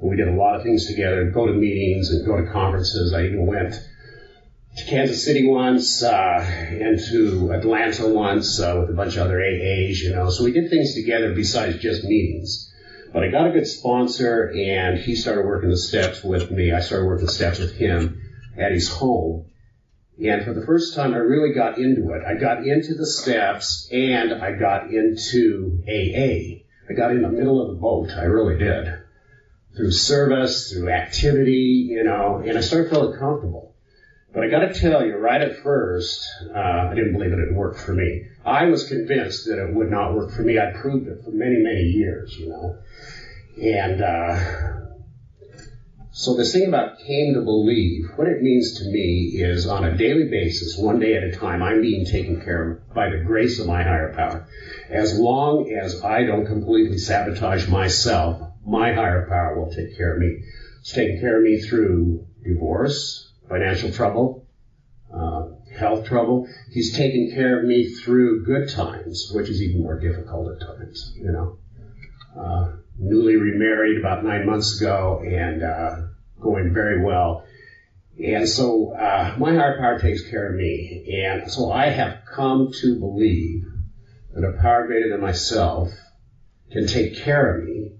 And 0.00 0.10
we 0.10 0.16
did 0.16 0.28
a 0.28 0.34
lot 0.34 0.56
of 0.56 0.62
things 0.62 0.86
together, 0.86 1.30
go 1.30 1.46
to 1.46 1.52
meetings 1.52 2.10
and 2.10 2.26
go 2.26 2.36
to 2.36 2.50
conferences. 2.52 3.14
I 3.14 3.24
even 3.24 3.46
went 3.46 3.74
to 4.76 4.84
Kansas 4.84 5.24
City 5.24 5.46
once, 5.46 6.02
uh, 6.02 6.40
and 6.40 7.00
to 7.10 7.52
Atlanta 7.52 8.06
once, 8.08 8.60
uh, 8.60 8.76
with 8.80 8.90
a 8.90 8.94
bunch 8.94 9.16
of 9.16 9.22
other 9.22 9.40
AAs, 9.40 9.98
you 10.00 10.14
know. 10.14 10.28
So 10.30 10.44
we 10.44 10.52
did 10.52 10.70
things 10.70 10.94
together 10.94 11.34
besides 11.34 11.78
just 11.78 12.04
meetings. 12.04 12.72
But 13.12 13.24
I 13.24 13.28
got 13.28 13.48
a 13.48 13.50
good 13.50 13.66
sponsor 13.66 14.52
and 14.54 14.98
he 14.98 15.16
started 15.16 15.44
working 15.44 15.70
the 15.70 15.76
steps 15.76 16.22
with 16.22 16.50
me. 16.50 16.70
I 16.70 16.80
started 16.80 17.06
working 17.06 17.26
the 17.26 17.32
steps 17.32 17.58
with 17.58 17.74
him 17.74 18.20
at 18.56 18.72
his 18.72 18.88
home. 18.88 19.49
And 20.22 20.44
for 20.44 20.52
the 20.52 20.64
first 20.66 20.94
time, 20.94 21.14
I 21.14 21.18
really 21.18 21.54
got 21.54 21.78
into 21.78 22.12
it. 22.12 22.22
I 22.26 22.34
got 22.34 22.66
into 22.66 22.94
the 22.94 23.06
steps 23.06 23.88
and 23.90 24.34
I 24.34 24.52
got 24.52 24.92
into 24.92 25.82
AA. 25.88 26.60
I 26.88 26.92
got 26.94 27.12
in 27.12 27.22
the 27.22 27.28
middle 27.28 27.60
of 27.60 27.74
the 27.74 27.80
boat. 27.80 28.10
I 28.16 28.24
really 28.24 28.58
did. 28.58 28.92
Through 29.76 29.92
service, 29.92 30.72
through 30.72 30.90
activity, 30.90 31.86
you 31.88 32.02
know, 32.02 32.42
and 32.44 32.58
I 32.58 32.60
started 32.60 32.90
feeling 32.90 33.16
comfortable. 33.18 33.72
But 34.32 34.44
I 34.44 34.48
got 34.48 34.60
to 34.60 34.72
tell 34.72 35.04
you, 35.04 35.16
right 35.16 35.40
at 35.40 35.56
first, 35.62 36.28
uh, 36.54 36.58
I 36.58 36.94
didn't 36.94 37.12
believe 37.12 37.32
it 37.32 37.38
would 37.38 37.56
work 37.56 37.76
for 37.76 37.92
me. 37.92 38.26
I 38.44 38.66
was 38.66 38.84
convinced 38.84 39.46
that 39.46 39.58
it 39.58 39.72
would 39.74 39.88
not 39.88 40.12
work 40.12 40.30
for 40.30 40.42
me. 40.42 40.58
I 40.58 40.66
proved 40.66 41.08
it 41.08 41.24
for 41.24 41.30
many, 41.30 41.56
many 41.56 41.82
years, 41.82 42.36
you 42.38 42.48
know. 42.48 42.76
And 43.60 44.00
uh, 44.00 44.89
so 46.12 46.34
thing 46.44 46.66
about 46.66 46.98
came 46.98 47.34
to 47.34 47.40
believe, 47.40 48.10
what 48.16 48.26
it 48.26 48.42
means 48.42 48.78
to 48.78 48.84
me 48.84 49.32
is 49.36 49.66
on 49.66 49.84
a 49.84 49.96
daily 49.96 50.28
basis, 50.28 50.76
one 50.76 50.98
day 50.98 51.14
at 51.14 51.22
a 51.22 51.36
time, 51.36 51.62
I'm 51.62 51.80
being 51.80 52.04
taken 52.04 52.40
care 52.42 52.70
of 52.70 52.94
by 52.94 53.08
the 53.10 53.22
grace 53.24 53.60
of 53.60 53.66
my 53.66 53.82
higher 53.82 54.12
power. 54.14 54.46
As 54.88 55.16
long 55.16 55.72
as 55.72 56.02
I 56.02 56.24
don't 56.24 56.46
completely 56.46 56.98
sabotage 56.98 57.68
myself, 57.68 58.40
my 58.66 58.92
higher 58.92 59.26
power 59.28 59.56
will 59.56 59.70
take 59.70 59.96
care 59.96 60.14
of 60.14 60.18
me. 60.18 60.42
It's 60.80 60.92
taking 60.92 61.20
care 61.20 61.38
of 61.38 61.44
me 61.44 61.60
through 61.60 62.26
divorce, 62.42 63.32
financial 63.48 63.92
trouble, 63.92 64.46
uh, 65.14 65.42
health 65.76 66.06
trouble. 66.06 66.48
He's 66.70 66.96
taken 66.96 67.30
care 67.32 67.60
of 67.60 67.64
me 67.64 67.88
through 67.88 68.44
good 68.44 68.68
times, 68.68 69.30
which 69.32 69.48
is 69.48 69.62
even 69.62 69.82
more 69.82 69.98
difficult 69.98 70.48
at 70.54 70.66
times, 70.66 71.12
you 71.16 71.30
know. 71.30 71.56
Uh, 72.36 72.72
newly 73.00 73.36
remarried 73.36 73.98
about 73.98 74.22
nine 74.22 74.46
months 74.46 74.80
ago 74.80 75.22
and 75.24 75.62
uh, 75.62 75.96
going 76.38 76.72
very 76.72 77.02
well. 77.02 77.44
And 78.22 78.46
so 78.46 78.92
uh, 78.92 79.34
my 79.38 79.54
higher 79.54 79.78
power 79.78 79.98
takes 79.98 80.28
care 80.28 80.50
of 80.50 80.54
me. 80.54 81.24
And 81.24 81.50
so 81.50 81.72
I 81.72 81.86
have 81.86 82.18
come 82.30 82.70
to 82.80 82.98
believe 82.98 83.64
that 84.34 84.44
a 84.46 84.60
power 84.60 84.86
greater 84.86 85.08
than 85.08 85.20
myself 85.20 85.90
can 86.70 86.86
take 86.86 87.16
care 87.16 87.56
of 87.56 87.64
me 87.64 87.92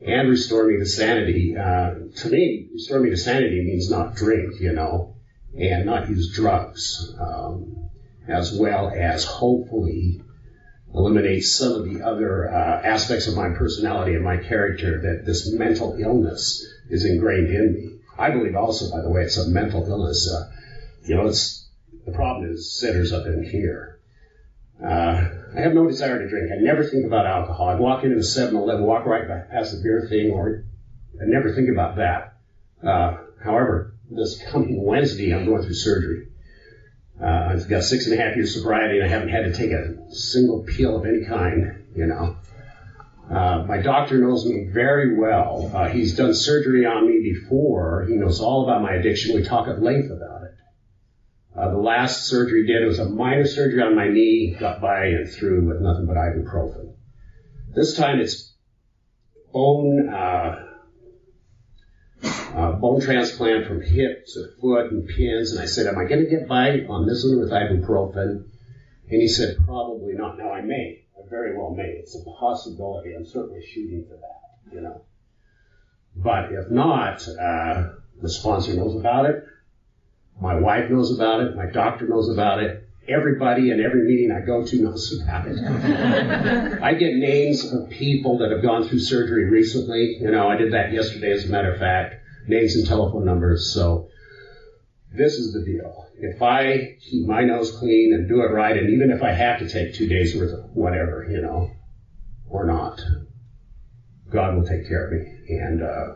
and 0.00 0.28
restore 0.28 0.68
me 0.68 0.78
to 0.78 0.86
sanity. 0.86 1.56
Uh, 1.56 1.94
to 2.16 2.28
me, 2.28 2.68
restore 2.72 3.00
me 3.00 3.10
to 3.10 3.16
sanity 3.16 3.62
means 3.64 3.90
not 3.90 4.14
drink, 4.14 4.60
you 4.60 4.72
know, 4.72 5.16
and 5.58 5.84
not 5.84 6.08
use 6.08 6.34
drugs, 6.34 7.12
um, 7.18 7.90
as 8.28 8.56
well 8.56 8.90
as 8.94 9.24
hopefully 9.24 10.22
eliminate 10.94 11.44
some 11.44 11.72
of 11.72 11.84
the 11.84 12.02
other 12.02 12.48
uh, 12.48 12.82
aspects 12.84 13.26
of 13.26 13.34
my 13.34 13.50
personality 13.50 14.14
and 14.14 14.24
my 14.24 14.36
character 14.36 15.00
that 15.02 15.26
this 15.26 15.52
mental 15.52 15.96
illness 15.98 16.64
is 16.88 17.04
ingrained 17.04 17.48
in 17.48 17.74
me. 17.74 17.90
I 18.16 18.30
believe 18.30 18.54
also, 18.54 18.90
by 18.90 19.02
the 19.02 19.10
way, 19.10 19.22
it's 19.22 19.36
a 19.36 19.48
mental 19.48 19.84
illness. 19.88 20.32
Uh, 20.32 20.50
you 21.04 21.16
know, 21.16 21.26
it's 21.26 21.68
the 22.06 22.12
problem 22.12 22.50
is 22.50 22.78
centers 22.78 23.12
up 23.12 23.26
in 23.26 23.42
here. 23.42 23.98
Uh, 24.82 25.28
I 25.56 25.60
have 25.60 25.74
no 25.74 25.86
desire 25.86 26.18
to 26.18 26.28
drink. 26.28 26.50
I 26.52 26.62
never 26.62 26.84
think 26.84 27.06
about 27.06 27.26
alcohol. 27.26 27.68
I 27.68 27.74
walk 27.76 28.04
into 28.04 28.16
the 28.16 28.22
7-Eleven, 28.22 28.84
walk 28.84 29.06
right 29.06 29.26
past 29.50 29.72
the 29.72 29.82
beer 29.82 30.06
thing, 30.08 30.30
or 30.30 30.64
I 31.20 31.24
never 31.26 31.54
think 31.54 31.70
about 31.70 31.96
that. 31.96 32.36
Uh, 32.82 33.16
however, 33.42 33.94
this 34.10 34.42
coming 34.50 34.82
Wednesday, 34.82 35.34
I'm 35.34 35.46
going 35.46 35.62
through 35.62 35.74
surgery. 35.74 36.28
Uh, 37.20 37.52
I've 37.52 37.68
got 37.68 37.84
six 37.84 38.06
and 38.06 38.18
a 38.18 38.22
half 38.22 38.36
years 38.36 38.54
sobriety 38.54 38.98
and 38.98 39.06
I 39.06 39.08
haven't 39.08 39.28
had 39.28 39.44
to 39.44 39.52
take 39.52 39.70
a 39.70 40.12
single 40.12 40.64
pill 40.64 40.96
of 40.96 41.06
any 41.06 41.24
kind, 41.24 41.84
you 41.94 42.06
know. 42.06 42.36
Uh, 43.30 43.64
my 43.66 43.78
doctor 43.78 44.18
knows 44.18 44.44
me 44.44 44.68
very 44.72 45.16
well. 45.16 45.70
Uh, 45.74 45.88
he's 45.88 46.16
done 46.16 46.34
surgery 46.34 46.84
on 46.84 47.06
me 47.08 47.20
before. 47.22 48.04
He 48.08 48.16
knows 48.16 48.40
all 48.40 48.64
about 48.64 48.82
my 48.82 48.94
addiction. 48.94 49.34
We 49.34 49.42
talk 49.42 49.66
at 49.68 49.80
length 49.80 50.10
about 50.10 50.42
it. 50.42 50.54
Uh, 51.56 51.70
the 51.70 51.78
last 51.78 52.26
surgery 52.26 52.66
he 52.66 52.72
did, 52.72 52.84
was 52.84 52.98
a 52.98 53.08
minor 53.08 53.46
surgery 53.46 53.80
on 53.80 53.94
my 53.94 54.08
knee, 54.08 54.56
got 54.58 54.80
by 54.80 55.06
and 55.06 55.30
through 55.30 55.66
with 55.66 55.80
nothing 55.80 56.06
but 56.06 56.16
ibuprofen. 56.16 56.94
This 57.74 57.96
time 57.96 58.20
it's 58.20 58.54
bone, 59.52 60.08
uh, 62.24 62.72
bone 62.72 63.00
transplant 63.00 63.66
from 63.66 63.82
hip 63.82 64.26
to 64.34 64.48
foot 64.60 64.90
and 64.90 65.08
pins. 65.08 65.52
And 65.52 65.60
I 65.60 65.66
said, 65.66 65.86
am 65.86 65.98
I 65.98 66.04
going 66.04 66.24
to 66.24 66.30
get 66.30 66.48
by 66.48 66.80
on 66.88 67.06
this 67.06 67.24
one 67.24 67.40
with 67.40 67.50
ibuprofen? 67.50 68.48
And 69.10 69.20
he 69.20 69.28
said, 69.28 69.56
probably 69.64 70.14
not. 70.14 70.38
Now 70.38 70.50
I 70.52 70.62
may. 70.62 71.04
I 71.16 71.28
very 71.28 71.56
well 71.56 71.74
may. 71.74 71.96
It's 71.98 72.16
a 72.16 72.24
possibility. 72.38 73.14
I'm 73.14 73.26
certainly 73.26 73.64
shooting 73.64 74.06
for 74.08 74.16
that, 74.16 74.74
you 74.74 74.80
know. 74.80 75.02
But 76.16 76.52
if 76.52 76.70
not, 76.70 77.26
uh, 77.28 77.92
the 78.20 78.28
sponsor 78.28 78.74
knows 78.74 78.94
about 78.98 79.26
it. 79.26 79.44
My 80.40 80.54
wife 80.54 80.90
knows 80.90 81.14
about 81.14 81.40
it. 81.40 81.56
My 81.56 81.66
doctor 81.66 82.08
knows 82.08 82.28
about 82.28 82.62
it. 82.62 82.83
Everybody 83.06 83.70
in 83.70 83.80
every 83.80 84.04
meeting 84.04 84.32
I 84.32 84.40
go 84.40 84.64
to 84.64 84.82
knows 84.82 85.20
about 85.20 85.46
it. 85.46 85.58
I 86.82 86.94
get 86.94 87.16
names 87.16 87.70
of 87.70 87.90
people 87.90 88.38
that 88.38 88.50
have 88.50 88.62
gone 88.62 88.88
through 88.88 89.00
surgery 89.00 89.44
recently. 89.44 90.18
You 90.20 90.30
know, 90.30 90.48
I 90.48 90.56
did 90.56 90.72
that 90.72 90.92
yesterday 90.92 91.32
as 91.32 91.44
a 91.44 91.48
matter 91.48 91.72
of 91.72 91.78
fact. 91.78 92.14
Names 92.46 92.76
and 92.76 92.86
telephone 92.86 93.24
numbers. 93.24 93.72
So 93.74 94.08
this 95.12 95.34
is 95.34 95.52
the 95.52 95.62
deal. 95.62 96.06
If 96.16 96.40
I 96.42 96.96
keep 97.00 97.26
my 97.26 97.42
nose 97.44 97.76
clean 97.76 98.14
and 98.14 98.28
do 98.28 98.40
it 98.40 98.52
right, 98.52 98.76
and 98.76 98.90
even 98.90 99.10
if 99.10 99.22
I 99.22 99.32
have 99.32 99.58
to 99.58 99.68
take 99.68 99.94
two 99.94 100.06
days 100.06 100.34
worth 100.34 100.52
of 100.52 100.74
whatever, 100.74 101.26
you 101.30 101.40
know, 101.40 101.70
or 102.48 102.66
not, 102.66 103.00
God 104.30 104.54
will 104.54 104.66
take 104.66 104.88
care 104.88 105.06
of 105.06 105.12
me 105.12 105.56
and 105.56 105.82
uh, 105.82 106.14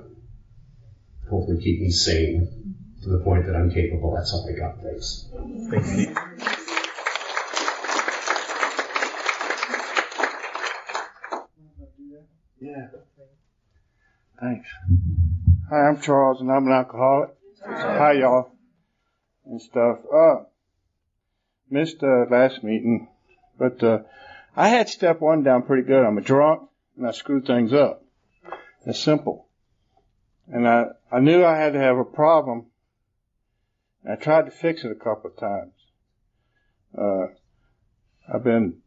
hopefully 1.28 1.62
keep 1.62 1.80
me 1.80 1.90
sane 1.90 2.76
to 3.02 3.08
the 3.10 3.18
point 3.18 3.46
that 3.46 3.54
I'm 3.54 3.70
capable. 3.70 4.14
That's 4.14 4.32
all 4.32 4.48
I 4.48 4.58
got. 4.58 4.82
Thanks. 4.82 5.28
Thank 5.70 6.08
you. 6.08 6.14
Yeah. 12.60 12.88
Thanks. 14.40 14.68
Hi, 15.68 15.88
I'm 15.88 16.00
Charles, 16.00 16.40
and 16.40 16.50
I'm 16.52 16.66
an 16.66 16.72
alcoholic. 16.72 17.30
Hi, 17.66 18.12
y'all, 18.12 18.52
and 19.44 19.60
stuff. 19.60 19.98
Uh, 20.14 20.44
missed 21.68 22.04
uh, 22.04 22.24
last 22.30 22.62
meeting, 22.62 23.08
but 23.58 23.82
uh, 23.82 23.98
I 24.54 24.68
had 24.68 24.88
step 24.88 25.20
one 25.20 25.42
down 25.42 25.64
pretty 25.64 25.82
good. 25.82 26.04
I'm 26.04 26.18
a 26.18 26.20
drunk, 26.20 26.68
and 26.96 27.04
I 27.04 27.10
screw 27.10 27.42
things 27.42 27.72
up. 27.72 28.04
It's 28.86 29.00
simple. 29.00 29.48
And 30.46 30.68
I, 30.68 30.84
I 31.10 31.18
knew 31.18 31.44
I 31.44 31.56
had 31.56 31.72
to 31.72 31.80
have 31.80 31.98
a 31.98 32.04
problem. 32.04 32.66
I 34.08 34.14
tried 34.14 34.44
to 34.44 34.52
fix 34.52 34.84
it 34.84 34.92
a 34.92 34.94
couple 34.94 35.32
of 35.32 35.36
times. 35.36 35.72
Uh, 36.96 37.26
I've 38.32 38.44
been 38.44 38.82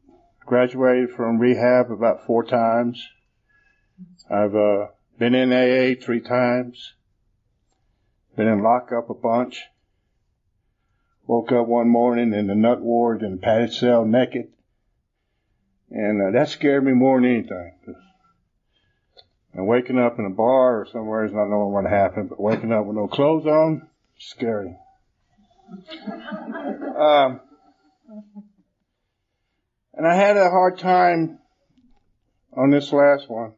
graduated 0.45 1.12
from 1.12 1.39
rehab 1.39 1.91
about 1.91 2.26
four 2.26 2.45
times. 2.45 3.06
I've 4.30 4.56
uh, 4.56 4.88
been 5.22 5.36
in 5.36 5.53
AA 5.53 6.03
three 6.03 6.19
times. 6.19 6.95
Been 8.36 8.47
in 8.47 8.63
lockup 8.63 9.11
a 9.11 9.13
bunch. 9.13 9.61
Woke 11.28 11.51
up 11.51 11.67
one 11.67 11.89
morning 11.89 12.34
in 12.34 12.47
the 12.47 12.55
nut 12.55 12.82
ward 12.82 13.22
in 13.22 13.34
a 13.34 13.38
padded 13.38 13.72
cell 13.72 14.03
naked. 14.03 14.47
And 15.91 16.19
uh, 16.19 16.32
that 16.32 16.49
scared 16.49 16.84
me 16.84 16.93
more 16.93 17.22
than 17.22 17.30
anything. 17.30 17.74
And 19.53 19.67
waking 19.67 19.99
up 19.99 20.17
in 20.17 20.26
a 20.26 20.32
bar 20.32 20.82
or 20.82 20.88
somewhere 20.91 21.24
is 21.24 21.34
not 21.34 21.49
knowing 21.49 21.72
what 21.72 21.86
happened, 21.86 22.30
but 22.30 22.39
waking 22.39 22.72
up 22.72 22.88
with 22.88 22.95
no 22.95 23.07
clothes 23.07 23.45
on, 23.45 23.88
scary. 24.17 24.76
Um, 26.91 27.39
and 29.93 30.05
I 30.05 30.13
had 30.13 30.38
a 30.38 30.51
hard 30.51 30.78
time 30.78 31.39
on 32.53 32.69
this 32.69 32.93
last 32.93 33.28
one 33.28 33.53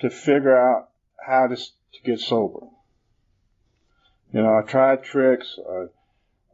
to 0.00 0.10
figure 0.10 0.56
out 0.56 0.90
how 1.24 1.46
to 1.48 1.56
to 1.56 2.02
get 2.04 2.20
sober. 2.20 2.66
You 4.32 4.42
know, 4.42 4.58
I 4.58 4.62
tried 4.62 5.04
tricks. 5.04 5.58
I 5.68 5.86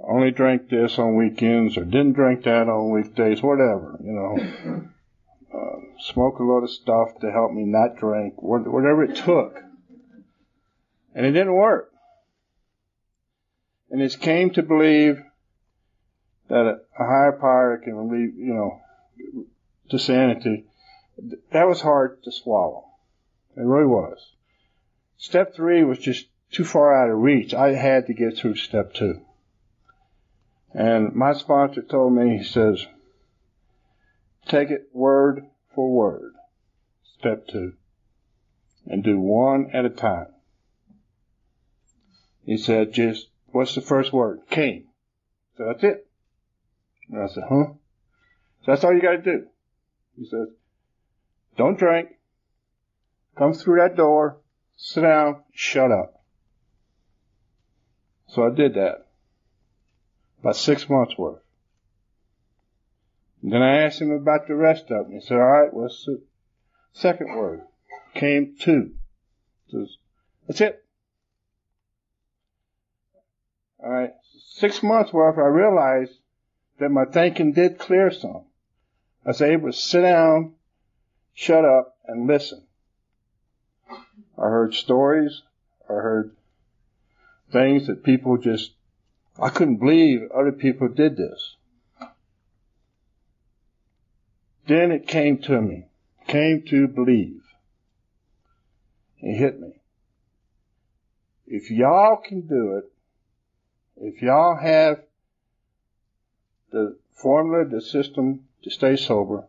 only 0.01 0.31
drank 0.31 0.69
this 0.69 0.99
on 0.99 1.17
weekends 1.17 1.77
or 1.77 1.85
didn't 1.85 2.13
drink 2.13 2.45
that 2.45 2.69
on 2.69 2.91
weekdays, 2.91 3.43
whatever, 3.43 3.99
you 4.03 4.13
know. 4.13 4.91
Uh, 5.55 5.79
smoke 6.01 6.41
a 6.41 6.43
lot 6.43 6.65
of 6.65 6.71
stuff 6.71 7.11
to 7.21 7.31
help 7.31 7.53
me 7.53 7.63
not 7.63 7.97
drink, 7.97 8.35
whatever 8.43 9.05
it 9.05 9.15
took. 9.15 9.57
And 11.15 11.25
it 11.25 11.31
didn't 11.31 11.55
work. 11.55 11.93
And 13.89 14.03
it 14.03 14.19
came 14.21 14.51
to 14.55 14.65
believe 14.65 15.23
that 16.49 16.67
a, 16.67 16.81
a 16.99 17.07
higher 17.07 17.39
power 17.41 17.81
can 17.85 18.11
lead, 18.11 18.35
you 18.37 18.53
know, 18.53 18.81
to 19.91 19.99
sanity. 20.01 20.65
That 21.53 21.69
was 21.69 21.81
hard 21.81 22.25
to 22.25 22.33
swallow. 22.33 22.87
It 23.57 23.63
really 23.63 23.87
was. 23.87 24.19
Step 25.17 25.55
three 25.55 25.85
was 25.85 25.99
just 25.99 26.27
too 26.51 26.65
far 26.65 26.95
out 26.95 27.11
of 27.11 27.19
reach. 27.19 27.55
I 27.55 27.73
had 27.75 28.07
to 28.07 28.15
get 28.15 28.37
through 28.37 28.57
step 28.57 28.95
two. 28.95 29.21
And 30.73 31.15
my 31.15 31.33
sponsor 31.35 31.83
told 31.83 32.15
me, 32.15 32.39
he 32.39 32.45
says, 32.45 32.85
take 34.49 34.71
it 34.71 34.89
word 34.93 35.47
for 35.75 35.91
word. 35.91 36.35
Step 37.19 37.47
two. 37.47 37.75
And 38.87 39.03
do 39.03 39.19
one 39.19 39.71
at 39.73 39.85
a 39.85 39.91
time. 39.91 40.27
He 42.45 42.59
said, 42.59 42.93
just, 42.93 43.29
what's 43.47 43.75
the 43.75 43.81
first 43.81 44.13
word? 44.13 44.41
Came. 44.51 44.89
So 45.57 45.65
that's 45.67 45.83
it. 45.85 46.07
And 47.11 47.23
I 47.23 47.29
said, 47.29 47.45
huh? 47.49 47.73
So 48.65 48.67
that's 48.67 48.85
all 48.85 48.93
you 48.93 49.01
gotta 49.01 49.23
do. 49.23 49.47
He 50.17 50.27
says, 50.27 50.49
don't 51.57 51.79
drink. 51.79 52.09
Come 53.37 53.53
through 53.53 53.81
that 53.81 53.97
door. 53.97 54.39
Sit 54.77 55.03
down. 55.03 55.43
Shut 55.53 55.91
up. 55.91 56.23
So 58.29 58.47
I 58.47 58.51
did 58.51 58.75
that. 58.75 59.07
About 60.41 60.57
six 60.57 60.89
months 60.89 61.17
worth. 61.17 61.41
And 63.43 63.53
then 63.53 63.63
I 63.63 63.83
asked 63.83 64.01
him 64.01 64.11
about 64.11 64.47
the 64.47 64.55
rest 64.55 64.91
of 64.91 65.07
them. 65.07 65.13
He 65.13 65.21
said, 65.21 65.37
all 65.37 65.45
right, 65.45 65.73
what's 65.73 66.05
the 66.07 66.23
second 66.93 67.37
word? 67.37 67.63
Came 68.15 68.57
to. 68.61 68.93
Says, 69.71 69.97
That's 70.47 70.61
it. 70.61 70.85
All 73.83 73.91
right. 73.91 74.13
Six 74.55 74.83
months 74.83 75.13
worth, 75.13 75.37
I 75.37 75.43
realized 75.43 76.15
that 76.79 76.91
my 76.91 77.05
thinking 77.05 77.53
did 77.53 77.79
clear 77.79 78.11
some. 78.11 78.45
I 79.25 79.31
was 79.31 79.43
able 79.43 79.71
to 79.71 79.77
sit 79.77 80.03
down, 80.03 80.55
shut 81.35 81.65
up, 81.65 81.97
and 82.07 82.27
listen. 82.27 82.63
I 84.39 84.43
heard 84.43 84.75
stories. 84.75 85.43
I 85.89 85.95
heard 85.95 86.35
things 87.53 87.87
that 87.87 88.03
people 88.03 88.37
just, 88.37 88.73
I 89.41 89.49
couldn't 89.49 89.77
believe 89.77 90.31
other 90.35 90.53
people 90.53 90.89
did 90.89 91.17
this. 91.17 91.57
Then 94.67 94.93
it 94.93 95.07
came 95.07 95.39
to 95.43 95.61
me, 95.61 95.87
came 96.27 96.63
to 96.69 96.89
believe. 96.89 97.43
It 99.21 99.37
hit 99.37 99.61
me. 99.61 99.75
If 101.47 101.71
y'all 101.71 102.17
can 102.17 102.43
do 102.43 102.79
it, 102.79 102.91
if 103.97 104.23
y'all 104.23 104.57
have 104.57 105.03
the 106.73 106.97
formula, 107.13 107.65
the 107.65 107.81
system 107.81 108.47
to 108.63 108.71
stay 108.71 108.97
sober, 108.97 109.45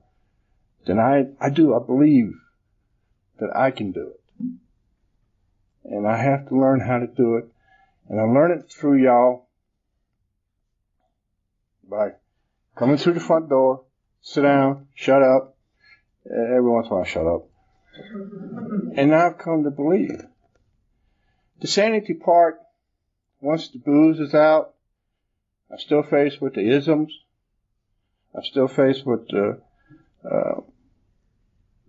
then 0.85 0.99
I, 0.99 1.27
I 1.39 1.49
do, 1.49 1.73
I 1.73 1.79
believe 1.83 2.33
that 3.39 3.55
I 3.55 3.71
can 3.71 3.91
do 3.91 4.09
it. 4.09 4.24
And 5.89 6.07
I 6.07 6.17
have 6.17 6.49
to 6.49 6.59
learn 6.59 6.79
how 6.79 6.99
to 6.99 7.07
do 7.07 7.35
it. 7.35 7.45
And 8.09 8.19
I 8.19 8.23
learn 8.23 8.51
it 8.51 8.71
through 8.71 9.03
y'all 9.03 9.47
by 11.89 12.13
coming 12.75 12.97
through 12.97 13.13
the 13.13 13.19
front 13.19 13.49
door, 13.49 13.83
sit 14.21 14.41
down, 14.41 14.87
shut 14.95 15.21
up. 15.21 15.55
Every 16.25 16.61
once 16.61 16.87
in 16.87 16.91
a 16.91 16.95
while, 16.95 17.03
I 17.03 17.07
shut 17.07 17.27
up. 17.27 17.47
And 18.97 19.13
I've 19.13 19.37
come 19.37 19.63
to 19.63 19.69
believe. 19.69 20.25
The 21.61 21.67
sanity 21.67 22.13
part, 22.13 22.59
once 23.39 23.69
the 23.69 23.79
booze 23.79 24.19
is 24.19 24.33
out, 24.33 24.73
I'm 25.71 25.77
still 25.77 26.03
faced 26.03 26.41
with 26.41 26.55
the 26.55 26.67
isms. 26.67 27.17
I'm 28.35 28.43
still 28.43 28.67
faced 28.67 29.05
with 29.05 29.27
the, 29.29 29.61
uh, 30.29 30.61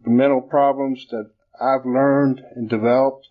the 0.04 0.10
mental 0.10 0.40
problems 0.40 1.06
that 1.10 1.30
I've 1.60 1.84
learned 1.84 2.42
and 2.54 2.68
developed. 2.68 3.28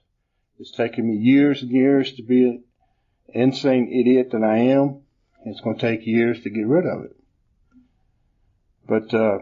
It's 0.59 0.71
taken 0.71 1.07
me 1.07 1.17
years 1.17 1.61
and 1.61 1.71
years 1.71 2.13
to 2.13 2.23
be 2.23 2.45
an 2.45 2.63
insane 3.33 3.91
idiot 3.91 4.29
that 4.31 4.43
I 4.43 4.57
am. 4.57 5.01
It's 5.45 5.61
going 5.61 5.77
to 5.77 5.81
take 5.81 6.07
years 6.07 6.41
to 6.41 6.49
get 6.49 6.65
rid 6.65 6.85
of 6.85 7.05
it. 7.05 7.15
But 8.87 9.13
uh, 9.13 9.39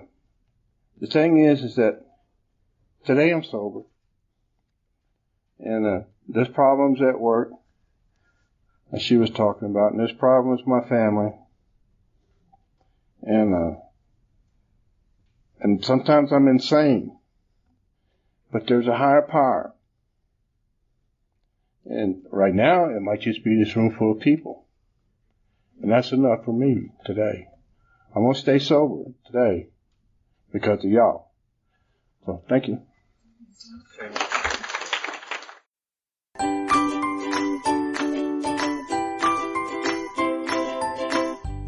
the 1.00 1.08
thing 1.08 1.46
is, 1.46 1.62
is 1.62 1.76
that 1.76 2.02
today 3.06 3.32
I'm 3.32 3.44
sober, 3.44 3.82
and 5.60 5.86
uh, 5.86 6.00
there's 6.28 6.48
problems 6.50 7.02
at 7.02 7.20
work, 7.20 7.52
as 8.92 9.02
she 9.02 9.18
was 9.18 9.30
talking 9.30 9.70
about, 9.70 9.92
and 9.92 10.00
there's 10.00 10.14
problems 10.14 10.62
with 10.62 10.68
my 10.68 10.88
family, 10.88 11.32
and 13.22 13.54
uh, 13.54 13.80
and 15.60 15.84
sometimes 15.84 16.32
I'm 16.32 16.48
insane, 16.48 17.18
but 18.52 18.68
there's 18.68 18.88
a 18.88 18.98
higher 18.98 19.22
power. 19.22 19.74
And 21.86 22.24
right 22.32 22.54
now, 22.54 22.86
it 22.86 23.02
might 23.02 23.22
just 23.22 23.44
be 23.44 23.62
this 23.62 23.76
room 23.76 23.96
full 23.96 24.14
of 24.14 24.22
people. 24.22 24.66
And 25.82 25.92
that's 25.92 26.12
enough 26.12 26.46
for 26.46 26.54
me 26.54 26.92
today. 27.06 27.48
I'm 28.16 28.24
going 28.24 28.36
to 28.36 28.40
stay 28.40 28.60
sober 28.60 29.12
today 29.26 29.68
because 30.52 30.84
of 30.86 30.92
y'all. 30.92 31.32
So 32.26 32.44
thank 32.48 32.68
you. 32.68 32.82